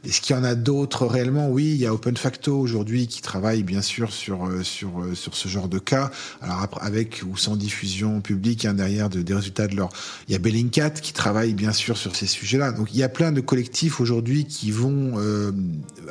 Est-ce 0.05 0.21
qu'il 0.21 0.35
y 0.35 0.39
en 0.39 0.43
a 0.43 0.55
d'autres 0.55 1.05
réellement? 1.05 1.49
Oui, 1.49 1.65
il 1.65 1.77
y 1.77 1.85
a 1.85 1.93
OpenFacto 1.93 2.57
aujourd'hui 2.57 3.07
qui 3.07 3.21
travaille 3.21 3.63
bien 3.63 3.81
sûr 3.81 4.11
sur 4.11 4.47
euh, 4.47 4.63
sur 4.63 5.01
euh, 5.01 5.15
sur 5.15 5.35
ce 5.35 5.47
genre 5.47 5.67
de 5.67 5.79
cas. 5.79 6.11
Alors 6.41 6.67
avec 6.81 7.23
ou 7.27 7.37
sans 7.37 7.55
diffusion 7.55 8.21
publique 8.21 8.65
hein, 8.65 8.73
derrière 8.73 9.09
de, 9.09 9.21
des 9.21 9.33
résultats 9.33 9.67
de 9.67 9.75
leur. 9.75 9.89
Il 10.27 10.33
y 10.33 10.35
a 10.35 10.39
Bellingcat 10.39 10.91
qui 10.91 11.13
travaille 11.13 11.53
bien 11.53 11.71
sûr 11.71 11.97
sur 11.97 12.15
ces 12.15 12.27
sujets-là. 12.27 12.71
Donc 12.71 12.89
il 12.93 12.97
y 12.97 13.03
a 13.03 13.09
plein 13.09 13.31
de 13.31 13.41
collectifs 13.41 13.99
aujourd'hui 13.99 14.45
qui 14.45 14.71
vont 14.71 15.13
euh, 15.17 15.51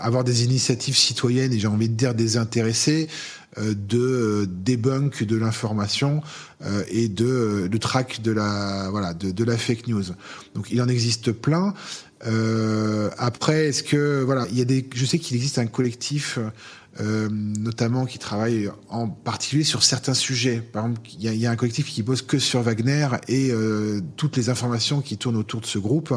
avoir 0.00 0.24
des 0.24 0.44
initiatives 0.44 0.96
citoyennes 0.96 1.52
et 1.52 1.58
j'ai 1.58 1.68
envie 1.68 1.88
de 1.88 1.94
dire 1.94 2.14
désintéressées 2.14 3.08
de 3.56 4.48
débunk 4.50 5.22
de 5.22 5.36
l'information 5.36 6.22
et 6.88 7.06
de, 7.06 7.68
de 7.70 7.78
track 7.78 8.20
de 8.20 8.32
la 8.32 8.88
voilà 8.90 9.14
de, 9.14 9.30
de 9.30 9.44
la 9.44 9.56
fake 9.56 9.86
news. 9.86 10.02
Donc 10.56 10.72
il 10.72 10.82
en 10.82 10.88
existe 10.88 11.30
plein. 11.30 11.72
Euh, 12.26 13.10
après, 13.18 13.66
est-ce 13.66 13.82
que 13.82 14.22
voilà, 14.22 14.46
il 14.50 14.58
y 14.58 14.62
a 14.62 14.64
des, 14.64 14.88
je 14.94 15.04
sais 15.04 15.18
qu'il 15.18 15.36
existe 15.36 15.58
un 15.58 15.66
collectif, 15.66 16.38
euh, 17.00 17.28
notamment 17.30 18.06
qui 18.06 18.18
travaille 18.18 18.70
en 18.88 19.08
particulier 19.08 19.64
sur 19.64 19.82
certains 19.82 20.14
sujets. 20.14 20.60
Par 20.60 20.84
exemple, 20.86 21.08
il 21.18 21.36
y 21.36 21.46
a, 21.46 21.50
un 21.50 21.56
collectif 21.56 21.86
qui 21.86 22.02
bosse 22.02 22.22
que 22.22 22.38
sur 22.38 22.62
Wagner 22.62 23.08
et 23.28 23.50
euh, 23.50 24.00
toutes 24.16 24.36
les 24.36 24.48
informations 24.48 25.00
qui 25.00 25.18
tournent 25.18 25.36
autour 25.36 25.60
de 25.60 25.66
ce 25.66 25.78
groupe. 25.78 26.14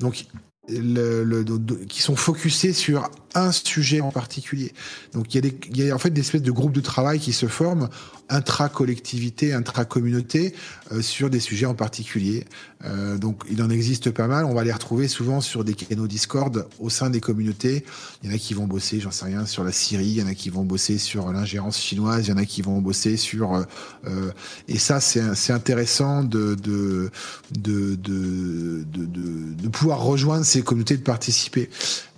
Donc 0.00 0.26
le, 0.68 1.22
le, 1.22 1.44
qui 1.88 2.02
sont 2.02 2.16
focusés 2.16 2.72
sur 2.72 3.08
un 3.34 3.52
sujet 3.52 4.00
en 4.00 4.10
particulier. 4.10 4.72
Donc 5.12 5.34
il 5.34 5.44
y 5.44 5.54
il 5.70 5.76
y 5.76 5.90
a 5.90 5.94
en 5.94 5.98
fait 5.98 6.10
des 6.10 6.22
espèces 6.22 6.42
de 6.42 6.50
groupes 6.50 6.72
de 6.72 6.80
travail 6.80 7.20
qui 7.20 7.32
se 7.32 7.46
forment 7.46 7.88
intra-collectivité, 8.28 9.52
intra-communauté 9.52 10.54
euh, 10.92 11.00
sur 11.00 11.30
des 11.30 11.40
sujets 11.40 11.66
en 11.66 11.74
particulier. 11.74 12.44
Euh, 12.84 13.16
donc 13.16 13.42
il 13.50 13.62
en 13.62 13.70
existe 13.70 14.10
pas 14.10 14.26
mal. 14.26 14.44
On 14.44 14.54
va 14.54 14.64
les 14.64 14.72
retrouver 14.72 15.08
souvent 15.08 15.40
sur 15.40 15.64
des 15.64 15.74
canaux 15.74 16.06
Discord 16.06 16.66
au 16.78 16.90
sein 16.90 17.10
des 17.10 17.20
communautés. 17.20 17.84
Il 18.22 18.28
y 18.28 18.32
en 18.32 18.34
a 18.34 18.38
qui 18.38 18.54
vont 18.54 18.66
bosser, 18.66 19.00
j'en 19.00 19.10
sais 19.10 19.24
rien, 19.24 19.46
sur 19.46 19.64
la 19.64 19.72
Syrie. 19.72 20.06
Il 20.06 20.18
y 20.18 20.22
en 20.22 20.26
a 20.26 20.34
qui 20.34 20.50
vont 20.50 20.64
bosser 20.64 20.98
sur 20.98 21.32
l'ingérence 21.32 21.80
chinoise. 21.80 22.26
Il 22.26 22.30
y 22.30 22.32
en 22.32 22.36
a 22.36 22.44
qui 22.44 22.62
vont 22.62 22.80
bosser 22.80 23.16
sur 23.16 23.54
euh, 23.54 23.62
euh 24.06 24.30
et 24.68 24.78
ça 24.78 25.00
c'est 25.00 25.52
intéressant 25.52 26.24
de 26.24 26.54
de 26.54 27.10
de, 27.52 27.94
de 27.94 28.84
de, 28.84 29.54
de 29.62 29.68
pouvoir 29.68 30.02
rejoindre 30.02 30.44
ces 30.44 30.62
communautés, 30.62 30.96
de 30.96 31.02
participer. 31.02 31.70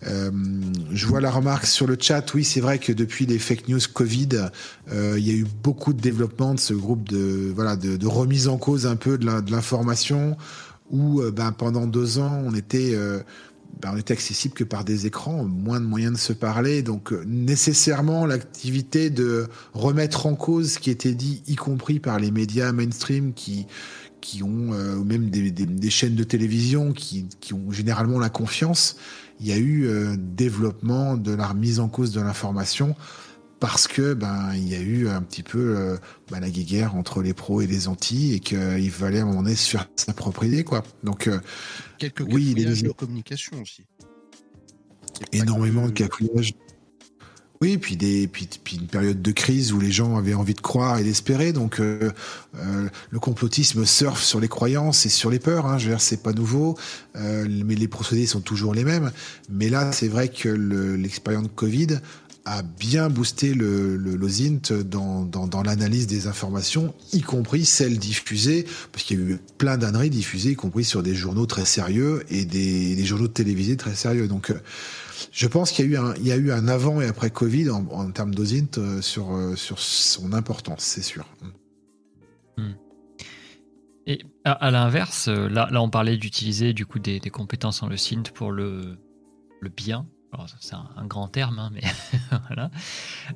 Euh, 0.06 0.30
je 0.92 1.06
vois 1.06 1.20
la 1.20 1.30
remarque 1.30 1.66
sur 1.66 1.86
le 1.86 1.96
chat. 2.00 2.22
Oui, 2.34 2.44
c'est 2.44 2.60
vrai 2.60 2.78
que 2.78 2.92
depuis 2.92 3.26
les 3.26 3.38
fake 3.38 3.68
news 3.68 3.80
Covid, 3.92 4.50
il 4.92 5.27
y 5.27 5.31
a 5.31 5.35
eu 5.35 5.46
beaucoup 5.62 5.92
de 5.92 6.01
développement 6.01 6.55
de 6.55 6.61
ce 6.61 6.74
groupe 6.74 7.09
de 7.09 7.53
voilà 7.55 7.77
de, 7.77 8.07
remise 8.07 8.48
en 8.48 8.57
cause 8.57 8.87
un 8.87 8.96
peu 8.96 9.18
de 9.18 9.51
l'information 9.51 10.37
où 10.90 11.20
euh, 11.20 11.31
ben 11.31 11.53
pendant 11.53 11.87
deux 11.87 12.18
ans 12.18 12.42
on 12.44 12.55
était 12.55 12.92
euh, 12.94 13.20
ben, 13.81 13.90
on 13.94 13.96
était 13.96 14.12
accessible 14.12 14.55
que 14.55 14.64
par 14.64 14.85
des 14.85 15.07
écrans, 15.07 15.44
moins 15.44 15.81
de 15.81 15.85
moyens 15.85 16.14
de 16.14 16.18
se 16.18 16.33
parler. 16.33 16.83
Donc 16.83 17.12
euh, 17.12 17.22
nécessairement 17.27 18.27
l'activité 18.27 19.11
de 19.11 19.46
remettre 19.72 20.27
en 20.27 20.35
cause 20.35 20.72
ce 20.72 20.79
qui 20.79 20.90
était 20.90 21.12
dit, 21.12 21.42
y 21.46 21.55
compris 21.55 22.01
par 22.01 22.18
les 22.18 22.31
médias 22.31 22.72
mainstream 22.72 23.33
qui 23.35 23.66
qui 24.20 24.42
ont 24.42 24.72
ou 24.72 25.05
même 25.05 25.31
des, 25.31 25.90
chaînes 25.90 26.16
de 26.16 26.24
télévision 26.24 26.92
qui, 26.92 27.27
qui 27.38 27.55
ont 27.55 27.70
généralement 27.70 28.18
la 28.18 28.29
confiance 28.29 28.96
il 29.40 29.46
y 29.46 29.53
a 29.53 29.57
eu 29.57 29.87
euh, 29.87 30.16
développement 30.18 31.16
de 31.16 31.33
la 31.33 31.46
remise 31.46 31.81
en 31.81 31.88
cause 31.88 32.12
de 32.12 32.20
l'information 32.20 32.96
parce 33.60 33.88
que 33.88 34.14
ben 34.14 34.52
il 34.54 34.68
y 34.68 34.74
a 34.74 34.80
eu 34.80 35.08
un 35.08 35.22
petit 35.22 35.42
peu 35.42 35.76
euh, 35.76 35.96
ben, 36.30 36.40
la 36.40 36.50
guerre 36.50 36.94
entre 36.94 37.22
les 37.22 37.34
pros 37.34 37.60
et 37.60 37.66
les 37.66 37.88
anti 37.88 38.34
et 38.34 38.40
qu'il 38.40 38.90
fallait 38.90 39.20
à 39.20 39.22
un 39.22 39.26
moment 39.26 39.42
donné 39.42 39.56
se 39.56 39.70
faire 39.70 39.88
sa 39.96 40.12
propre 40.12 40.44
idée 40.44 40.64
quoi. 40.64 40.82
Donc 41.02 41.26
euh, 41.26 41.40
quelques 41.98 42.20
oui, 42.20 42.54
les 42.56 42.64
de 42.64 42.92
communication 42.92 43.60
aussi. 43.60 43.84
Énormément 45.32 45.86
de 45.86 45.92
cafouillage. 45.92 46.54
Oui, 47.60 47.76
puis, 47.76 47.96
des, 47.96 48.28
puis, 48.28 48.48
puis, 48.62 48.76
une 48.76 48.86
période 48.86 49.20
de 49.20 49.32
crise 49.32 49.72
où 49.72 49.80
les 49.80 49.90
gens 49.90 50.16
avaient 50.16 50.34
envie 50.34 50.54
de 50.54 50.60
croire 50.60 50.98
et 50.98 51.02
d'espérer. 51.02 51.52
Donc, 51.52 51.80
euh, 51.80 52.12
euh, 52.56 52.88
le 53.10 53.18
complotisme 53.18 53.84
surfe 53.84 54.22
sur 54.22 54.38
les 54.38 54.46
croyances 54.46 55.06
et 55.06 55.08
sur 55.08 55.28
les 55.28 55.40
peurs. 55.40 55.66
Hein. 55.66 55.76
Je 55.76 55.86
veux 55.86 55.90
dire, 55.90 56.00
c'est 56.00 56.22
pas 56.22 56.32
nouveau, 56.32 56.76
euh, 57.16 57.46
mais 57.64 57.74
les 57.74 57.88
procédés 57.88 58.26
sont 58.26 58.40
toujours 58.40 58.74
les 58.74 58.84
mêmes. 58.84 59.10
Mais 59.50 59.70
là, 59.70 59.90
c'est 59.90 60.06
vrai 60.06 60.28
que 60.28 60.48
l'expérience 60.48 61.44
de 61.44 61.48
Covid 61.48 61.98
a 62.48 62.62
bien 62.62 63.11
boosté 63.11 63.54
le, 63.54 63.96
le 63.96 64.18
dans, 64.82 65.62
l'analyse 65.62 66.06
des 66.06 66.26
informations, 66.26 66.94
y 67.12 67.20
compris 67.20 67.64
celles 67.64 67.98
diffusées, 67.98 68.66
parce 68.92 69.04
qu'il 69.04 69.18
y 69.18 69.22
a 69.22 69.26
eu 69.26 69.38
plein 69.58 69.76
d'âneries 69.76 70.11
diffusées, 70.11 70.52
y 70.52 70.56
compris 70.56 70.84
sur 70.84 71.02
des 71.02 71.14
journaux 71.14 71.46
très 71.46 71.64
sérieux 71.64 72.24
et 72.30 72.44
des, 72.44 73.04
journaux 73.04 73.28
télévisés 73.28 73.76
très 73.76 73.94
sérieux. 73.94 74.28
Donc, 74.28 74.52
je 75.32 75.46
pense 75.46 75.72
qu'il 75.72 75.90
y 75.90 75.96
a 76.32 76.37
eu 76.37 76.50
un, 76.52 76.68
avant 76.68 77.00
et 77.00 77.06
après 77.06 77.30
Covid 77.30 77.70
en, 77.70 78.11
termes 78.11 78.34
d'OSINT 78.34 78.78
euh, 78.78 79.02
sur, 79.02 79.34
euh, 79.34 79.54
sur 79.56 79.78
son 79.78 80.32
importance, 80.32 80.82
c'est 80.82 81.02
sûr. 81.02 81.26
Hmm. 82.56 82.72
Et 84.06 84.20
à, 84.44 84.70
l'inverse, 84.70 85.28
euh, 85.28 85.48
là, 85.48 85.68
on 85.82 85.90
parlait 85.90 86.16
d'utiliser 86.16 86.72
du 86.72 86.87
coup 86.87 86.98
des, 86.98 87.20
compétences 87.20 87.82
en 87.82 87.88
le 87.88 87.96
SINT 87.96 88.22
pour 88.34 88.52
le 88.52 88.96
bien. 89.76 90.06
C'est 90.60 90.74
un, 90.74 91.06
grand 91.06 91.28
terme, 91.28 91.58
hein, 91.58 91.70
mais 91.72 91.82
voilà. 92.46 92.70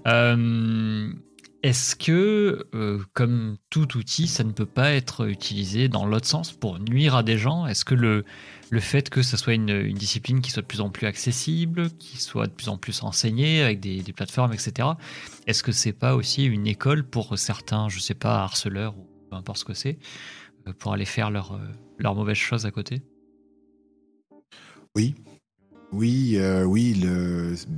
Euh, 0.06 1.12
Est-ce 1.62 1.96
que, 1.96 2.66
euh, 2.74 3.02
comme 3.12 3.56
tout 3.70 3.96
outil, 3.96 4.26
ça 4.26 4.44
ne 4.44 4.52
peut 4.52 4.66
pas 4.66 4.92
être 4.92 5.28
utilisé 5.28 5.88
dans 5.88 6.06
l'autre 6.06 6.26
sens 6.26 6.52
pour 6.52 6.78
nuire 6.78 7.14
à 7.14 7.22
des 7.22 7.38
gens? 7.38 7.66
Est-ce 7.66 7.84
que 7.84 7.94
le, 7.94 8.24
le 8.70 8.80
fait 8.80 9.08
que 9.10 9.22
ce 9.22 9.36
soit 9.36 9.54
une, 9.54 9.92
discipline 9.92 10.40
qui 10.40 10.50
soit 10.50 10.62
de 10.62 10.66
plus 10.66 10.80
en 10.80 10.90
plus 10.90 11.06
accessible, 11.06 11.90
qui 11.92 12.18
soit 12.18 12.46
de 12.46 12.52
plus 12.52 12.68
en 12.68 12.76
plus 12.76 13.02
enseignée 13.02 13.62
avec 13.62 13.80
des, 13.80 14.02
plateformes, 14.12 14.52
etc. 14.52 14.88
Est-ce 15.46 15.62
que 15.62 15.72
c'est 15.72 15.92
pas 15.92 16.14
aussi 16.14 16.44
une 16.44 16.66
école 16.66 17.04
pour 17.04 17.38
certains, 17.38 17.88
je 17.88 18.00
sais 18.00 18.14
pas, 18.14 18.42
harceleurs 18.42 18.96
ou 18.98 19.08
peu 19.30 19.36
importe 19.36 19.58
ce 19.58 19.64
que 19.64 19.74
c'est, 19.74 19.98
euh, 20.68 20.72
pour 20.78 20.92
aller 20.92 21.06
faire 21.06 21.30
leurs 21.30 21.58
leur 21.98 22.14
mauvaises 22.14 22.36
choses 22.36 22.66
à 22.66 22.70
côté? 22.70 23.02
Oui. 24.94 25.14
Oui, 25.92 26.36
euh, 26.36 26.64
oui, 26.64 26.98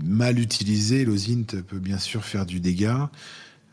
mal 0.04 0.38
utilisé, 0.38 1.04
l'OSINT 1.04 1.62
peut 1.66 1.80
bien 1.80 1.98
sûr 1.98 2.24
faire 2.24 2.46
du 2.46 2.60
dégât. 2.60 3.10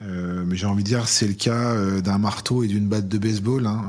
Euh, 0.02 0.44
mais 0.48 0.56
j'ai 0.56 0.66
envie 0.66 0.84
de 0.84 0.88
dire, 0.88 1.08
c'est 1.08 1.28
le 1.28 1.36
cas 1.36 1.74
euh, 1.74 2.02
d'un 2.02 2.18
marteau 2.18 2.64
et 2.64 2.68
d'une 2.68 2.88
batte 2.88 3.08
de 3.08 3.18
baseball. 3.20 3.68
Hein. 3.68 3.84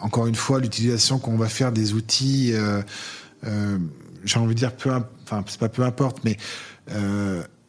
Encore 0.00 0.26
une 0.26 0.34
fois, 0.34 0.58
l'utilisation 0.58 1.20
qu'on 1.20 1.36
va 1.36 1.48
faire 1.48 1.70
des 1.70 1.94
outils, 1.94 2.52
j'ai 4.24 4.38
envie 4.38 4.54
de 4.54 4.58
dire, 4.58 4.74
peu, 4.74 4.90
enfin, 5.22 5.44
c'est 5.46 5.60
pas 5.60 5.68
peu 5.68 5.84
importe, 5.84 6.24
mais 6.24 6.36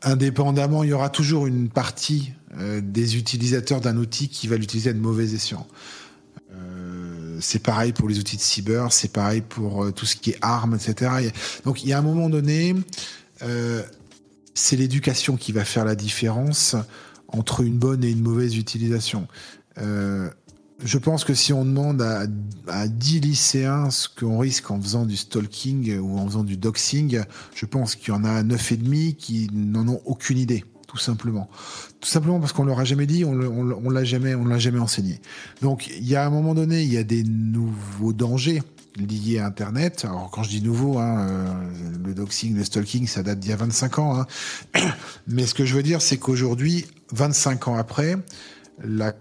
indépendamment, 0.02 0.84
il 0.84 0.90
y 0.90 0.94
aura 0.94 1.10
toujours 1.10 1.46
une 1.46 1.70
partie 1.70 2.34
des 2.82 3.18
utilisateurs 3.18 3.82
d'un 3.82 3.98
outil 3.98 4.30
qui 4.30 4.48
va 4.48 4.58
l'utiliser 4.58 4.90
à 4.90 4.94
de 4.94 5.00
mauvais 5.00 5.34
escients. 5.34 5.68
C'est 7.40 7.62
pareil 7.62 7.94
pour 7.94 8.10
les 8.10 8.20
outils 8.20 8.38
de 8.38 8.42
cyber, 8.42 8.92
c'est 8.92 9.12
pareil 9.12 9.42
pour 9.42 9.94
tout 9.94 10.06
ce 10.06 10.16
qui 10.16 10.32
est 10.32 10.38
armes, 10.42 10.76
etc. 10.76 11.32
Donc, 11.66 11.84
il 11.84 11.90
y 11.90 11.94
a 11.94 12.00
un 12.00 12.02
moment 12.02 12.30
donné, 12.30 12.76
c'est 14.58 14.76
l'éducation 14.76 15.38
qui 15.38 15.52
va 15.52 15.64
faire 15.64 15.86
la 15.86 15.96
différence 15.96 16.76
entre 17.28 17.62
une 17.62 17.78
bonne 17.78 18.04
et 18.04 18.10
une 18.10 18.22
mauvaise 18.22 18.58
utilisation. 18.58 19.28
Euh, 19.78 20.30
je 20.84 20.98
pense 20.98 21.24
que 21.24 21.34
si 21.34 21.54
on 21.54 21.66
demande 21.66 22.02
à, 22.02 22.26
à 22.68 22.88
10 22.88 23.22
lycéens 23.22 23.90
ce 23.90 24.08
qu'on 24.08 24.38
risque 24.38 24.70
en 24.70 24.80
faisant 24.82 25.06
du 25.06 25.18
stalking 25.18 25.98
ou 26.00 26.18
en 26.18 26.28
faisant 26.28 26.44
du 26.44 26.58
doxing, 26.58 27.22
je 27.56 27.66
pense 27.66 27.96
qu'il 27.96 28.14
y 28.14 28.18
en 28.18 28.24
a 28.24 28.44
9,5 28.44 29.16
qui 29.16 29.50
n'en 29.54 29.88
ont 29.88 30.02
aucune 30.06 30.38
idée, 30.38 30.64
tout 30.88 30.98
simplement. 30.98 31.50
Tout 32.00 32.10
simplement 32.10 32.40
parce 32.40 32.54
qu'on 32.54 32.66
leur 32.66 32.80
a 32.80 32.86
jamais 32.86 33.06
dit, 33.06 33.26
on, 33.26 33.34
on 33.34 33.90
l'a 33.90 34.04
jamais 34.04 34.80
enseigné. 34.80 35.20
Donc, 35.62 35.88
il 35.88 36.08
y 36.08 36.16
a 36.16 36.26
un 36.26 36.30
moment 36.30 36.56
donné, 36.56 36.82
il 36.82 36.92
y 36.92 36.98
a 36.98 37.04
des 37.04 37.24
nouveaux 37.24 38.14
dangers 38.14 38.62
liés 39.06 39.40
à 39.40 39.46
Internet. 39.46 40.06
Alors 40.06 40.30
quand 40.32 40.44
je 40.44 40.50
dis 40.50 40.62
nouveau, 40.62 40.98
hein, 40.98 41.28
euh, 41.30 41.54
le 42.06 42.14
doxing, 42.14 42.56
le 42.56 42.64
stalking, 42.64 43.08
ça 43.08 43.24
date 43.24 43.40
d'il 43.40 43.52
y 43.52 43.54
a 43.54 43.58
25 43.58 44.00
ans. 44.00 44.20
Hein. 44.20 44.28
Mais 45.28 45.46
ce 45.46 45.54
que 45.54 45.66
je 45.66 45.76
veux 45.76 45.84
dire, 45.84 46.02
c'est 46.02 46.18
qu'aujourd'hui, 46.18 46.86
25 47.12 47.68
ans 47.68 47.76
après, 47.76 48.18
la 48.84 49.14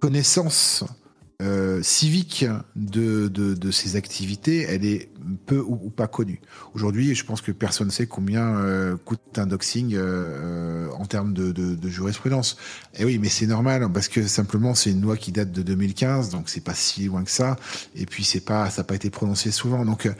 connaissance 0.00 0.84
euh, 1.40 1.80
civique 1.84 2.46
de, 2.74 3.28
de, 3.28 3.54
de, 3.54 3.70
ces 3.70 3.94
activités, 3.94 4.62
elle 4.62 4.84
est 4.84 5.08
peu 5.46 5.60
ou, 5.60 5.88
pas 5.88 6.08
connue. 6.08 6.40
Aujourd'hui, 6.74 7.14
je 7.14 7.24
pense 7.24 7.42
que 7.42 7.52
personne 7.52 7.86
ne 7.86 7.92
sait 7.92 8.08
combien 8.08 8.56
euh, 8.56 8.96
coûte 8.96 9.20
un 9.36 9.46
doxing 9.46 9.94
euh, 9.94 10.88
en 10.98 11.06
termes 11.06 11.32
de, 11.32 11.52
de, 11.52 11.76
de, 11.76 11.88
jurisprudence. 11.88 12.56
Et 12.98 13.04
oui, 13.04 13.18
mais 13.18 13.28
c'est 13.28 13.46
normal 13.46 13.86
parce 13.92 14.08
que 14.08 14.26
simplement 14.26 14.74
c'est 14.74 14.90
une 14.90 15.02
loi 15.02 15.16
qui 15.16 15.30
date 15.30 15.52
de 15.52 15.62
2015, 15.62 16.30
donc 16.30 16.48
c'est 16.48 16.64
pas 16.64 16.74
si 16.74 17.04
loin 17.04 17.22
que 17.22 17.30
ça. 17.30 17.56
Et 17.94 18.04
puis 18.04 18.24
c'est 18.24 18.44
pas, 18.44 18.68
ça 18.68 18.82
n'a 18.82 18.86
pas 18.86 18.96
été 18.96 19.08
prononcé 19.08 19.52
souvent. 19.52 19.84
Donc 19.84 20.10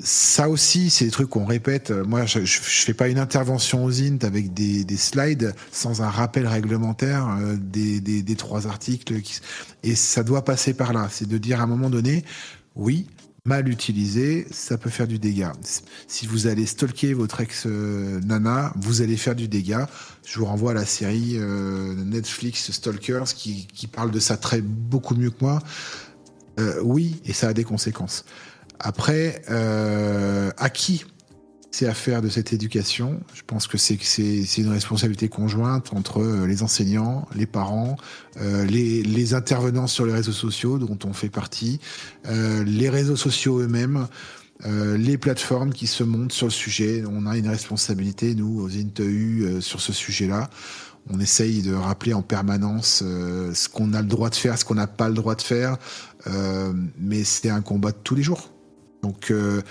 ça 0.00 0.48
aussi, 0.48 0.90
c'est 0.90 1.04
des 1.04 1.10
trucs 1.10 1.28
qu'on 1.28 1.44
répète. 1.44 1.90
Moi, 1.90 2.26
je, 2.26 2.44
je, 2.44 2.58
fais 2.60 2.94
pas 2.94 3.08
une 3.08 3.18
intervention 3.18 3.84
aux 3.84 4.02
int 4.02 4.18
avec 4.22 4.54
des, 4.54 4.84
des 4.84 4.96
slides 4.96 5.54
sans 5.70 6.02
un 6.02 6.08
rappel 6.08 6.46
réglementaire 6.46 7.28
euh, 7.40 7.56
des, 7.56 8.36
trois 8.36 8.66
articles. 8.66 9.14
et 9.82 9.94
ça 9.94 10.22
doit 10.22 10.44
passer 10.44 10.74
par 10.74 10.92
là. 10.92 11.08
C'est 11.10 11.28
de 11.28 11.38
dire 11.38 11.60
à 11.60 11.64
un 11.64 11.66
moment 11.66 11.90
donné, 11.90 12.24
oui, 12.74 13.06
mal 13.44 13.68
utilisé, 13.68 14.46
ça 14.50 14.78
peut 14.78 14.90
faire 14.90 15.06
du 15.06 15.18
dégât. 15.18 15.52
Si 16.06 16.26
vous 16.26 16.46
allez 16.46 16.66
stalker 16.66 17.12
votre 17.12 17.40
ex-nana, 17.40 18.72
vous 18.76 19.02
allez 19.02 19.16
faire 19.16 19.34
du 19.34 19.48
dégât. 19.48 19.88
Je 20.24 20.38
vous 20.38 20.46
renvoie 20.46 20.70
à 20.70 20.74
la 20.74 20.86
série 20.86 21.36
euh, 21.36 21.94
Netflix 22.04 22.70
Stalkers 22.70 23.34
qui, 23.34 23.66
parle 23.92 24.10
de 24.10 24.20
ça 24.20 24.36
très 24.36 24.60
beaucoup 24.60 25.14
mieux 25.14 25.30
que 25.30 25.42
moi. 25.42 25.60
Euh, 26.60 26.80
oui, 26.82 27.20
et 27.24 27.32
ça 27.32 27.48
a 27.48 27.52
des 27.52 27.64
conséquences. 27.64 28.24
Après, 28.78 29.42
euh, 29.50 30.50
à 30.56 30.70
qui 30.70 31.04
c'est 31.74 31.86
à 31.86 31.94
faire 31.94 32.20
de 32.20 32.28
cette 32.28 32.52
éducation? 32.52 33.20
Je 33.32 33.40
pense 33.46 33.66
que 33.66 33.78
c'est 33.78 33.96
une 34.58 34.68
responsabilité 34.68 35.28
conjointe 35.28 35.94
entre 35.94 36.20
euh, 36.20 36.46
les 36.46 36.62
enseignants, 36.62 37.26
les 37.34 37.46
parents, 37.46 37.96
euh, 38.40 38.66
les, 38.66 39.02
les, 39.02 39.32
intervenants 39.32 39.86
sur 39.86 40.04
les 40.04 40.12
réseaux 40.12 40.32
sociaux 40.32 40.78
dont 40.78 40.98
on 41.04 41.14
fait 41.14 41.30
partie, 41.30 41.80
euh, 42.26 42.62
les 42.64 42.90
réseaux 42.90 43.16
sociaux 43.16 43.60
eux-mêmes. 43.60 44.06
Euh, 44.64 44.96
les 44.96 45.18
plateformes 45.18 45.72
qui 45.72 45.86
se 45.86 46.04
montent 46.04 46.32
sur 46.32 46.46
le 46.46 46.52
sujet, 46.52 47.02
on 47.08 47.26
a 47.26 47.36
une 47.36 47.48
responsabilité, 47.48 48.34
nous, 48.34 48.60
aux 48.60 48.70
INTEU, 48.70 49.42
euh, 49.42 49.60
sur 49.60 49.80
ce 49.80 49.92
sujet-là. 49.92 50.50
On 51.10 51.18
essaye 51.18 51.62
de 51.62 51.74
rappeler 51.74 52.14
en 52.14 52.22
permanence 52.22 53.02
euh, 53.04 53.52
ce 53.54 53.68
qu'on 53.68 53.92
a 53.92 54.02
le 54.02 54.06
droit 54.06 54.30
de 54.30 54.36
faire, 54.36 54.56
ce 54.56 54.64
qu'on 54.64 54.76
n'a 54.76 54.86
pas 54.86 55.08
le 55.08 55.14
droit 55.14 55.34
de 55.34 55.42
faire, 55.42 55.78
mais 57.00 57.24
c'est 57.24 57.50
un 57.50 57.60
combat 57.60 57.90
de 57.90 57.96
tous 58.04 58.14
les 58.14 58.22
jours. 58.22 58.51
Donc, 59.02 59.30
euh, 59.30 59.62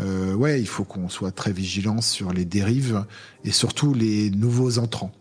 euh, 0.00 0.34
ouais, 0.34 0.60
il 0.60 0.66
faut 0.66 0.84
qu'on 0.84 1.08
soit 1.08 1.30
très 1.30 1.52
vigilant 1.52 2.00
sur 2.00 2.32
les 2.32 2.44
dérives 2.44 3.04
et 3.44 3.52
surtout 3.52 3.94
les 3.94 4.30
nouveaux 4.30 4.78
entrants. 4.78 5.12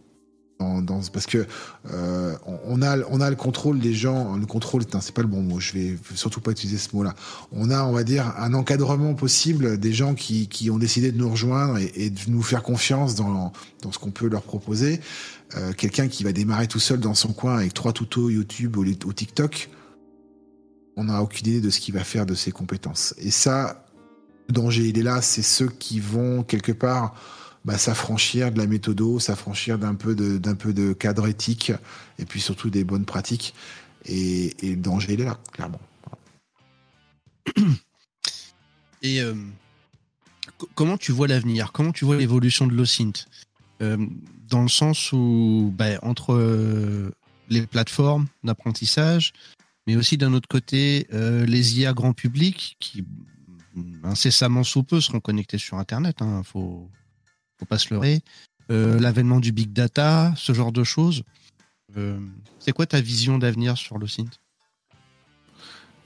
Parce 1.13 1.25
que 1.25 1.47
euh, 1.89 2.35
on 2.65 2.81
a 2.81 2.97
on 3.09 3.21
a 3.21 3.29
le 3.29 3.37
contrôle 3.37 3.79
des 3.79 3.93
gens 3.93 4.35
le 4.35 4.45
contrôle 4.45 4.83
c'est 4.99 5.13
pas 5.13 5.21
le 5.21 5.29
bon 5.29 5.41
mot 5.41 5.61
je 5.61 5.71
vais 5.71 5.97
surtout 6.15 6.41
pas 6.41 6.51
utiliser 6.51 6.77
ce 6.77 6.93
mot 6.93 7.01
là 7.01 7.15
on 7.53 7.71
a 7.71 7.85
on 7.85 7.93
va 7.93 8.03
dire 8.03 8.33
un 8.37 8.53
encadrement 8.53 9.13
possible 9.13 9.77
des 9.77 9.93
gens 9.93 10.15
qui, 10.15 10.49
qui 10.49 10.69
ont 10.69 10.77
décidé 10.77 11.13
de 11.13 11.17
nous 11.17 11.29
rejoindre 11.29 11.77
et, 11.95 12.09
de 12.09 12.19
nous 12.27 12.41
faire 12.41 12.61
confiance 12.61 13.15
dans 13.15 13.53
dans 13.81 13.91
ce 13.93 13.99
qu'on 13.99 14.11
peut 14.11 14.27
leur 14.27 14.41
proposer 14.41 14.99
euh, 15.55 15.71
quelqu'un 15.71 16.09
qui 16.09 16.25
va 16.25 16.33
démarrer 16.33 16.67
tout 16.67 16.79
seul 16.79 16.99
dans 16.99 17.15
son 17.15 17.31
coin 17.31 17.59
avec 17.59 17.73
trois 17.73 17.93
tutos 17.93 18.29
YouTube 18.29 18.75
ou, 18.75 18.83
ou 18.83 19.13
TikTok 19.13 19.69
on 20.95 21.05
n'a 21.05 21.21
aucune 21.21 21.47
idée 21.47 21.61
de 21.61 21.69
ce 21.69 21.79
qu'il 21.79 21.93
va 21.93 22.03
faire 22.03 22.25
de 22.25 22.35
ses 22.35 22.51
compétences. 22.51 23.13
Et 23.17 23.31
ça, 23.31 23.85
le 24.47 24.53
danger, 24.53 24.87
il 24.87 24.97
est 24.97 25.03
là, 25.03 25.21
c'est 25.21 25.41
ceux 25.41 25.69
qui 25.69 25.99
vont 25.99 26.43
quelque 26.43 26.71
part 26.71 27.15
bah, 27.65 27.77
s'affranchir 27.77 28.51
de 28.51 28.57
la 28.57 28.67
méthodo, 28.67 29.19
s'affranchir 29.19 29.77
d'un 29.77 29.95
peu 29.95 30.15
de 30.15 30.93
cadre 30.93 31.27
éthique 31.27 31.71
et 32.17 32.25
puis 32.25 32.41
surtout 32.41 32.69
des 32.69 32.83
bonnes 32.83 33.05
pratiques. 33.05 33.53
Et, 34.05 34.55
et 34.65 34.75
le 34.75 34.81
danger, 34.81 35.13
il 35.13 35.21
est 35.21 35.25
là, 35.25 35.37
clairement. 35.51 35.79
Et 39.01 39.21
euh, 39.21 39.33
comment 40.75 40.97
tu 40.97 41.11
vois 41.11 41.27
l'avenir? 41.27 41.71
Comment 41.71 41.91
tu 41.91 42.05
vois 42.05 42.17
l'évolution 42.17 42.67
de 42.67 42.73
l'OSINT 42.73 43.25
euh, 43.81 43.97
Dans 44.49 44.61
le 44.61 44.67
sens 44.67 45.11
où, 45.13 45.73
bah, 45.77 45.99
entre 46.01 46.33
euh, 46.33 47.11
les 47.49 47.65
plateformes 47.65 48.27
d'apprentissage, 48.43 49.33
mais 49.89 49.95
aussi 49.95 50.17
d'un 50.17 50.33
autre 50.33 50.47
côté 50.47 51.07
euh, 51.13 51.47
les 51.47 51.79
IA 51.79 51.93
grand 51.93 52.13
public 52.13 52.77
qui 52.79 53.03
incessamment 54.03 54.63
sous 54.63 54.83
peu 54.83 55.01
seront 55.01 55.19
connectés 55.19 55.57
sur 55.57 55.79
Internet. 55.79 56.21
Hein, 56.21 56.43
faut, 56.43 56.87
faut 57.57 57.65
pas 57.65 57.79
se 57.79 57.91
leurrer. 57.91 58.21
Euh, 58.69 58.99
L'avènement 58.99 59.39
du 59.39 59.51
big 59.51 59.73
data, 59.73 60.31
ce 60.37 60.53
genre 60.53 60.71
de 60.71 60.83
choses. 60.83 61.23
Euh, 61.97 62.19
c'est 62.59 62.71
quoi 62.71 62.85
ta 62.85 63.01
vision 63.01 63.39
d'avenir 63.39 63.79
sur 63.79 63.97
le 63.97 64.05
site 64.05 64.39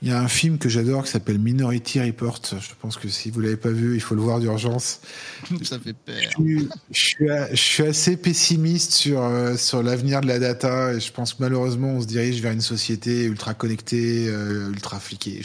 il 0.04 0.08
y 0.08 0.12
a 0.12 0.20
un 0.20 0.28
film 0.28 0.58
que 0.58 0.68
j'adore 0.68 1.04
qui 1.04 1.10
s'appelle 1.12 1.38
Minority 1.38 1.98
Report. 2.02 2.38
Je 2.60 2.74
pense 2.78 2.98
que 2.98 3.08
si 3.08 3.30
vous 3.30 3.40
l'avez 3.40 3.56
pas 3.56 3.70
vu, 3.70 3.94
il 3.94 4.02
faut 4.02 4.14
le 4.14 4.20
voir 4.20 4.38
d'urgence. 4.38 5.00
Ça 5.62 5.78
fait 5.78 5.94
peur. 5.94 6.14
Je, 6.38 6.58
je, 6.90 7.00
suis, 7.00 7.26
je 7.52 7.56
suis, 7.56 7.82
assez 7.84 8.18
pessimiste 8.18 8.92
sur, 8.92 9.22
euh, 9.22 9.56
sur 9.56 9.82
l'avenir 9.82 10.20
de 10.20 10.26
la 10.26 10.38
data 10.38 10.92
et 10.92 11.00
je 11.00 11.10
pense 11.10 11.32
que 11.32 11.42
malheureusement 11.42 11.88
on 11.88 12.02
se 12.02 12.06
dirige 12.06 12.42
vers 12.42 12.52
une 12.52 12.60
société 12.60 13.24
ultra 13.24 13.54
connectée, 13.54 14.28
euh, 14.28 14.68
ultra 14.68 15.00
fliquée. 15.00 15.40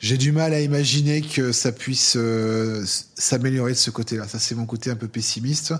J'ai 0.00 0.16
du 0.16 0.32
mal 0.32 0.54
à 0.54 0.62
imaginer 0.62 1.20
que 1.20 1.52
ça 1.52 1.70
puisse 1.70 2.14
euh, 2.16 2.82
s'améliorer 2.86 3.72
de 3.72 3.76
ce 3.76 3.90
côté-là. 3.90 4.26
Ça 4.28 4.38
c'est 4.38 4.54
mon 4.54 4.64
côté 4.64 4.90
un 4.90 4.96
peu 4.96 5.08
pessimiste. 5.08 5.74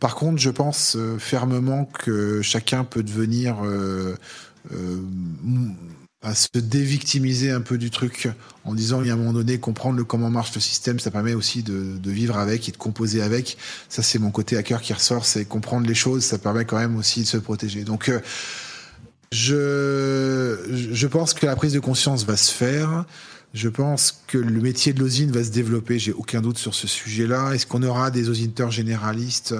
Par 0.00 0.16
contre, 0.16 0.38
je 0.38 0.50
pense 0.50 0.98
fermement 1.18 1.84
que 1.84 2.42
chacun 2.42 2.82
peut 2.82 3.04
devenir 3.04 3.64
euh, 3.64 4.16
à 6.26 6.34
se 6.34 6.48
dévictimiser 6.58 7.52
un 7.52 7.60
peu 7.60 7.78
du 7.78 7.90
truc 7.90 8.28
en 8.64 8.74
disant 8.74 9.00
il 9.00 9.06
y 9.06 9.10
a 9.10 9.12
un 9.12 9.16
moment 9.16 9.32
donné 9.32 9.60
comprendre 9.60 9.96
le 9.96 10.02
comment 10.02 10.28
marche 10.28 10.52
le 10.56 10.60
système 10.60 10.98
ça 10.98 11.12
permet 11.12 11.34
aussi 11.34 11.62
de, 11.62 12.10
vivre 12.10 12.36
avec 12.36 12.68
et 12.68 12.72
de 12.72 12.76
composer 12.76 13.22
avec. 13.22 13.56
Ça 13.88 14.02
c'est 14.02 14.18
mon 14.18 14.32
côté 14.32 14.56
hacker 14.56 14.82
qui 14.82 14.92
ressort 14.92 15.24
c'est 15.24 15.44
comprendre 15.44 15.86
les 15.86 15.94
choses 15.94 16.24
ça 16.24 16.36
permet 16.38 16.64
quand 16.64 16.78
même 16.78 16.96
aussi 16.96 17.20
de 17.22 17.26
se 17.28 17.36
protéger. 17.36 17.84
Donc 17.84 18.08
euh, 18.08 18.20
je 19.30 20.90
je 20.92 21.06
pense 21.06 21.32
que 21.32 21.46
la 21.46 21.54
prise 21.54 21.74
de 21.74 21.80
conscience 21.80 22.24
va 22.24 22.36
se 22.36 22.52
faire. 22.52 23.04
Je 23.54 23.68
pense 23.68 24.24
que 24.26 24.36
le 24.36 24.60
métier 24.60 24.92
de 24.92 24.98
l'osine 24.98 25.30
va 25.30 25.44
se 25.44 25.50
développer 25.50 26.00
j'ai 26.00 26.12
aucun 26.12 26.40
doute 26.40 26.58
sur 26.58 26.74
ce 26.74 26.88
sujet 26.88 27.28
là 27.28 27.52
est-ce 27.52 27.68
qu'on 27.68 27.84
aura 27.84 28.10
des 28.10 28.28
osinteurs 28.28 28.72
généralistes? 28.72 29.54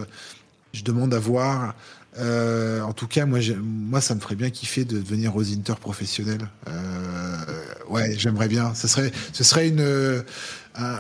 Je 0.72 0.82
demande 0.82 1.14
à 1.14 1.20
voir 1.20 1.76
euh, 2.18 2.80
en 2.80 2.92
tout 2.92 3.06
cas, 3.06 3.26
moi, 3.26 3.40
moi, 3.62 4.00
ça 4.00 4.14
me 4.14 4.20
ferait 4.20 4.36
bien 4.36 4.50
kiffer 4.50 4.84
de 4.84 4.98
devenir 4.98 5.32
Rosinter 5.32 5.74
professionnel. 5.76 6.48
Euh, 6.68 7.36
ouais, 7.88 8.14
j'aimerais 8.18 8.48
bien. 8.48 8.74
Ce 8.74 8.88
serait, 8.88 9.12
ce 9.32 9.44
serait 9.44 9.68
une, 9.68 9.80
euh, 9.80 10.22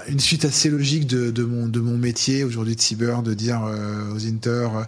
une 0.08 0.20
suite 0.20 0.44
assez 0.44 0.68
logique 0.68 1.06
de, 1.06 1.30
de, 1.30 1.44
mon, 1.44 1.68
de 1.68 1.80
mon 1.80 1.96
métier 1.96 2.44
aujourd'hui 2.44 2.76
de 2.76 2.80
cyber, 2.80 3.22
de 3.22 3.34
dire 3.34 3.62
euh, 3.64 4.12
Rosinter. 4.12 4.68
Euh, 4.74 4.84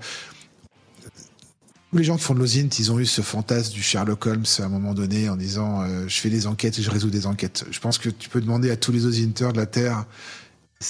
tous 1.91 1.97
les 1.97 2.05
gens 2.05 2.17
qui 2.17 2.25
font 2.25 2.35
de 2.35 2.41
l'osint, 2.41 2.69
ils 2.79 2.93
ont 2.93 2.99
eu 2.99 3.07
ce 3.07 3.23
fantasme 3.23 3.73
du 3.73 3.83
Sherlock 3.83 4.27
Holmes 4.27 4.45
à 4.59 4.63
un 4.63 4.69
moment 4.69 4.93
donné 4.93 5.31
en 5.31 5.37
disant 5.37 5.81
euh, 5.81 6.05
je 6.07 6.21
fais 6.21 6.29
des 6.29 6.47
enquêtes 6.47 6.79
et 6.79 6.83
je 6.83 6.91
résous 6.91 7.09
des 7.09 7.27
enquêtes. 7.27 7.65
Je 7.71 7.81
pense 7.81 7.97
que 7.97 8.11
tu 8.11 8.29
peux 8.29 8.43
demander 8.43 8.71
à 8.71 8.77
tous 8.77 8.93
les 8.93 9.07
osinters 9.07 9.55
de 9.55 9.59
la 9.59 9.65
Terre, 9.65 10.05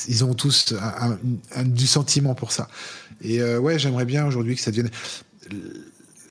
ils 0.09 0.25
ont 0.25 0.35
tous 0.35 0.75
un, 1.55 1.65
du 1.65 1.87
sentiment 1.87 2.35
pour 2.35 2.51
ça. 2.51 2.69
Et 3.21 3.41
euh, 3.41 3.59
ouais, 3.59 3.79
j'aimerais 3.79 4.05
bien 4.05 4.27
aujourd'hui 4.27 4.55
que 4.55 4.61
ça 4.61 4.71
devienne 4.71 4.91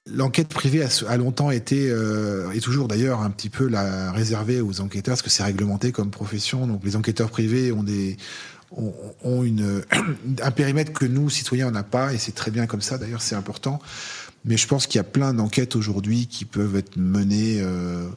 l'enquête 0.10 0.50
privée 0.50 0.84
a, 0.84 1.18
longtemps 1.18 1.52
été 1.52 1.90
euh, 1.90 2.52
et 2.52 2.60
toujours 2.60 2.88
d'ailleurs 2.88 3.22
un 3.22 3.30
petit 3.30 3.50
peu 3.50 3.68
la 3.68 4.12
réservée 4.12 4.62
aux 4.62 4.82
enquêteurs 4.82 5.14
parce 5.14 5.22
que 5.22 5.30
c'est 5.30 5.44
réglementé 5.44 5.92
comme 5.92 6.10
profession. 6.12 6.68
Donc 6.68 6.84
les 6.84 6.96
enquêteurs 6.96 7.30
privés 7.30 7.72
ont 7.72 7.86
un 10.42 10.52
périmètre 10.52 10.94
que 10.94 11.06
nous 11.06 11.30
citoyens 11.30 11.68
on 11.68 11.72
n'a 11.72 11.84
pas 11.84 12.14
et 12.14 12.18
c'est 12.18 12.34
très 12.34 12.52
bien 12.52 12.68
comme 12.68 12.82
ça. 12.82 12.98
D'ailleurs 12.98 13.22
c'est 13.22 13.36
important. 13.36 13.80
Mais 14.46 14.56
je 14.56 14.68
pense 14.68 14.88
qu'il 14.88 14.98
y 14.98 15.02
a 15.02 15.04
plein 15.04 15.34
d'enquêtes 15.34 15.76
aujourd'hui 15.76 16.28
qui 16.28 16.46
peuvent 16.46 16.78
être 16.78 16.96
menées 16.96 17.60
euh, 17.60 18.08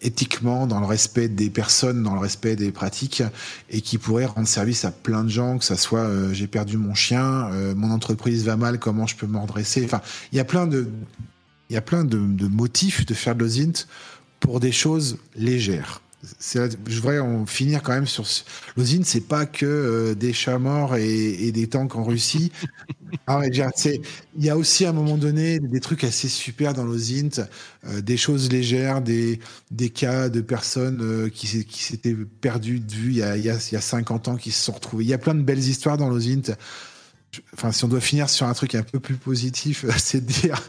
éthiquement, 0.00 0.66
dans 0.66 0.80
le 0.80 0.86
respect 0.86 1.28
des 1.28 1.50
personnes, 1.50 2.02
dans 2.02 2.14
le 2.14 2.20
respect 2.20 2.56
des 2.56 2.72
pratiques, 2.72 3.22
et 3.70 3.80
qui 3.80 3.98
pourrait 3.98 4.26
rendre 4.26 4.48
service 4.48 4.84
à 4.84 4.90
plein 4.90 5.24
de 5.24 5.28
gens, 5.28 5.58
que 5.58 5.64
ça 5.64 5.76
soit 5.76 6.00
euh, 6.00 6.32
j'ai 6.32 6.46
perdu 6.46 6.76
mon 6.76 6.94
chien, 6.94 7.50
euh, 7.52 7.74
mon 7.74 7.90
entreprise 7.90 8.44
va 8.44 8.56
mal, 8.56 8.78
comment 8.78 9.06
je 9.06 9.16
peux 9.16 9.26
me 9.26 9.38
redresser? 9.38 9.84
Enfin, 9.84 10.00
il 10.32 10.36
y 10.36 10.40
a 10.40 10.44
plein 10.44 10.66
de, 10.66 10.88
il 11.70 11.74
y 11.74 11.76
a 11.76 11.82
plein 11.82 12.04
de, 12.04 12.18
de 12.18 12.46
motifs 12.46 13.06
de 13.06 13.14
faire 13.14 13.34
de 13.34 13.40
l'osint 13.40 13.86
pour 14.40 14.60
des 14.60 14.72
choses 14.72 15.18
légères. 15.34 16.00
Je 16.40 17.00
voudrais 17.00 17.18
en 17.18 17.46
finir 17.46 17.82
quand 17.82 17.92
même 17.92 18.06
sur 18.06 18.24
l'osine, 18.76 19.04
c'est 19.04 19.28
pas 19.28 19.46
que 19.46 19.66
euh, 19.66 20.14
des 20.14 20.32
chats 20.32 20.58
morts 20.58 20.96
et, 20.96 21.46
et, 21.46 21.52
des 21.52 21.68
tanks 21.68 21.94
en 21.94 22.04
Russie. 22.04 22.50
ah 23.26 23.42
il 23.46 24.44
y 24.44 24.50
a 24.50 24.56
aussi 24.56 24.86
à 24.86 24.90
un 24.90 24.92
moment 24.92 25.18
donné 25.18 25.60
des 25.60 25.80
trucs 25.80 26.04
assez 26.04 26.28
super 26.28 26.74
dans 26.74 26.84
l'osint, 26.84 27.46
euh, 27.86 28.00
des 28.00 28.16
choses 28.16 28.50
légères, 28.50 29.02
des, 29.02 29.40
des 29.70 29.90
cas 29.90 30.28
de 30.28 30.40
personnes 30.40 31.00
euh, 31.00 31.28
qui, 31.28 31.64
qui 31.64 31.82
s'étaient 31.82 32.14
perdues 32.14 32.80
de 32.80 32.92
vue 32.92 33.10
il 33.10 33.18
y, 33.18 33.22
a, 33.22 33.36
il, 33.36 33.44
y 33.44 33.50
a, 33.50 33.58
il 33.70 33.74
y 33.74 33.76
a 33.76 33.80
50 33.80 34.28
ans, 34.28 34.36
qui 34.36 34.50
se 34.50 34.64
sont 34.64 34.72
retrouvées. 34.72 35.04
Il 35.04 35.10
y 35.10 35.14
a 35.14 35.18
plein 35.18 35.34
de 35.34 35.42
belles 35.42 35.58
histoires 35.58 35.96
dans 35.96 36.08
l'osint. 36.08 36.56
Enfin, 37.54 37.70
si 37.72 37.84
on 37.84 37.88
doit 37.88 38.00
finir 38.00 38.30
sur 38.30 38.46
un 38.46 38.54
truc 38.54 38.74
un 38.74 38.82
peu 38.82 39.00
plus 39.00 39.16
positif, 39.16 39.84
c'est 39.98 40.24
de 40.24 40.32
dire 40.32 40.60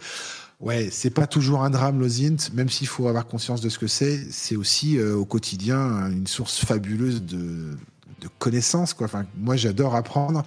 Ouais, 0.60 0.90
c'est 0.92 1.12
pas 1.12 1.28
toujours 1.28 1.64
un 1.64 1.70
drame 1.70 2.00
l'osint, 2.00 2.52
même 2.54 2.70
s'il 2.70 2.88
faut 2.88 3.08
avoir 3.08 3.28
conscience 3.28 3.62
de 3.62 3.70
ce 3.70 3.78
que 3.78 3.86
c'est. 3.86 4.26
C'est 4.32 4.56
aussi 4.56 4.98
euh, 4.98 5.16
au 5.16 5.24
quotidien 5.24 6.10
une 6.10 6.26
source 6.26 6.66
fabuleuse 6.66 7.22
de, 7.22 7.78
de 8.22 8.28
connaissances. 8.40 8.96
Quoi. 8.96 9.06
Enfin, 9.06 9.26
moi, 9.38 9.56
j'adore 9.56 9.96
apprendre. 9.96 10.44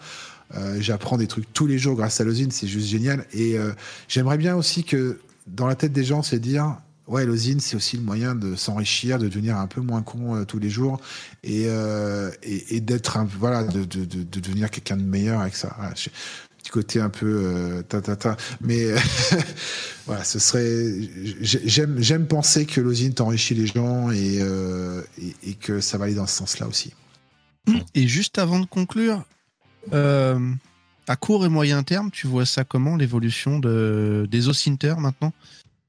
Euh, 0.56 0.78
J'apprends 0.80 1.16
des 1.16 1.28
trucs 1.28 1.52
tous 1.52 1.68
les 1.68 1.78
jours 1.78 1.94
grâce 1.94 2.20
à 2.20 2.24
l'osint, 2.24 2.50
c'est 2.50 2.66
juste 2.66 2.88
génial. 2.88 3.24
Et 3.32 3.56
euh, 3.56 3.70
j'aimerais 4.08 4.36
bien 4.36 4.56
aussi 4.56 4.82
que 4.82 5.20
dans 5.46 5.68
la 5.68 5.76
tête 5.76 5.92
des 5.92 6.02
gens, 6.02 6.24
c'est 6.24 6.40
dire 6.40 6.76
ouais, 7.06 7.24
l'osine, 7.24 7.60
c'est 7.60 7.76
aussi 7.76 7.96
le 7.96 8.02
moyen 8.02 8.34
de 8.34 8.56
s'enrichir, 8.56 9.20
de 9.20 9.28
devenir 9.28 9.58
un 9.58 9.68
peu 9.68 9.80
moins 9.80 10.02
con 10.02 10.44
tous 10.44 10.58
les 10.58 10.70
jours 10.70 11.00
et, 11.42 11.66
et, 12.42 12.80
d'être 12.80 13.18
voilà, 13.36 13.64
de, 13.64 13.84
devenir 13.84 14.70
quelqu'un 14.70 14.96
de 14.96 15.02
meilleur 15.02 15.40
avec 15.40 15.56
ça. 15.56 15.76
Côté 16.70 17.00
un 17.00 17.10
peu 17.10 17.82
ta 17.88 18.00
ta 18.00 18.16
ta, 18.16 18.36
mais 18.60 18.86
voilà, 20.06 20.24
ce 20.24 20.38
serait. 20.38 20.92
J'aime 21.40 22.00
j'aime 22.00 22.26
penser 22.26 22.66
que 22.66 22.80
l'osine 22.80 23.14
t'enrichit 23.14 23.54
les 23.54 23.66
gens 23.66 24.10
et, 24.10 24.38
et, 25.18 25.50
et 25.50 25.54
que 25.54 25.80
ça 25.80 25.98
va 25.98 26.06
aller 26.06 26.14
dans 26.14 26.26
ce 26.26 26.36
sens-là 26.36 26.68
aussi. 26.68 26.92
Et 27.94 28.06
juste 28.06 28.38
avant 28.38 28.60
de 28.60 28.66
conclure, 28.66 29.24
euh, 29.92 30.38
à 31.06 31.16
court 31.16 31.44
et 31.44 31.48
moyen 31.48 31.82
terme, 31.82 32.10
tu 32.10 32.26
vois 32.26 32.46
ça 32.46 32.64
comment 32.64 32.96
l'évolution 32.96 33.58
de, 33.58 34.26
des 34.30 34.48
Ocinter 34.48 34.94
maintenant? 34.98 35.32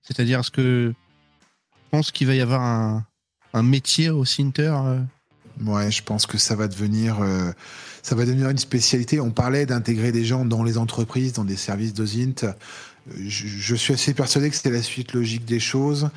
C'est-à-dire, 0.02 0.40
est-ce 0.40 0.52
que 0.52 0.94
tu 1.74 1.82
penses 1.92 2.12
qu'il 2.12 2.28
va 2.28 2.36
y 2.36 2.42
avoir 2.42 2.62
un, 2.62 3.06
un 3.54 3.64
métier 3.64 4.10
au 4.10 4.26
Cinter 4.26 4.74
euh 4.84 5.00
Ouais, 5.66 5.92
je 5.92 6.04
pense 6.04 6.26
que 6.26 6.38
ça 6.38 6.56
va 6.56 6.68
devenir, 6.68 7.22
euh, 7.22 7.52
ça 8.02 8.16
va 8.16 8.26
devenir 8.26 8.50
une 8.50 8.58
spécialité. 8.58 9.20
On 9.20 9.32
parlait 9.32 9.66
d'intégrer 9.66 10.12
des 10.12 10.26
gens 10.26 10.46
dans 10.46 10.64
les 10.64 10.78
entreprises, 10.78 11.34
dans 11.34 11.44
des 11.44 11.56
services 11.56 11.94
d'Ozint. 11.94 12.56
Je, 13.18 13.48
je, 13.48 13.76
suis 13.76 13.94
assez 13.94 14.14
persuadé 14.14 14.50
que 14.50 14.56
c'était 14.56 14.72
la 14.72 14.82
suite 14.82 15.14
logique 15.14 15.46
des 15.46 15.60
choses. 15.60 16.10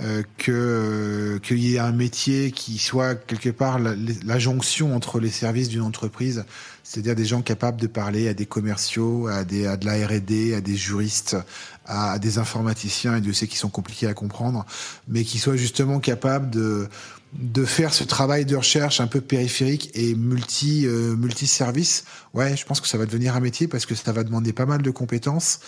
Euh, 0.00 0.22
que 0.36 1.40
qu'il 1.42 1.58
y 1.58 1.74
ait 1.74 1.80
un 1.80 1.90
métier 1.90 2.52
qui 2.52 2.78
soit 2.78 3.16
quelque 3.16 3.48
part 3.48 3.80
la, 3.80 3.94
la 4.24 4.38
jonction 4.38 4.94
entre 4.94 5.18
les 5.18 5.30
services 5.30 5.68
d'une 5.68 5.82
entreprise, 5.82 6.44
c'est-à-dire 6.84 7.16
des 7.16 7.24
gens 7.24 7.42
capables 7.42 7.80
de 7.80 7.88
parler 7.88 8.28
à 8.28 8.34
des 8.34 8.46
commerciaux, 8.46 9.26
à, 9.26 9.42
des, 9.42 9.66
à 9.66 9.76
de 9.76 9.86
la 9.86 10.06
R&D, 10.06 10.54
à 10.54 10.60
des 10.60 10.76
juristes, 10.76 11.36
à, 11.84 12.20
des 12.20 12.38
informaticiens, 12.38 13.16
et 13.16 13.20
Dieu 13.20 13.32
sait 13.32 13.48
qu'ils 13.48 13.58
sont 13.58 13.70
compliqués 13.70 14.06
à 14.06 14.14
comprendre, 14.14 14.64
mais 15.08 15.24
qui 15.24 15.38
soient 15.38 15.56
justement 15.56 15.98
capables 15.98 16.48
de 16.48 16.88
de 17.34 17.64
faire 17.64 17.92
ce 17.92 18.04
travail 18.04 18.46
de 18.46 18.56
recherche 18.56 19.00
un 19.00 19.06
peu 19.06 19.20
périphérique 19.20 19.90
et 19.94 20.14
multi 20.14 20.86
euh, 20.86 21.14
multi 21.14 21.46
service. 21.46 22.04
Ouais, 22.32 22.56
je 22.56 22.64
pense 22.64 22.80
que 22.80 22.88
ça 22.88 22.98
va 22.98 23.06
devenir 23.06 23.36
un 23.36 23.40
métier 23.40 23.68
parce 23.68 23.84
que 23.84 23.94
ça 23.94 24.12
va 24.12 24.24
demander 24.24 24.52
pas 24.52 24.66
mal 24.66 24.80
de 24.80 24.90
compétences, 24.90 25.60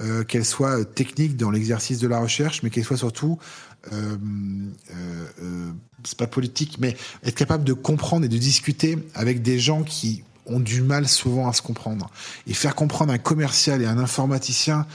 euh, 0.00 0.22
qu'elles 0.22 0.44
soient 0.44 0.84
techniques 0.84 1.36
dans 1.36 1.50
l'exercice 1.50 1.98
de 1.98 2.06
la 2.06 2.20
recherche, 2.20 2.62
mais 2.62 2.70
qu'elles 2.70 2.84
soient 2.84 2.96
surtout 2.96 3.38
euh, 3.92 4.16
euh, 4.90 5.26
euh, 5.42 5.72
c'est 6.04 6.18
pas 6.18 6.26
politique, 6.26 6.76
mais 6.78 6.96
être 7.24 7.34
capable 7.34 7.64
de 7.64 7.72
comprendre 7.72 8.24
et 8.24 8.28
de 8.28 8.38
discuter 8.38 8.98
avec 9.14 9.42
des 9.42 9.58
gens 9.58 9.82
qui 9.82 10.24
ont 10.46 10.60
du 10.60 10.82
mal 10.82 11.08
souvent 11.08 11.48
à 11.48 11.52
se 11.52 11.62
comprendre. 11.62 12.10
Et 12.46 12.54
faire 12.54 12.74
comprendre 12.74 13.12
un 13.12 13.18
commercial 13.18 13.82
et 13.82 13.86
un 13.86 13.98
informaticien, 13.98 14.86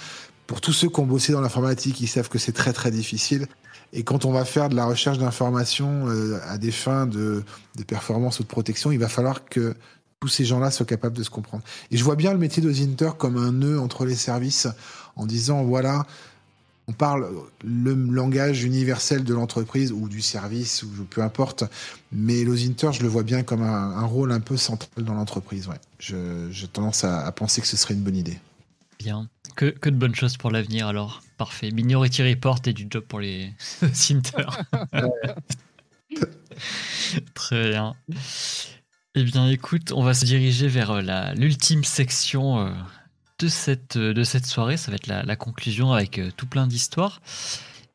pour 0.48 0.62
tous 0.62 0.74
ceux 0.74 0.90
qui 0.90 1.00
ont 1.00 1.06
bossé 1.06 1.32
dans 1.32 1.42
l'informatique, 1.42 2.02
ils 2.02 2.08
savent 2.08 2.30
que 2.30 2.40
c'est 2.40 2.52
très 2.52 2.74
très 2.74 2.92
difficile. 2.92 3.48
Et 3.94 4.04
quand 4.04 4.26
on 4.26 4.32
va 4.32 4.44
faire 4.44 4.70
de 4.70 4.76
la 4.76 4.86
recherche 4.86 5.20
d'informations 5.20 6.08
à 6.48 6.58
des 6.58 6.72
fins 6.72 7.06
de, 7.06 7.44
performance 7.88 8.40
ou 8.40 8.44
de 8.44 8.48
protection, 8.48 8.92
il 8.92 8.98
va 8.98 9.08
falloir 9.08 9.46
que 9.46 9.76
tous 10.20 10.28
ces 10.28 10.46
gens-là 10.46 10.72
soient 10.72 10.86
capables 10.86 11.16
de 11.16 11.24
se 11.24 11.30
comprendre. 11.30 11.64
Et 11.92 11.98
je 11.98 12.04
vois 12.04 12.16
bien 12.16 12.34
le 12.34 12.40
métier 12.40 12.64
de 12.64 12.72
Zinter 12.72 13.12
comme 13.18 13.38
un 13.38 13.52
nœud 13.52 13.80
entre 13.80 14.06
les 14.06 14.16
services, 14.16 14.68
en 15.16 15.26
disant 15.28 15.64
voilà, 15.64 16.08
on 16.88 16.92
parle 16.92 17.30
le 17.64 17.94
langage 17.94 18.64
universel 18.64 19.24
de 19.24 19.34
l'entreprise 19.34 19.92
ou 19.92 20.10
du 20.10 20.22
service 20.22 20.84
ou 20.84 21.06
peu 21.10 21.22
importe, 21.22 21.64
mais 22.12 22.44
l'Ozinter, 22.44 22.92
je 22.92 23.04
le 23.04 23.08
vois 23.08 23.24
bien 23.24 23.44
comme 23.44 23.62
un, 23.62 24.06
rôle 24.06 24.32
un 24.32 24.42
peu 24.42 24.58
central 24.58 25.06
dans 25.06 25.14
l'entreprise. 25.14 25.68
Ouais. 25.68 25.80
J'ai 26.00 26.68
tendance 26.68 27.04
à, 27.04 27.32
penser 27.32 27.62
que 27.62 27.68
ce 27.68 27.78
serait 27.78 27.94
une 27.94 28.02
bonne 28.02 28.18
idée. 28.18 28.40
Bien. 29.00 29.30
Que, 29.56 29.68
que 29.68 29.90
de 29.90 29.96
bonnes 29.96 30.16
choses 30.16 30.36
pour 30.36 30.52
l'avenir 30.52 30.88
alors. 30.88 31.23
Parfait. 31.38 31.72
Minority 31.72 32.24
Report 32.24 32.60
et 32.66 32.74
du 32.74 32.88
job 32.90 33.04
pour 33.08 33.20
les 33.20 33.52
Ozinter. 33.82 34.46
Très 37.34 37.70
bien. 37.70 37.96
Eh 39.16 39.24
bien, 39.24 39.50
écoute, 39.50 39.92
on 39.92 40.04
va 40.04 40.14
se 40.14 40.26
diriger 40.26 40.68
vers 40.68 40.92
euh, 40.92 41.34
l'ultime 41.34 41.84
section 41.84 42.60
euh, 42.60 42.72
de 43.40 43.48
cette, 43.48 43.98
de 43.98 44.24
cette 44.24 44.46
soirée. 44.46 44.78
Ça 44.78 44.92
va 44.92 44.96
être 44.96 45.08
la, 45.08 45.36
conclusion 45.36 45.94
avec 45.94 46.20
euh, 46.20 46.32
tout 46.36 46.48
plein 46.48 46.68
d'histoires. 46.68 47.22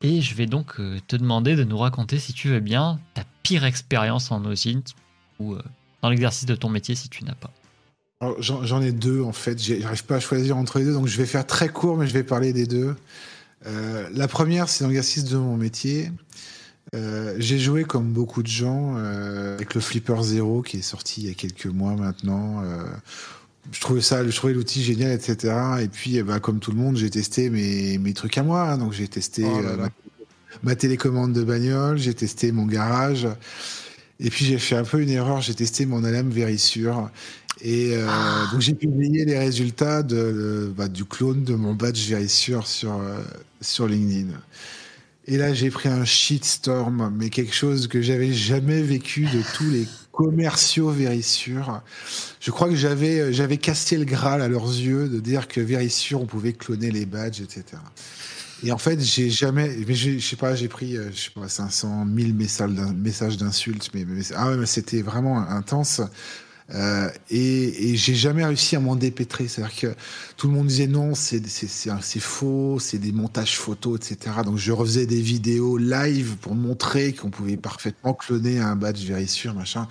Et 0.02 0.20
je 0.20 0.34
vais 0.34 0.46
donc 0.46 0.78
euh, 0.78 0.98
te 1.08 1.16
demander 1.16 1.56
de 1.56 1.64
nous 1.64 1.78
raconter, 1.78 2.18
si 2.18 2.32
tu 2.32 2.48
veux 2.48 2.60
bien, 2.60 3.00
ta 3.14 3.24
pire 3.42 3.64
expérience 3.64 4.30
en 4.30 4.44
OSINT 4.44 4.94
ou 5.40 5.54
euh, 5.54 5.62
dans 6.02 6.10
l'exercice 6.10 6.46
de 6.46 6.54
ton 6.54 6.68
métier 6.68 6.94
si 6.94 7.08
tu 7.08 7.24
n'as 7.24 7.34
pas. 7.34 7.50
J'en 8.40 8.82
ai 8.82 8.92
deux 8.92 9.22
en 9.22 9.32
fait. 9.32 9.58
J'arrive 9.58 10.04
pas 10.04 10.16
à 10.16 10.20
choisir 10.20 10.56
entre 10.56 10.78
les 10.78 10.84
deux, 10.84 10.92
donc 10.92 11.06
je 11.06 11.16
vais 11.16 11.26
faire 11.26 11.46
très 11.46 11.68
court, 11.68 11.96
mais 11.96 12.06
je 12.06 12.12
vais 12.12 12.24
parler 12.24 12.52
des 12.52 12.66
deux. 12.66 12.94
la 13.64 14.28
première, 14.28 14.68
c'est 14.68 14.84
l'exercice 14.84 15.24
de 15.24 15.36
mon 15.36 15.56
métier. 15.56 16.10
j'ai 16.92 17.58
joué 17.58 17.84
comme 17.84 18.12
beaucoup 18.12 18.42
de 18.42 18.48
gens 18.48 18.96
avec 18.96 19.74
le 19.74 19.80
Flipper 19.80 20.22
Zero 20.22 20.62
qui 20.62 20.78
est 20.78 20.82
sorti 20.82 21.22
il 21.22 21.28
y 21.28 21.30
a 21.30 21.34
quelques 21.34 21.66
mois 21.66 21.94
maintenant 21.94 22.62
je 23.72 23.80
trouvais 23.80 24.00
ça, 24.00 24.24
je 24.26 24.34
trouvais 24.34 24.54
l'outil 24.54 24.82
génial, 24.82 25.12
etc. 25.12 25.54
Et 25.82 25.88
puis, 25.88 26.22
bah, 26.22 26.40
comme 26.40 26.58
tout 26.60 26.70
le 26.70 26.78
monde, 26.78 26.96
j'ai 26.96 27.10
testé 27.10 27.50
mes, 27.50 27.98
mes 27.98 28.14
trucs 28.14 28.38
à 28.38 28.42
moi. 28.42 28.62
Hein. 28.62 28.78
Donc, 28.78 28.92
j'ai 28.92 29.08
testé 29.08 29.44
oh 29.44 29.58
euh, 29.58 29.88
ma, 30.62 30.74
télécommande 30.74 31.32
de 31.32 31.42
bagnole, 31.42 31.98
j'ai 31.98 32.14
testé 32.14 32.52
mon 32.52 32.66
garage. 32.66 33.28
Et 34.20 34.30
puis, 34.30 34.44
j'ai 34.44 34.58
fait 34.58 34.76
un 34.76 34.84
peu 34.84 35.00
une 35.00 35.10
erreur, 35.10 35.40
j'ai 35.40 35.54
testé 35.54 35.86
mon 35.86 36.04
alarme 36.04 36.30
Vérissure. 36.30 37.10
Et 37.60 37.96
euh, 37.96 38.06
ah. 38.08 38.48
donc, 38.52 38.60
j'ai 38.60 38.74
publié 38.74 39.24
les 39.24 39.38
résultats 39.38 40.02
de, 40.02 40.72
bah, 40.76 40.88
du 40.88 41.04
clone 41.04 41.44
de 41.44 41.54
mon 41.54 41.74
badge 41.74 42.08
Vérissure 42.08 42.66
sur, 42.66 42.94
euh, 42.94 43.20
sur 43.60 43.86
LinkedIn. 43.86 44.32
Et 45.26 45.36
là, 45.36 45.52
j'ai 45.52 45.70
pris 45.70 45.88
un 45.90 46.04
shitstorm, 46.06 47.12
mais 47.14 47.28
quelque 47.28 47.54
chose 47.54 47.86
que 47.86 48.00
j'avais 48.00 48.32
jamais 48.32 48.80
vécu 48.80 49.26
de 49.26 49.42
tous 49.54 49.68
les 49.68 49.86
commerciaux 50.10 50.90
Vérissure. 50.90 51.82
Je 52.40 52.50
crois 52.50 52.68
que 52.68 52.76
j'avais 52.76 53.20
euh, 53.20 53.32
j'avais 53.32 53.58
casté 53.58 53.98
le 53.98 54.04
Graal 54.04 54.40
à 54.40 54.48
leurs 54.48 54.66
yeux 54.66 55.08
de 55.08 55.20
dire 55.20 55.46
que 55.46 55.60
Vérissure 55.60 56.22
on 56.22 56.26
pouvait 56.26 56.54
cloner 56.54 56.90
les 56.90 57.04
badges, 57.04 57.40
etc. 57.40 57.64
Et 58.64 58.72
en 58.72 58.78
fait, 58.78 59.00
j'ai 59.00 59.30
jamais, 59.30 59.76
mais 59.86 59.94
je 59.94 60.18
sais 60.18 60.34
pas, 60.34 60.54
j'ai 60.56 60.66
pris, 60.66 60.96
euh, 60.96 61.10
je 61.12 61.24
sais 61.24 61.30
pas, 61.30 61.48
500 61.48 62.06
000 62.16 62.30
messages 62.32 63.36
d'insultes, 63.36 63.90
mais, 63.94 64.04
mais, 64.04 64.22
ah 64.34 64.50
ouais, 64.50 64.66
c'était 64.66 65.02
vraiment 65.02 65.38
intense. 65.38 66.00
Euh, 66.74 67.08
et, 67.30 67.96
j'ai 67.96 68.14
jamais 68.14 68.44
réussi 68.44 68.76
à 68.76 68.80
m'en 68.80 68.96
dépêtrer. 68.96 69.48
C'est-à-dire 69.48 69.76
que 69.76 69.94
tout 70.36 70.48
le 70.48 70.54
monde 70.54 70.66
disait 70.66 70.86
non, 70.86 71.14
c'est 71.14 71.40
faux, 72.20 72.78
c'est 72.78 72.98
des 72.98 73.12
montages 73.12 73.58
photos, 73.58 73.96
etc. 73.96 74.36
Donc 74.44 74.58
je 74.58 74.72
refaisais 74.72 75.06
des 75.06 75.20
vidéos 75.20 75.78
live 75.78 76.36
pour 76.40 76.54
montrer 76.54 77.12
qu'on 77.12 77.30
pouvait 77.30 77.56
parfaitement 77.56 78.14
cloner 78.14 78.58
un 78.58 78.76
badge 78.76 79.04
Vérissure, 79.04 79.54
machin. 79.54 79.88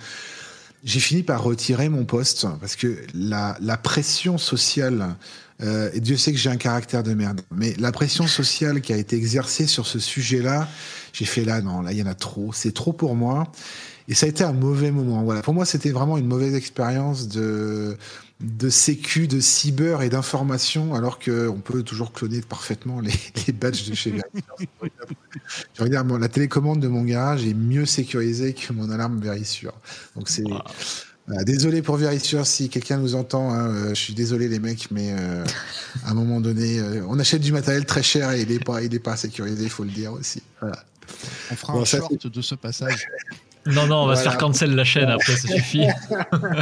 J'ai 0.84 1.00
fini 1.00 1.24
par 1.24 1.42
retirer 1.42 1.88
mon 1.88 2.04
poste 2.04 2.46
parce 2.60 2.76
que 2.76 2.98
la, 3.12 3.56
la 3.60 3.76
pression 3.76 4.38
sociale, 4.38 5.16
euh, 5.60 5.90
et 5.92 5.98
Dieu 5.98 6.16
sait 6.16 6.30
que 6.30 6.38
j'ai 6.38 6.50
un 6.50 6.56
caractère 6.56 7.02
de 7.02 7.14
merde, 7.14 7.40
mais 7.50 7.74
la 7.78 7.90
pression 7.90 8.28
sociale 8.28 8.80
qui 8.80 8.92
a 8.92 8.96
été 8.96 9.16
exercée 9.16 9.66
sur 9.66 9.88
ce 9.88 9.98
sujet-là, 9.98 10.68
j'ai 11.12 11.24
fait 11.24 11.44
là, 11.44 11.60
non, 11.62 11.82
là, 11.82 11.92
il 11.92 11.98
y 11.98 12.02
en 12.02 12.06
a 12.06 12.14
trop, 12.14 12.52
c'est 12.52 12.72
trop 12.72 12.92
pour 12.92 13.16
moi. 13.16 13.50
Et 14.08 14.14
ça 14.14 14.26
a 14.26 14.28
été 14.28 14.42
un 14.42 14.52
mauvais 14.52 14.90
moment. 14.90 15.22
Voilà. 15.22 15.42
Pour 15.42 15.52
moi, 15.52 15.66
c'était 15.66 15.90
vraiment 15.90 16.16
une 16.16 16.26
mauvaise 16.26 16.54
expérience 16.54 17.28
de, 17.28 17.96
de 18.40 18.70
sécu, 18.70 19.26
de 19.26 19.40
cyber 19.40 20.00
et 20.02 20.08
d'information, 20.08 20.94
alors 20.94 21.18
qu'on 21.18 21.60
peut 21.62 21.82
toujours 21.82 22.12
cloner 22.12 22.40
parfaitement 22.40 23.00
les, 23.00 23.12
les 23.46 23.52
badges 23.52 23.88
de 23.88 23.94
chez 23.94 24.14
Je 25.74 25.82
regarde, 25.82 26.10
la 26.10 26.28
télécommande 26.28 26.80
de 26.80 26.88
mon 26.88 27.02
garage 27.02 27.44
est 27.44 27.54
mieux 27.54 27.84
sécurisée 27.84 28.54
que 28.54 28.72
mon 28.72 28.90
alarme 28.90 29.20
Vérissure. 29.20 29.74
Donc 30.16 30.28
c'est. 30.30 30.44
désolé 31.44 31.82
pour 31.82 31.96
Vérissure 31.96 32.46
si 32.46 32.70
quelqu'un 32.70 32.96
nous 32.96 33.14
entend. 33.14 33.52
Hein, 33.52 33.74
euh, 33.74 33.88
je 33.90 34.00
suis 34.00 34.14
désolé 34.14 34.48
les 34.48 34.58
mecs, 34.58 34.90
mais 34.90 35.12
euh, 35.18 35.44
à 36.04 36.12
un 36.12 36.14
moment 36.14 36.40
donné, 36.40 36.78
euh, 36.78 37.04
on 37.08 37.18
achète 37.18 37.42
du 37.42 37.52
matériel 37.52 37.84
très 37.84 38.02
cher 38.02 38.30
et 38.30 38.42
il 38.42 38.48
n'est 38.48 38.58
pas, 38.60 38.82
il 38.82 38.94
est 38.94 39.00
pas 39.00 39.16
sécurisé, 39.16 39.64
il 39.64 39.70
faut 39.70 39.84
le 39.84 39.90
dire 39.90 40.12
aussi. 40.12 40.42
Voilà. 40.60 40.82
On 41.50 41.56
fera 41.56 41.72
un 41.74 41.84
short 41.84 42.26
de 42.26 42.40
ce 42.40 42.54
passage. 42.54 43.06
Non, 43.68 43.86
non, 43.86 43.96
on 44.04 44.06
va 44.06 44.16
se 44.16 44.22
faire 44.22 44.38
cancel 44.38 44.74
la 44.74 44.84
chaîne 44.84 45.08
après, 45.08 45.36
ça 45.36 45.48
suffit. 45.48 45.86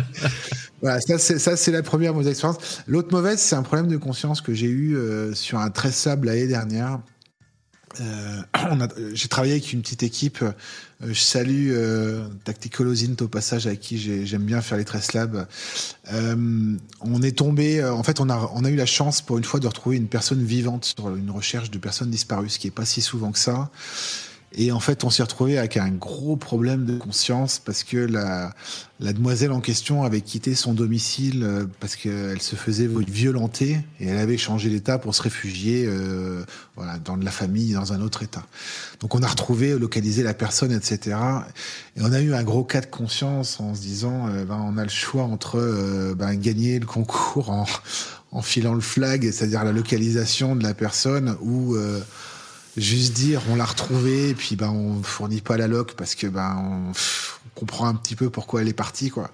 voilà, 0.83 1.01
ça 1.01 1.57
c'est 1.57 1.73
la 1.73 1.83
première 1.83 2.13
mauvaise 2.13 2.29
expérience. 2.29 2.83
L'autre 2.87 3.09
mauvaise, 3.13 3.39
c'est 3.39 3.57
un 3.57 3.63
problème 3.63 3.89
de 3.89 3.97
conscience 3.97 4.41
que 4.41 4.55
j'ai 4.55 4.67
eu 4.67 4.97
euh, 4.97 5.35
sur 5.35 5.59
un 5.59 5.71
tressable 5.71 6.27
l'année 6.27 6.47
dernière. 6.47 6.99
Euh, 8.01 8.43
j'ai 9.15 9.29
travaillé 9.29 9.55
avec 9.55 9.73
une 9.73 9.83
petite 9.83 10.03
équipe. 10.03 10.43
Euh, 10.43 10.53
je 11.03 11.21
salue 11.21 11.71
euh, 11.73 12.27
au 13.21 13.29
passage 13.29 13.67
avec 13.67 13.81
qui 13.81 14.27
j'aime 14.27 14.43
bien 14.43 14.61
faire 14.61 14.79
les 14.79 14.85
Tress 14.85 15.13
Labs. 15.13 15.47
On 16.11 17.23
est 17.23 17.37
tombé, 17.37 17.85
en 17.85 18.03
fait, 18.03 18.21
on 18.21 18.31
a, 18.31 18.51
on 18.55 18.65
a 18.65 18.71
eu 18.71 18.77
la 18.77 18.87
chance 18.87 19.21
pour 19.21 19.39
une 19.39 19.45
fois 19.45 19.61
de 19.61 19.67
retrouver 19.67 19.97
une 19.97 20.09
personne 20.09 20.43
vivante 20.43 20.85
sur 20.97 21.15
une 21.15 21.31
recherche 21.31 21.71
de 21.71 21.79
personnes 21.79 22.11
disparues, 22.11 22.49
ce 22.49 22.59
qui 22.59 22.69
est 22.69 22.73
pas 22.73 22.87
si 22.87 23.03
souvent 23.03 23.33
que 23.33 23.39
ça. 23.39 23.71
Et 24.59 24.73
en 24.73 24.81
fait, 24.81 25.05
on 25.05 25.11
s'est 25.11 25.23
retrouvé 25.23 25.59
avec 25.59 25.77
un 25.77 25.91
gros 25.91 26.37
problème 26.37 26.87
de 26.87 26.97
conscience 26.97 27.59
parce 27.59 27.85
que 27.85 27.99
la, 27.99 28.55
la 29.01 29.13
demoiselle 29.13 29.53
en 29.53 29.61
question 29.61 30.03
avait 30.03 30.23
quitté 30.23 30.55
son 30.55 30.73
domicile 30.73 31.43
euh, 31.45 31.67
parce 31.79 31.95
qu'elle 31.95 32.41
se 32.41 32.57
faisait 32.57 32.87
violenter 32.87 33.81
et 34.01 34.07
elle 34.07 34.17
avait 34.17 34.39
changé 34.39 34.71
d'état 34.71 34.99
pour 34.99 35.15
se 35.15 35.21
réfugier 35.21 35.85
euh, 35.87 36.43
voilà, 36.75 36.99
dans 36.99 37.19
de 37.19 37.25
la 37.27 37.31
famille, 37.31 37.75
dans 37.75 37.93
un 37.93 38.01
autre 38.01 38.23
état. 38.23 38.47
Donc 39.01 39.15
on 39.15 39.23
a 39.23 39.27
retrouvé, 39.27 39.79
localisé 39.79 40.23
la 40.23 40.33
personne, 40.33 40.73
etc. 40.73 41.19
Et 41.97 42.01
on 42.01 42.13
a 42.15 42.21
eu 42.21 42.33
un 42.33 42.43
gros 42.43 42.65
cas 42.65 42.81
de 42.81 42.87
conscience 42.87 43.61
en 43.61 43.75
se 43.75 43.83
disant, 43.83 44.29
euh, 44.29 44.47
ben, 44.47 44.59
on 44.59 44.79
a 44.79 44.85
le 44.85 44.89
choix 44.89 45.25
entre 45.25 45.59
euh, 45.59 46.15
ben, 46.15 46.35
gagner 46.35 46.79
le 46.79 46.87
concours 46.87 47.51
en, 47.51 47.67
en 48.33 48.41
filant 48.41 48.73
le 48.73 48.81
flag, 48.81 49.31
c'est-à-dire 49.31 49.65
la 49.65 49.73
localisation 49.73 50.57
de 50.57 50.63
la 50.63 50.73
personne, 50.73 51.37
ou 51.43 51.77
juste 52.77 53.15
dire 53.15 53.43
on 53.51 53.57
l'a 53.57 53.65
retrouvé 53.65 54.31
et 54.31 54.35
puis 54.35 54.57
ben 54.57 54.71
on 54.71 55.03
fournit 55.03 55.41
pas 55.41 55.57
la 55.57 55.69
loc 55.69 55.95
parce 55.95 56.15
que 56.15 56.27
ben 56.27 56.57
on, 56.59 56.93
comprend 57.55 57.87
un 57.87 57.95
petit 57.95 58.17
peu 58.17 58.29
pourquoi 58.29 58.61
elle 58.61 58.69
est 58.69 58.75
partie 58.75 59.11
quoi. 59.11 59.31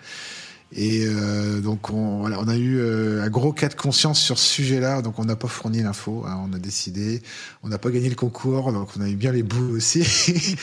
Et 0.75 1.05
euh, 1.05 1.61
donc 1.61 1.91
on, 1.91 2.21
voilà, 2.21 2.41
on 2.41 2.49
a 2.49 2.57
eu 2.57 2.79
euh, 2.79 3.23
un 3.23 3.29
gros 3.29 3.53
cas 3.53 3.69
de 3.69 3.75
conscience 3.75 4.19
sur 4.19 4.39
ce 4.39 4.49
sujet-là, 4.49 5.03
donc 5.03 5.19
on 5.19 5.25
n'a 5.27 5.37
pas 5.37 5.49
fourni 5.49 5.83
l'info, 5.83 6.25
hein, 6.27 6.41
on 6.49 6.53
a 6.55 6.59
décidé, 6.59 7.21
on 7.63 7.69
n'a 7.69 7.77
pas 7.77 7.91
gagné 7.91 8.09
le 8.09 8.15
concours, 8.15 8.73
donc 8.73 8.89
on 8.97 9.03
a 9.03 9.09
eu 9.09 9.17
bien 9.17 9.33
les 9.33 9.43
bouts 9.43 9.77
aussi. 9.77 10.01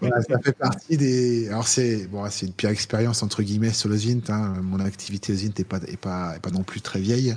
voilà, 0.00 0.20
ça 0.22 0.40
fait 0.42 0.52
partie 0.52 0.96
des. 0.96 1.48
Alors 1.48 1.68
c'est 1.68 2.08
bon, 2.08 2.24
c'est 2.28 2.46
une 2.46 2.52
pire 2.52 2.70
expérience 2.70 3.22
entre 3.22 3.42
guillemets 3.44 3.72
sur 3.72 3.88
le 3.88 3.96
Zint. 3.96 4.30
Hein. 4.30 4.54
Mon 4.62 4.80
activité 4.80 5.32
Zint 5.32 5.52
n'est 5.56 5.64
pas, 5.64 5.78
est 5.86 5.96
pas, 5.96 6.34
est 6.34 6.40
pas 6.40 6.50
non 6.50 6.64
plus 6.64 6.80
très 6.80 6.98
vieille. 6.98 7.36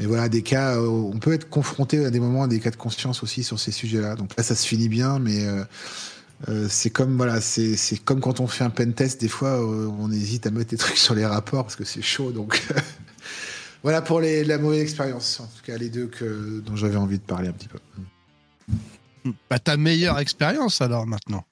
Mais 0.00 0.06
voilà, 0.06 0.30
des 0.30 0.40
cas, 0.40 0.76
euh, 0.76 0.88
on 0.88 1.18
peut 1.18 1.34
être 1.34 1.50
confronté 1.50 2.06
à 2.06 2.10
des 2.10 2.20
moments 2.20 2.44
à 2.44 2.48
des 2.48 2.58
cas 2.58 2.70
de 2.70 2.76
conscience 2.76 3.22
aussi 3.22 3.44
sur 3.44 3.60
ces 3.60 3.70
sujets-là. 3.70 4.14
Donc 4.14 4.34
là, 4.34 4.42
ça 4.42 4.54
se 4.54 4.66
finit 4.66 4.88
bien, 4.88 5.18
mais 5.18 5.44
euh, 5.44 5.62
euh, 6.48 6.68
c'est 6.70 6.88
comme 6.88 7.18
voilà, 7.18 7.42
c'est 7.42 7.76
comme 8.02 8.20
quand 8.20 8.40
on 8.40 8.46
fait 8.46 8.64
un 8.64 8.70
pen 8.70 8.94
test. 8.94 9.20
Des 9.20 9.28
fois, 9.28 9.60
on 9.62 10.10
hésite 10.10 10.46
à 10.46 10.50
mettre 10.50 10.70
des 10.70 10.76
trucs 10.78 10.96
sur 10.96 11.14
les 11.14 11.26
rapports 11.26 11.64
parce 11.64 11.76
que 11.76 11.84
c'est 11.84 12.00
chaud. 12.00 12.32
Donc 12.32 12.62
voilà 13.82 14.00
pour 14.00 14.22
les, 14.22 14.42
la 14.42 14.56
mauvaise 14.56 14.80
expérience. 14.80 15.38
En 15.40 15.44
tout 15.44 15.62
cas, 15.66 15.76
les 15.76 15.90
deux 15.90 16.06
que 16.06 16.60
dont 16.60 16.76
j'avais 16.76 16.96
envie 16.96 17.18
de 17.18 17.24
parler 17.24 17.48
un 17.48 17.52
petit 17.52 17.68
peu. 17.68 17.78
Bah, 19.50 19.58
ta 19.58 19.76
meilleure 19.76 20.18
expérience 20.18 20.80
alors 20.80 21.06
maintenant. 21.06 21.44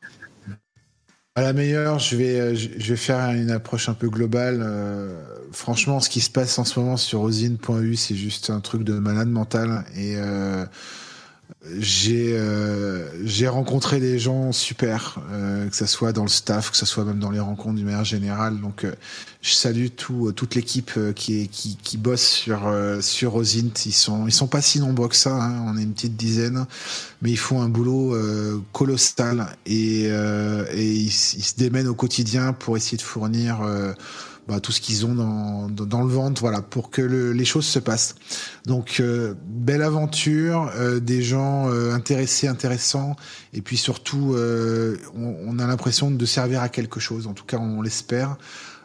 À 1.39 1.41
la 1.41 1.53
meilleure, 1.53 2.01
je 2.01 2.17
vais, 2.17 2.41
euh, 2.41 2.57
je 2.57 2.89
vais 2.91 2.97
faire 2.97 3.31
une 3.31 3.53
approche 3.53 3.89
un 3.89 3.95
peu 3.95 4.09
globale. 4.09 4.61
Euh, 4.61 5.23
franchement, 5.53 6.01
ce 6.01 6.11
qui 6.11 6.21
se 6.21 6.31
passe 6.31 6.59
en 6.59 6.65
ce 6.65 6.81
moment 6.81 6.97
sur 6.97 7.21
osine.eu, 7.21 7.95
c'est 7.95 8.17
juste 8.17 8.51
un 8.51 8.59
truc 8.59 8.83
de 8.83 8.95
malade 8.95 9.29
mental. 9.29 9.85
Et 9.95 10.15
euh, 10.17 10.67
j'ai 11.79 12.37
euh, 12.39 13.09
j'ai 13.27 13.49
rencontré 13.49 14.01
des 14.01 14.19
gens 14.19 14.53
super, 14.53 15.21
euh, 15.31 15.69
que 15.69 15.77
ce 15.77 15.87
soit 15.87 16.13
dans 16.13 16.23
le 16.23 16.29
staff, 16.29 16.71
que 16.71 16.77
ce 16.77 16.87
soit 16.87 17.05
même 17.05 17.19
dans 17.19 17.31
les 17.31 17.41
rencontres 17.41 17.77
du 17.77 17.85
manière 17.85 18.05
générale. 18.05 18.61
Donc, 18.61 18.85
euh, 18.85 18.95
je 19.43 19.53
salue 19.53 19.87
tout, 19.97 20.33
toute 20.33 20.55
l'équipe 20.55 20.93
euh, 20.97 21.13
qui, 21.13 21.49
qui, 21.49 21.77
qui 21.83 21.97
bosse 21.97 22.23
sur 22.23 22.67
euh, 22.67 23.01
sur 23.01 23.35
Osint. 23.35 23.73
Ils 23.87 23.93
sont 23.93 24.27
ils 24.27 24.33
sont 24.33 24.47
pas 24.47 24.63
si 24.63 24.81
nombreux 24.81 25.09
que 25.09 25.17
ça. 25.17 25.35
Hein. 25.35 25.65
On 25.67 25.77
est 25.77 25.83
une 25.83 25.93
petite 25.93 26.17
dizaine, 26.17 26.67
mais 27.23 27.31
ils 27.31 27.39
font 27.39 27.61
un 27.61 27.69
boulot 27.69 28.15
euh, 28.15 28.63
colossal 28.73 29.49
et, 29.67 30.07
euh, 30.09 30.65
et 30.73 30.93
ils, 30.93 31.07
ils 31.07 31.11
se 31.45 31.57
démènent 31.57 31.89
au 31.89 31.95
quotidien 31.95 32.53
pour 32.53 32.77
essayer 32.77 32.97
de 32.97 33.03
fournir. 33.03 33.61
Bah, 34.49 34.61
tout 34.61 34.73
ce 34.73 34.81
qu'ils 34.81 35.05
ont 35.05 35.15
dans, 35.15 36.03
le 36.03 36.09
ventre, 36.09 36.41
voilà, 36.41 36.63
pour 36.63 36.89
que 36.89 37.03
le, 37.03 37.33
les 37.33 37.45
choses 37.45 37.67
se 37.67 37.79
passent. 37.79 38.15
Donc, 38.65 38.97
euh, 38.99 39.35
belle 39.45 39.83
aventure, 39.83 40.73
euh, 40.77 41.01
des 41.01 41.21
gens 41.21 41.69
euh, 41.69 41.93
intéressés, 41.93 42.49
intéressants, 42.49 43.15
et 43.53 43.61
puis 43.61 43.77
surtout, 43.77 44.35
on, 45.15 45.59
a 45.59 45.67
l'impression 45.67 46.11
de 46.11 46.25
servir 46.25 46.63
à 46.63 46.71
quelque 46.71 46.99
chose. 46.99 47.27
En 47.27 47.35
tout 47.35 47.45
cas, 47.45 47.59
on 47.59 47.83
l'espère. 47.83 48.39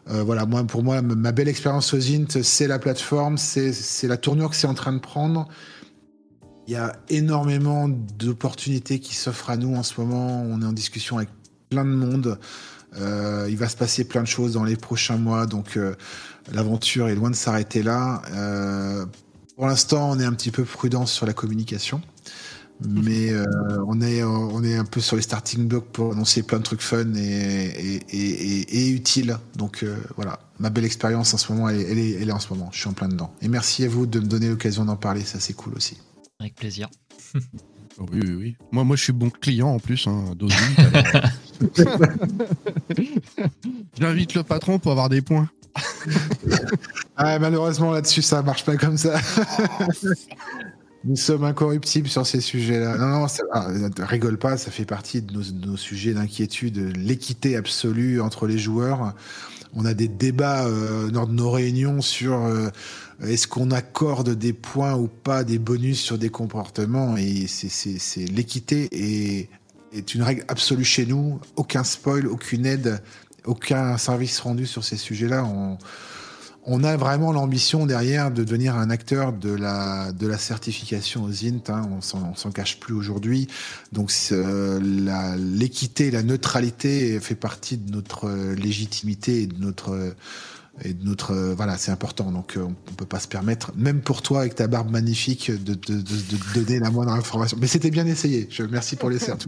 Voilà, 0.05 0.45
moi, 0.45 0.65
pour 0.65 0.83
moi, 0.83 1.01
ma 1.01 1.31
belle 1.31 1.47
expérience 1.47 1.93
au 1.93 1.99
Zint, 1.99 2.41
c'est 2.41 2.67
la 2.67 2.77
plateforme, 2.77 3.37
c'est 3.37 4.07
la 4.07 4.17
tournure 4.17 4.49
que 4.49 4.57
c'est 4.57 4.67
en 4.67 4.73
train 4.73 4.91
de 4.91 4.99
prendre. 4.99 5.47
Il 6.67 6.73
y 6.73 6.75
a 6.75 6.93
énormément 7.07 7.87
d'opportunités 7.87 8.99
qui 8.99 9.15
s'offrent 9.15 9.49
à 9.49 9.55
nous 9.55 9.75
en 9.75 9.83
ce 9.83 10.01
moment. 10.01 10.43
On 10.43 10.61
est 10.61 10.65
en 10.65 10.73
discussion 10.73 11.17
avec 11.17 11.29
plein 11.69 11.85
de 11.85 11.89
monde. 11.89 12.37
Euh, 12.97 13.47
il 13.49 13.57
va 13.57 13.69
se 13.69 13.77
passer 13.77 14.03
plein 14.03 14.21
de 14.21 14.27
choses 14.27 14.53
dans 14.53 14.63
les 14.63 14.75
prochains 14.75 15.17
mois, 15.17 15.45
donc 15.45 15.77
euh, 15.77 15.95
l'aventure 16.51 17.09
est 17.09 17.15
loin 17.15 17.29
de 17.29 17.35
s'arrêter 17.35 17.83
là. 17.83 18.21
Euh, 18.31 19.05
pour 19.55 19.67
l'instant, 19.67 20.11
on 20.11 20.19
est 20.19 20.25
un 20.25 20.33
petit 20.33 20.51
peu 20.51 20.63
prudent 20.63 21.05
sur 21.05 21.25
la 21.25 21.33
communication, 21.33 22.01
mais 22.81 23.31
euh, 23.31 23.45
on 23.87 24.01
est 24.01 24.23
on 24.23 24.63
est 24.63 24.75
un 24.75 24.85
peu 24.85 24.99
sur 24.99 25.15
les 25.15 25.21
starting 25.21 25.67
blocks 25.67 25.91
pour 25.91 26.13
annoncer 26.13 26.43
plein 26.43 26.57
de 26.57 26.63
trucs 26.63 26.81
fun 26.81 27.13
et 27.15 27.21
et, 27.21 27.95
et, 28.09 28.59
et, 28.59 28.77
et 28.77 28.89
utiles. 28.89 29.37
Donc 29.55 29.83
euh, 29.83 29.97
voilà, 30.15 30.39
ma 30.59 30.69
belle 30.69 30.85
expérience 30.85 31.33
en 31.33 31.37
ce 31.37 31.51
moment, 31.51 31.69
elle 31.69 31.79
est, 31.79 31.91
elle 31.91 31.99
est 31.99 32.11
elle 32.21 32.29
est 32.29 32.33
en 32.33 32.39
ce 32.39 32.49
moment. 32.49 32.69
Je 32.71 32.79
suis 32.79 32.89
en 32.89 32.93
plein 32.93 33.07
dedans. 33.07 33.33
Et 33.41 33.47
merci 33.47 33.85
à 33.85 33.89
vous 33.89 34.05
de 34.05 34.19
me 34.19 34.25
donner 34.25 34.49
l'occasion 34.49 34.85
d'en 34.85 34.97
parler. 34.97 35.21
Ça 35.21 35.39
c'est 35.39 35.53
cool 35.53 35.73
aussi. 35.75 35.97
Avec 36.39 36.55
plaisir. 36.55 36.89
Oui, 37.99 38.19
oui, 38.23 38.33
oui. 38.33 38.57
Moi, 38.71 38.83
moi, 38.83 38.95
je 38.95 39.03
suis 39.03 39.13
bon 39.13 39.29
client 39.29 39.69
en 39.69 39.79
plus 39.79 40.07
hein, 40.07 40.25
alors, 40.29 41.23
J'invite 43.99 44.33
le 44.33 44.43
patron 44.43 44.79
pour 44.79 44.91
avoir 44.91 45.09
des 45.09 45.21
points. 45.21 45.49
Ah, 47.15 47.37
malheureusement, 47.37 47.91
là-dessus, 47.91 48.23
ça 48.23 48.41
marche 48.41 48.65
pas 48.65 48.75
comme 48.75 48.97
ça. 48.97 49.19
Nous 51.05 51.15
sommes 51.15 51.43
incorruptibles 51.43 52.07
sur 52.07 52.25
ces 52.25 52.41
sujets-là. 52.41 52.97
Non, 52.97 53.07
non, 53.19 53.27
ça- 53.27 53.43
ah, 53.51 53.67
rigole 53.99 54.39
pas, 54.39 54.57
ça 54.57 54.71
fait 54.71 54.85
partie 54.85 55.21
de 55.21 55.31
nos, 55.31 55.43
de 55.43 55.67
nos 55.67 55.77
sujets 55.77 56.15
d'inquiétude, 56.15 56.97
l'équité 56.97 57.55
absolue 57.55 58.19
entre 58.19 58.47
les 58.47 58.57
joueurs. 58.57 59.13
On 59.75 59.85
a 59.85 59.93
des 59.93 60.07
débats 60.07 60.65
euh, 60.65 61.11
lors 61.11 61.27
de 61.27 61.33
nos 61.33 61.51
réunions 61.51 62.01
sur 62.01 62.33
euh, 62.45 62.69
est-ce 63.23 63.47
qu'on 63.47 63.69
accorde 63.69 64.31
des 64.31 64.53
points 64.53 64.95
ou 64.95 65.07
pas, 65.07 65.43
des 65.43 65.59
bonus 65.59 65.99
sur 65.99 66.17
des 66.17 66.29
comportements. 66.29 67.15
Et 67.15 67.45
c'est- 67.47 68.25
l'équité 68.31 68.89
est, 68.91 69.49
est 69.93 70.15
une 70.15 70.23
règle 70.23 70.43
absolue 70.47 70.83
chez 70.83 71.05
nous. 71.05 71.39
Aucun 71.55 71.83
spoil, 71.83 72.27
aucune 72.27 72.65
aide, 72.65 73.01
aucun 73.45 73.97
service 73.97 74.39
rendu 74.39 74.65
sur 74.65 74.83
ces 74.83 74.97
sujets-là. 74.97 75.43
On, 75.45 75.77
on 76.65 76.83
a 76.83 76.95
vraiment 76.95 77.33
l'ambition 77.33 77.85
derrière 77.85 78.31
de 78.31 78.43
devenir 78.43 78.75
un 78.77 78.89
acteur 78.89 79.33
de 79.33 79.53
la, 79.53 80.11
de 80.13 80.27
la 80.27 80.37
certification 80.37 81.23
aux 81.23 81.45
INT. 81.45 81.69
hein. 81.69 81.89
On 81.91 82.01
s'en 82.01 82.51
cache 82.51 82.79
plus 82.79 82.93
aujourd'hui. 82.93 83.47
Donc 83.91 84.11
euh, 84.31 84.79
l'équité, 85.37 86.09
la 86.09 86.23
neutralité 86.23 87.19
fait 87.19 87.35
partie 87.35 87.77
de 87.77 87.91
notre 87.91 88.29
euh, 88.29 88.55
légitimité 88.55 89.41
et 89.41 89.47
de 89.47 89.59
notre 89.59 90.15
et 90.81 90.93
de 90.93 91.03
notre 91.03 91.31
euh, 91.31 91.53
voilà, 91.53 91.77
c'est 91.77 91.91
important. 91.91 92.31
Donc 92.31 92.57
euh, 92.57 92.61
on, 92.61 92.75
on 92.91 92.93
peut 92.93 93.05
pas 93.05 93.19
se 93.19 93.27
permettre, 93.27 93.71
même 93.75 94.01
pour 94.01 94.21
toi 94.21 94.41
avec 94.41 94.55
ta 94.55 94.67
barbe 94.67 94.89
magnifique, 94.89 95.51
de, 95.51 95.75
de, 95.75 95.95
de, 95.95 96.01
de 96.01 96.59
donner 96.59 96.79
la 96.79 96.89
moindre 96.89 97.11
information. 97.11 97.57
Mais 97.61 97.67
c'était 97.67 97.91
bien 97.91 98.07
essayé. 98.07 98.47
Je 98.49 98.63
merci 98.63 98.95
pour 98.95 99.09
l'essai. 99.09 99.33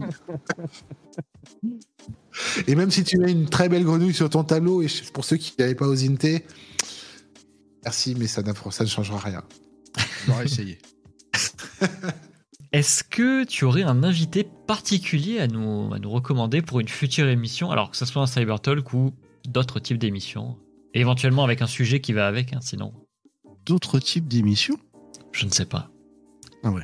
Et 2.66 2.74
même 2.74 2.90
si 2.90 3.02
tu 3.02 3.18
mets 3.18 3.32
une 3.32 3.48
très 3.48 3.68
belle 3.68 3.84
grenouille 3.84 4.14
sur 4.14 4.28
ton 4.28 4.44
tableau, 4.44 4.82
et 4.82 4.88
pour 5.14 5.24
ceux 5.24 5.38
qui 5.38 5.54
n'avaient 5.58 5.74
pas 5.74 5.88
aux 5.88 5.96
INT, 5.96 6.42
merci, 7.82 8.14
mais 8.18 8.26
ça, 8.26 8.42
ne 8.42 8.52
changera 8.86 9.18
rien. 9.18 9.42
J'aurais 10.26 10.44
essayé. 10.44 10.78
Est-ce 12.72 13.04
que 13.04 13.44
tu 13.44 13.64
aurais 13.64 13.84
un 13.84 14.02
invité 14.02 14.46
particulier 14.66 15.38
à 15.38 15.46
nous, 15.46 15.94
à 15.94 15.98
nous 15.98 16.10
recommander 16.10 16.60
pour 16.60 16.80
une 16.80 16.88
future 16.88 17.26
émission? 17.28 17.70
Alors 17.70 17.90
que 17.90 17.96
ce 17.96 18.04
soit 18.04 18.20
un 18.20 18.26
Cyber 18.26 18.60
Talk 18.60 18.92
ou 18.92 19.14
d'autres 19.48 19.80
types 19.80 19.98
d'émissions? 19.98 20.58
Et 20.96 21.00
éventuellement 21.00 21.44
avec 21.44 21.60
un 21.60 21.66
sujet 21.66 22.00
qui 22.00 22.14
va 22.14 22.26
avec, 22.26 22.54
hein, 22.54 22.60
sinon, 22.62 22.92
D'autres 23.66 23.98
types 23.98 24.26
d'émissions? 24.28 24.78
Je 25.32 25.44
ne 25.44 25.50
sais 25.50 25.66
pas. 25.66 25.90
Ah 26.64 26.70
ouais. 26.70 26.82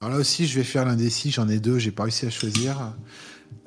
Alors 0.00 0.14
là 0.14 0.20
aussi, 0.20 0.46
je 0.46 0.56
vais 0.58 0.64
faire 0.64 0.84
l'indécis, 0.86 1.30
j'en 1.32 1.48
ai 1.48 1.58
deux, 1.60 1.78
j'ai 1.78 1.90
pas 1.90 2.04
réussi 2.04 2.24
à 2.26 2.30
choisir. 2.30 2.94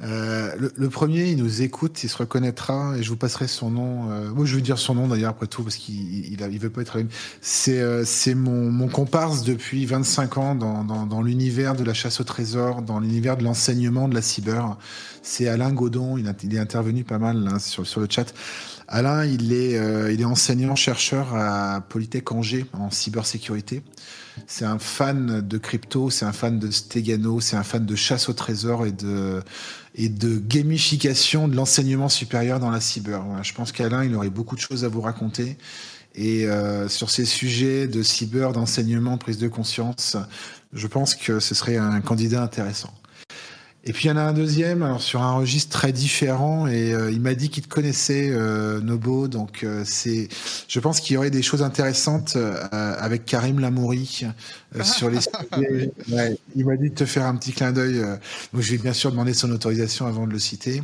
Euh, 0.02 0.56
le, 0.58 0.72
le 0.76 0.90
premier, 0.90 1.30
il 1.32 1.38
nous 1.38 1.62
écoute, 1.62 2.02
il 2.04 2.10
se 2.10 2.18
reconnaîtra, 2.18 2.98
et 2.98 3.04
je 3.04 3.10
vous 3.10 3.18
passerai 3.18 3.48
son 3.48 3.70
nom. 3.70 4.10
Euh, 4.10 4.30
moi, 4.34 4.46
je 4.46 4.56
vais 4.56 4.62
dire 4.62 4.78
son 4.80 4.96
nom 4.96 5.08
d'ailleurs, 5.08 5.32
après 5.32 5.48
tout, 5.48 5.64
parce 5.64 5.76
qu'il 5.76 5.96
il, 6.32 6.40
il 6.42 6.60
veut 6.60 6.70
pas 6.70 6.82
être. 6.82 6.98
C'est 7.42 7.80
euh, 7.80 8.06
c'est 8.06 8.36
mon, 8.36 8.72
mon 8.72 8.88
comparse 8.88 9.44
depuis 9.44 9.86
25 9.86 10.38
ans 10.38 10.56
dans, 10.56 10.84
dans, 10.86 11.06
dans 11.06 11.22
l'univers 11.22 11.76
de 11.76 11.84
la 11.84 11.94
chasse 11.94 12.20
au 12.22 12.24
trésor, 12.24 12.82
dans 12.82 13.00
l'univers 13.00 13.36
de 13.38 13.44
l'enseignement 13.44 14.08
de 14.08 14.16
la 14.16 14.22
cyber. 14.22 14.78
C'est 15.22 15.48
Alain 15.50 15.74
Godon, 15.74 16.18
il, 16.18 16.28
a- 16.28 16.34
il 16.44 16.56
est 16.56 16.60
intervenu 16.60 17.04
pas 17.04 17.20
mal 17.20 17.44
là, 17.44 17.60
sur, 17.60 17.86
sur 17.86 18.00
le 18.02 18.08
chat. 18.10 18.34
Alain, 18.92 19.24
il 19.24 19.54
est, 19.54 19.78
euh, 19.78 20.12
il 20.12 20.20
est 20.20 20.26
enseignant-chercheur 20.26 21.36
à 21.36 21.80
Polytech 21.90 22.32
Angers 22.32 22.66
en 22.74 22.90
cybersécurité. 22.90 23.84
C'est 24.48 24.66
un 24.66 24.80
fan 24.80 25.42
de 25.48 25.58
crypto, 25.60 26.10
c'est 26.10 26.26
un 26.26 26.32
fan 26.32 26.58
de 26.58 26.72
Stegano, 26.72 27.40
c'est 27.40 27.56
un 27.56 27.64
fan 27.64 27.86
de 27.86 27.96
chasse 27.96 28.30
au 28.30 28.34
trésor 28.34 28.88
et 28.88 28.92
de, 28.92 29.44
et 29.94 30.10
de 30.10 30.40
gamification 30.40 31.48
de 31.48 31.56
l'enseignement 31.56 32.10
supérieur 32.10 32.60
dans 32.60 32.72
la 32.72 32.82
cyber. 32.82 33.24
Je 33.44 33.54
pense 33.54 33.72
qu'Alain, 33.72 34.04
il 34.04 34.16
aurait 34.16 34.32
beaucoup 34.32 34.56
de 34.56 34.62
choses 34.62 34.84
à 34.84 34.88
vous 34.88 35.02
raconter. 35.02 35.58
Et 36.16 36.48
euh, 36.48 36.90
sur 36.90 37.12
ces 37.12 37.26
sujets 37.26 37.88
de 37.88 38.02
cyber, 38.02 38.54
d'enseignement, 38.54 39.14
de 39.14 39.20
prise 39.20 39.38
de 39.38 39.48
conscience, 39.48 40.18
je 40.74 40.88
pense 40.88 41.14
que 41.14 41.40
ce 41.40 41.54
serait 41.54 41.78
un 41.78 42.02
candidat 42.02 42.42
intéressant. 42.42 42.92
Et 43.86 43.94
puis 43.94 44.06
il 44.06 44.08
y 44.10 44.12
en 44.12 44.18
a 44.18 44.22
un 44.22 44.34
deuxième, 44.34 45.00
sur 45.00 45.22
un 45.22 45.32
registre 45.38 45.72
très 45.72 45.94
différent, 45.94 46.68
et 46.68 46.94
euh, 46.94 47.12
il 47.12 47.22
m'a 47.22 47.34
dit 47.34 47.50
qu'il 47.50 47.64
te 47.64 47.70
connaissait, 47.70 48.30
euh, 48.30 48.82
Nobo, 48.82 49.30
donc 49.30 49.64
euh, 49.64 49.84
c'est, 49.86 50.28
je 50.68 50.80
pense 50.82 51.00
qu'il 51.00 51.14
y 51.14 51.18
aurait 51.18 51.32
des 51.32 51.42
choses 51.42 51.64
intéressantes 51.64 52.38
avec 52.72 53.26
Karim 53.26 53.60
Lamouri 53.60 54.26
sur 54.84 55.10
les. 55.10 55.18
ouais, 56.12 56.38
il 56.56 56.66
m'a 56.66 56.76
dit 56.76 56.90
de 56.90 56.96
te 56.96 57.06
faire 57.06 57.26
un 57.26 57.36
petit 57.36 57.52
clin 57.52 57.72
d'œil, 57.72 58.00
donc 58.54 58.62
je 58.62 58.72
vais 58.72 58.78
bien 58.78 58.94
sûr 58.94 59.12
demander 59.12 59.34
son 59.34 59.52
autorisation 59.52 60.06
avant 60.08 60.28
de 60.28 60.32
le 60.32 60.40
citer. 60.40 60.84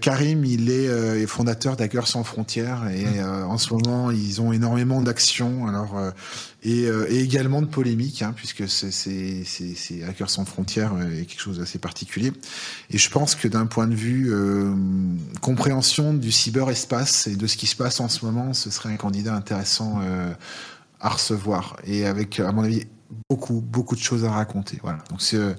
Karim, 0.00 0.44
il 0.44 0.70
est 0.70 1.26
fondateur 1.26 1.76
d'Hackers 1.76 2.06
sans 2.06 2.22
frontières, 2.22 2.88
et 2.88 3.22
en 3.22 3.58
ce 3.58 3.72
moment 3.74 4.10
ils 4.10 4.40
ont 4.40 4.52
énormément 4.52 5.02
d'actions. 5.02 5.66
Alors 5.66 5.96
et, 6.64 6.86
euh, 6.86 7.06
et, 7.10 7.20
également 7.20 7.60
de 7.60 7.66
polémique, 7.66 8.22
hein, 8.22 8.32
puisque 8.34 8.68
c'est 8.68 9.44
Hackers 10.08 10.30
sans 10.30 10.44
frontières 10.44 10.94
euh, 10.94 11.20
est 11.20 11.26
quelque 11.26 11.40
chose 11.40 11.58
d'assez 11.58 11.78
particulier. 11.78 12.32
Et 12.90 12.98
je 12.98 13.10
pense 13.10 13.34
que 13.34 13.48
d'un 13.48 13.66
point 13.66 13.86
de 13.86 13.94
vue 13.94 14.32
euh, 14.32 14.74
compréhension 15.42 16.14
du 16.14 16.32
cyberespace 16.32 17.26
et 17.26 17.36
de 17.36 17.46
ce 17.46 17.56
qui 17.58 17.66
se 17.66 17.76
passe 17.76 18.00
en 18.00 18.08
ce 18.08 18.24
moment, 18.24 18.54
ce 18.54 18.70
serait 18.70 18.88
un 18.88 18.96
candidat 18.96 19.34
intéressant 19.34 20.00
euh, 20.02 20.32
à 21.04 21.10
recevoir 21.10 21.76
et 21.84 22.06
avec, 22.06 22.40
à 22.40 22.50
mon 22.50 22.64
avis, 22.64 22.86
beaucoup 23.30 23.60
beaucoup 23.60 23.94
de 23.94 24.00
choses 24.00 24.24
à 24.24 24.30
raconter. 24.30 24.78
Voilà. 24.82 24.98
Donc 25.10 25.22
c'est 25.22 25.36
euh, 25.36 25.54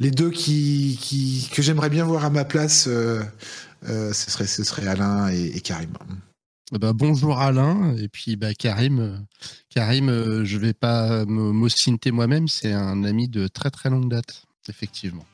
les 0.00 0.10
deux 0.10 0.30
qui, 0.30 0.98
qui 1.00 1.48
que 1.52 1.62
j'aimerais 1.62 1.90
bien 1.90 2.04
voir 2.04 2.24
à 2.24 2.30
ma 2.30 2.44
place. 2.44 2.84
ce 2.84 4.12
serait 4.12 4.46
ce 4.46 4.64
serait 4.64 4.86
Alain 4.86 5.30
et, 5.30 5.56
et 5.56 5.60
Karim. 5.60 5.92
Bah, 6.78 6.92
bonjour 6.92 7.40
Alain 7.40 7.96
et 7.96 8.08
puis 8.08 8.36
bah, 8.36 8.54
Karim. 8.54 9.00
Euh, 9.00 9.16
Karim, 9.70 10.08
euh, 10.08 10.44
je 10.44 10.56
vais 10.56 10.72
pas 10.72 11.24
m'ostinter 11.24 12.12
moi-même, 12.12 12.46
c'est 12.46 12.72
un 12.72 13.02
ami 13.02 13.28
de 13.28 13.48
très 13.48 13.70
très 13.70 13.90
longue 13.90 14.08
date, 14.08 14.44
effectivement. 14.68 15.24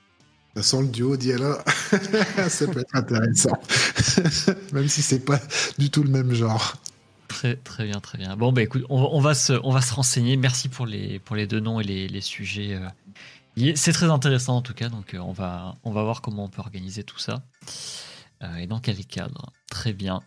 Ça 0.57 0.62
sent 0.62 0.82
le 0.82 0.88
duo 0.88 1.16
Diala, 1.18 1.62
ça 2.48 2.66
peut 2.68 2.80
être 2.80 2.96
intéressant, 2.96 3.52
même 4.72 4.88
si 4.88 5.02
c'est 5.02 5.26
pas 5.26 5.38
du 5.76 5.90
tout 5.90 6.02
le 6.02 6.09
même 6.09 6.32
genre. 6.32 6.76
Très 7.29 7.57
très 7.57 7.85
bien, 7.85 8.01
très 8.01 8.18
bien. 8.18 8.37
Bon 8.37 8.53
bah 8.53 8.62
écoute, 8.62 8.85
on, 8.89 9.20
va 9.20 9.35
se 9.35 9.53
on 9.64 9.70
va 9.70 9.81
se 9.81 9.93
renseigner. 9.95 10.37
Merci 10.37 10.68
pour 10.68 10.87
les 10.87 11.18
pour 11.18 11.37
les 11.37 11.47
deux 11.47 11.61
noms 11.61 11.81
et 11.81 11.85
les, 11.85 12.09
les 12.09 12.20
sujets. 12.20 12.74
Euh. 12.74 13.74
C'est 13.74 13.93
très 13.93 14.11
intéressant 14.11 14.57
en 14.57 14.62
tout 14.62 14.74
cas, 14.74 14.89
donc 14.89 15.16
on 15.18 15.33
va 15.33 15.74
on 15.83 15.91
va 15.91 16.03
voir 16.03 16.20
comment 16.20 16.45
on 16.45 16.49
peut 16.49 16.61
organiser 16.61 17.05
tout 17.05 17.18
ça 17.18 17.43
et 18.59 18.66
dans 18.66 18.81
quel 18.81 19.05
cadre. 19.07 19.51
Très 19.70 19.93
bien. 19.93 20.22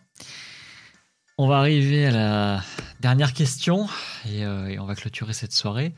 On 1.42 1.48
va 1.48 1.56
arriver 1.56 2.04
à 2.04 2.10
la 2.10 2.62
dernière 3.00 3.32
question 3.32 3.88
euh, 4.26 4.66
et, 4.66 4.78
on 4.78 4.84
va 4.84 4.94
clôturer 4.94 5.32
cette 5.32 5.54
soirée. 5.54 5.94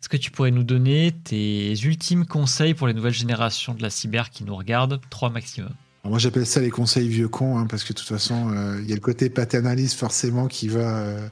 Est-ce 0.00 0.08
que 0.08 0.16
tu 0.16 0.32
pourrais 0.32 0.50
nous 0.50 0.64
donner 0.64 1.12
tes 1.12 1.80
ultimes 1.84 2.26
conseils 2.26 2.74
pour 2.74 2.88
les 2.88 2.92
nouvelles 2.92 3.12
générations 3.12 3.74
de 3.74 3.82
la 3.82 3.90
cyber 3.90 4.30
qui 4.30 4.42
nous 4.42 4.56
regardent? 4.56 5.00
Trois 5.08 5.30
maximum. 5.30 5.72
Moi 6.04 6.18
j'appelle 6.18 6.46
ça 6.46 6.60
les 6.60 6.70
conseils 6.70 7.08
vieux 7.08 7.28
cons, 7.28 7.58
hein, 7.58 7.66
parce 7.68 7.84
que 7.84 7.92
de 7.92 7.98
toute 7.98 8.08
façon, 8.08 8.50
euh, 8.52 8.78
il 8.82 8.88
y 8.88 8.92
a 8.92 8.96
le 8.96 9.00
côté 9.00 9.30
paternaliste 9.30 9.98
forcément 9.98 10.48
qui 10.48 10.68
va, 10.68 10.98
euh, 10.98 11.28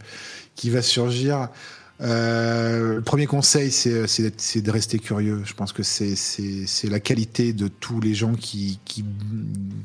qui 0.55 0.71
va 0.71 0.83
surgir. 0.83 1.49
le 2.01 3.01
premier 3.01 3.27
conseil, 3.27 3.71
c'est 3.73 3.91
de 3.91 4.71
rester 4.71 4.99
curieux. 4.99 5.43
Je 5.45 5.55
pense 5.55 5.73
que 5.73 5.83
c'est 5.83 6.89
la 6.89 7.01
qualité 7.01 7.53
de 7.53 7.69
tous 7.69 8.01
les 8.01 8.15
gens 8.15 8.35
qui, 8.35 8.79
qui 8.85 9.05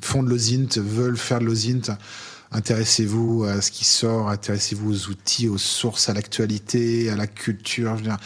font 0.01 0.23
de 0.23 0.29
l'OSINT, 0.29 0.77
veulent 0.77 1.17
faire 1.17 1.39
de 1.39 1.45
l'OSINT 1.45 1.97
intéressez-vous 2.55 3.43
à 3.43 3.61
ce 3.61 3.69
qui 3.71 3.85
sort, 3.85 4.29
intéressez-vous 4.29 4.91
aux 4.91 5.09
outils, 5.09 5.49
aux 5.49 5.57
sources, 5.57 6.09
à 6.09 6.13
l'actualité, 6.13 7.09
à 7.09 7.15
la 7.15 7.27
culture. 7.27 7.97
Je 7.97 8.03
veux 8.03 8.09
dire, 8.09 8.17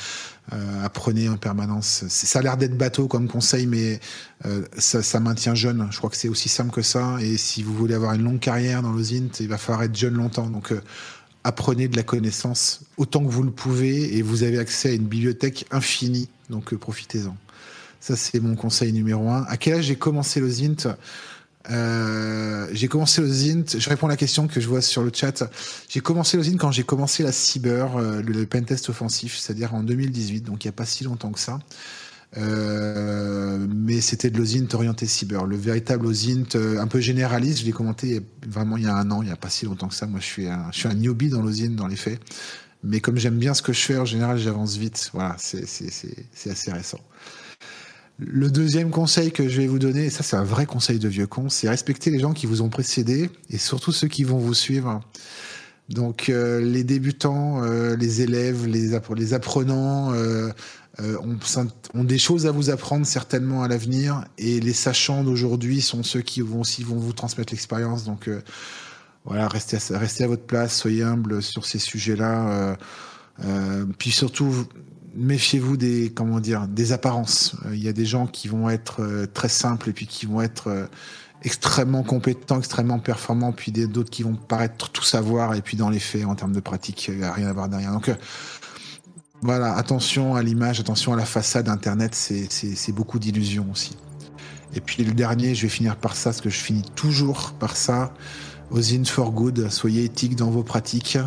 euh, 0.51 0.83
apprenez 0.83 1.29
en 1.29 1.37
permanence. 1.37 2.05
Ça 2.07 2.39
a 2.39 2.41
l'air 2.41 2.57
d'être 2.57 2.77
bateau 2.77 3.07
comme 3.07 3.27
conseil, 3.27 3.67
mais 3.67 3.99
euh, 4.45 4.65
ça, 4.77 5.19
maintient 5.19 5.53
jeune. 5.53 5.87
Je 5.91 5.97
crois 5.97 6.09
que 6.09 6.17
c'est 6.17 6.29
aussi 6.29 6.49
simple 6.49 6.71
que 6.71 6.81
ça. 6.81 7.17
Et 7.21 7.37
si 7.37 7.61
vous 7.61 7.73
voulez 7.75 7.93
avoir 7.93 8.13
une 8.13 8.23
longue 8.23 8.39
carrière 8.39 8.81
dans 8.81 8.91
l'OSINT, 8.91 9.29
il 9.39 9.47
va 9.47 9.57
falloir 9.57 9.83
être 9.83 9.95
jeune 9.95 10.15
longtemps. 10.15 10.47
Donc, 10.47 10.71
euh, 10.71 10.81
apprenez 11.43 11.87
de 11.87 11.95
la 11.95 12.03
connaissance 12.03 12.81
autant 12.97 13.23
que 13.23 13.29
vous 13.29 13.43
le 13.43 13.51
pouvez 13.51 14.17
et 14.17 14.21
vous 14.21 14.43
avez 14.43 14.57
accès 14.57 14.89
à 14.89 14.93
une 14.93 15.05
bibliothèque 15.05 15.65
infinie. 15.71 16.29
Donc, 16.49 16.73
profitez-en. 16.73 17.35
Ça, 17.99 18.15
c'est 18.15 18.39
mon 18.39 18.55
conseil 18.55 18.91
numéro 18.91 19.29
un. 19.29 19.43
À 19.43 19.57
quel 19.57 19.75
âge 19.75 19.85
j'ai 19.85 19.97
commencé 19.97 20.39
l'OSINT 20.39 20.95
euh, 21.71 22.67
j'ai 22.71 22.87
commencé 22.87 23.21
le 23.21 23.27
Zint. 23.27 23.77
Je 23.77 23.89
réponds 23.89 24.07
à 24.07 24.09
la 24.09 24.17
question 24.17 24.47
que 24.47 24.59
je 24.59 24.67
vois 24.67 24.81
sur 24.81 25.03
le 25.03 25.11
chat. 25.13 25.43
J'ai 25.87 26.01
commencé 26.01 26.37
le 26.37 26.43
Zint 26.43 26.57
quand 26.57 26.71
j'ai 26.71 26.83
commencé 26.83 27.23
la 27.23 27.31
cyber, 27.31 27.97
euh, 27.97 28.21
le, 28.21 28.45
pentest 28.45 28.89
offensif, 28.89 29.37
c'est-à-dire 29.37 29.73
en 29.73 29.83
2018, 29.83 30.41
donc 30.41 30.63
il 30.63 30.67
n'y 30.67 30.69
a 30.69 30.73
pas 30.73 30.85
si 30.85 31.03
longtemps 31.03 31.31
que 31.31 31.39
ça. 31.39 31.59
Euh, 32.37 33.65
mais 33.75 34.01
c'était 34.01 34.29
de 34.29 34.37
l'OSINT 34.37 34.67
orienté 34.73 35.07
cyber. 35.07 35.45
Le 35.45 35.57
véritable 35.57 36.05
OSINT 36.05 36.55
un 36.55 36.87
peu 36.87 36.99
généraliste, 36.99 37.61
je 37.61 37.65
l'ai 37.65 37.71
commenté 37.71 38.21
vraiment 38.47 38.77
il 38.77 38.83
y 38.83 38.87
a 38.87 38.95
un 38.95 39.09
an, 39.11 39.21
il 39.23 39.25
n'y 39.25 39.31
a 39.31 39.37
pas 39.37 39.49
si 39.49 39.65
longtemps 39.65 39.87
que 39.87 39.95
ça. 39.95 40.05
Moi, 40.05 40.19
je 40.19 40.25
suis 40.25 40.47
un, 40.47 40.67
je 40.71 40.79
suis 40.79 40.87
un 40.87 40.93
newbie 40.93 41.29
dans 41.29 41.41
l'OSINT 41.41 41.75
dans 41.75 41.87
les 41.87 41.95
faits. 41.95 42.19
Mais 42.83 43.01
comme 43.01 43.17
j'aime 43.17 43.37
bien 43.37 43.53
ce 43.53 43.61
que 43.61 43.73
je 43.73 43.81
fais, 43.81 43.97
en 43.97 44.05
général, 44.05 44.37
j'avance 44.37 44.77
vite. 44.77 45.09
Voilà, 45.13 45.35
c'est 45.37 45.63
assez 45.63 46.71
récent. 46.71 46.99
Le 48.19 48.51
deuxième 48.51 48.89
conseil 48.91 49.31
que 49.31 49.47
je 49.47 49.61
vais 49.61 49.67
vous 49.67 49.79
donner, 49.79 50.05
et 50.05 50.09
ça 50.09 50.23
c'est 50.23 50.35
un 50.35 50.43
vrai 50.43 50.65
conseil 50.65 50.99
de 50.99 51.07
vieux 51.07 51.27
con, 51.27 51.47
c'est 51.47 51.69
respecter 51.69 52.11
les 52.11 52.19
gens 52.19 52.33
qui 52.33 52.47
vous 52.47 52.61
ont 52.61 52.67
précédé 52.67 53.29
et 53.49 53.57
surtout 53.57 53.93
ceux 53.93 54.09
qui 54.09 54.25
vont 54.25 54.37
vous 54.37 54.53
suivre. 54.53 54.99
Donc 55.87 56.29
euh, 56.29 56.59
les 56.59 56.83
débutants, 56.83 57.63
euh, 57.63 57.95
les 57.95 58.21
élèves, 58.21 58.67
les, 58.67 58.93
apprenants 59.33 60.13
euh, 60.13 60.51
ont, 60.99 61.37
ont, 61.93 62.03
des 62.03 62.17
choses 62.17 62.45
à 62.45 62.51
vous 62.51 62.69
apprendre 62.69 63.05
certainement 63.05 63.63
à 63.63 63.69
l'avenir 63.69 64.25
et 64.37 64.59
les 64.59 64.73
sachants 64.73 65.23
d'aujourd'hui 65.23 65.81
sont 65.81 66.03
ceux 66.03 66.21
qui 66.21 66.41
vont 66.41 66.61
aussi 66.61 66.83
vont 66.83 66.97
vous 66.97 67.13
transmettre 67.13 67.53
l'expérience. 67.53 68.03
Donc 68.03 68.29
voilà, 69.23 69.47
restez 69.47 69.77
à, 69.77 69.97
restez 69.97 70.25
à 70.25 70.27
votre 70.27 70.45
place, 70.45 70.77
soyez 70.77 71.03
humble 71.03 71.41
sur 71.41 71.65
ces 71.65 71.79
sujets-là. 71.79 72.77
puis 73.97 74.11
surtout, 74.11 74.67
méfiez-vous 75.19 75.77
des 75.77 76.91
apparences. 76.91 77.55
Euh, 77.65 77.75
il 77.75 77.83
y 77.83 77.89
a 77.89 77.93
des 77.93 78.05
gens 78.05 78.25
qui 78.25 78.47
vont 78.47 78.69
être 78.69 79.01
euh, 79.01 79.27
très 79.27 79.49
simples 79.49 79.89
et 79.89 79.93
puis 79.93 80.07
qui 80.07 80.25
vont 80.25 80.41
être 80.41 80.69
euh, 80.69 80.85
extrêmement 81.43 82.03
compétents, 82.03 82.57
extrêmement 82.57 82.99
performants, 82.99 83.51
puis 83.51 83.71
d'autres 83.71 84.09
qui 84.09 84.23
vont 84.23 84.35
paraître 84.35 84.89
tout 84.89 85.03
savoir 85.03 85.53
et 85.53 85.61
puis 85.61 85.77
dans 85.77 85.89
les 85.89 85.99
faits, 85.99 86.25
en 86.25 86.35
termes 86.35 86.53
de 86.53 86.59
pratique, 86.59 87.07
il 87.09 87.17
n'y 87.17 87.23
a 87.23 87.33
rien 87.33 87.47
à 87.47 87.53
voir 87.53 87.69
derrière. 87.69 87.91
Donc 87.91 88.11
voilà, 89.41 89.75
attention 89.75 90.35
à 90.35 90.43
l'image, 90.43 90.79
attention 90.79 91.13
à 91.13 91.15
la 91.15 91.25
façade 91.25 91.69
Internet, 91.69 92.13
c'est 92.13 92.91
beaucoup 92.91 93.19
d'illusions 93.19 93.67
aussi. 93.71 93.95
Et 94.75 94.81
puis 94.81 95.03
le 95.05 95.13
dernier, 95.13 95.55
je 95.55 95.63
vais 95.63 95.69
finir 95.69 95.95
par 95.95 96.15
ça, 96.15 96.31
parce 96.31 96.41
que 96.41 96.49
je 96.49 96.59
finis 96.59 96.83
toujours 96.95 97.53
par 97.57 97.77
ça. 97.77 98.13
Osin 98.69 99.05
for 99.05 99.31
good, 99.31 99.69
soyez 99.69 100.03
éthiques 100.03 100.35
dans 100.35 100.51
vos 100.51 100.63
pratiques. 100.63 101.17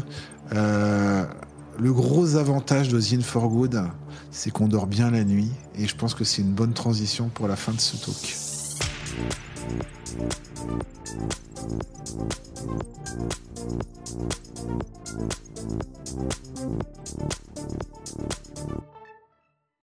Le 1.78 1.92
gros 1.92 2.36
avantage 2.36 2.88
de 2.88 2.98
Zine 3.00 3.22
for 3.22 3.48
Good, 3.48 3.82
c'est 4.30 4.50
qu'on 4.50 4.68
dort 4.68 4.86
bien 4.86 5.10
la 5.10 5.24
nuit 5.24 5.50
et 5.76 5.86
je 5.86 5.96
pense 5.96 6.14
que 6.14 6.24
c'est 6.24 6.42
une 6.42 6.52
bonne 6.52 6.72
transition 6.72 7.28
pour 7.28 7.48
la 7.48 7.56
fin 7.56 7.72
de 7.72 7.80
ce 7.80 7.96
talk. 7.96 8.36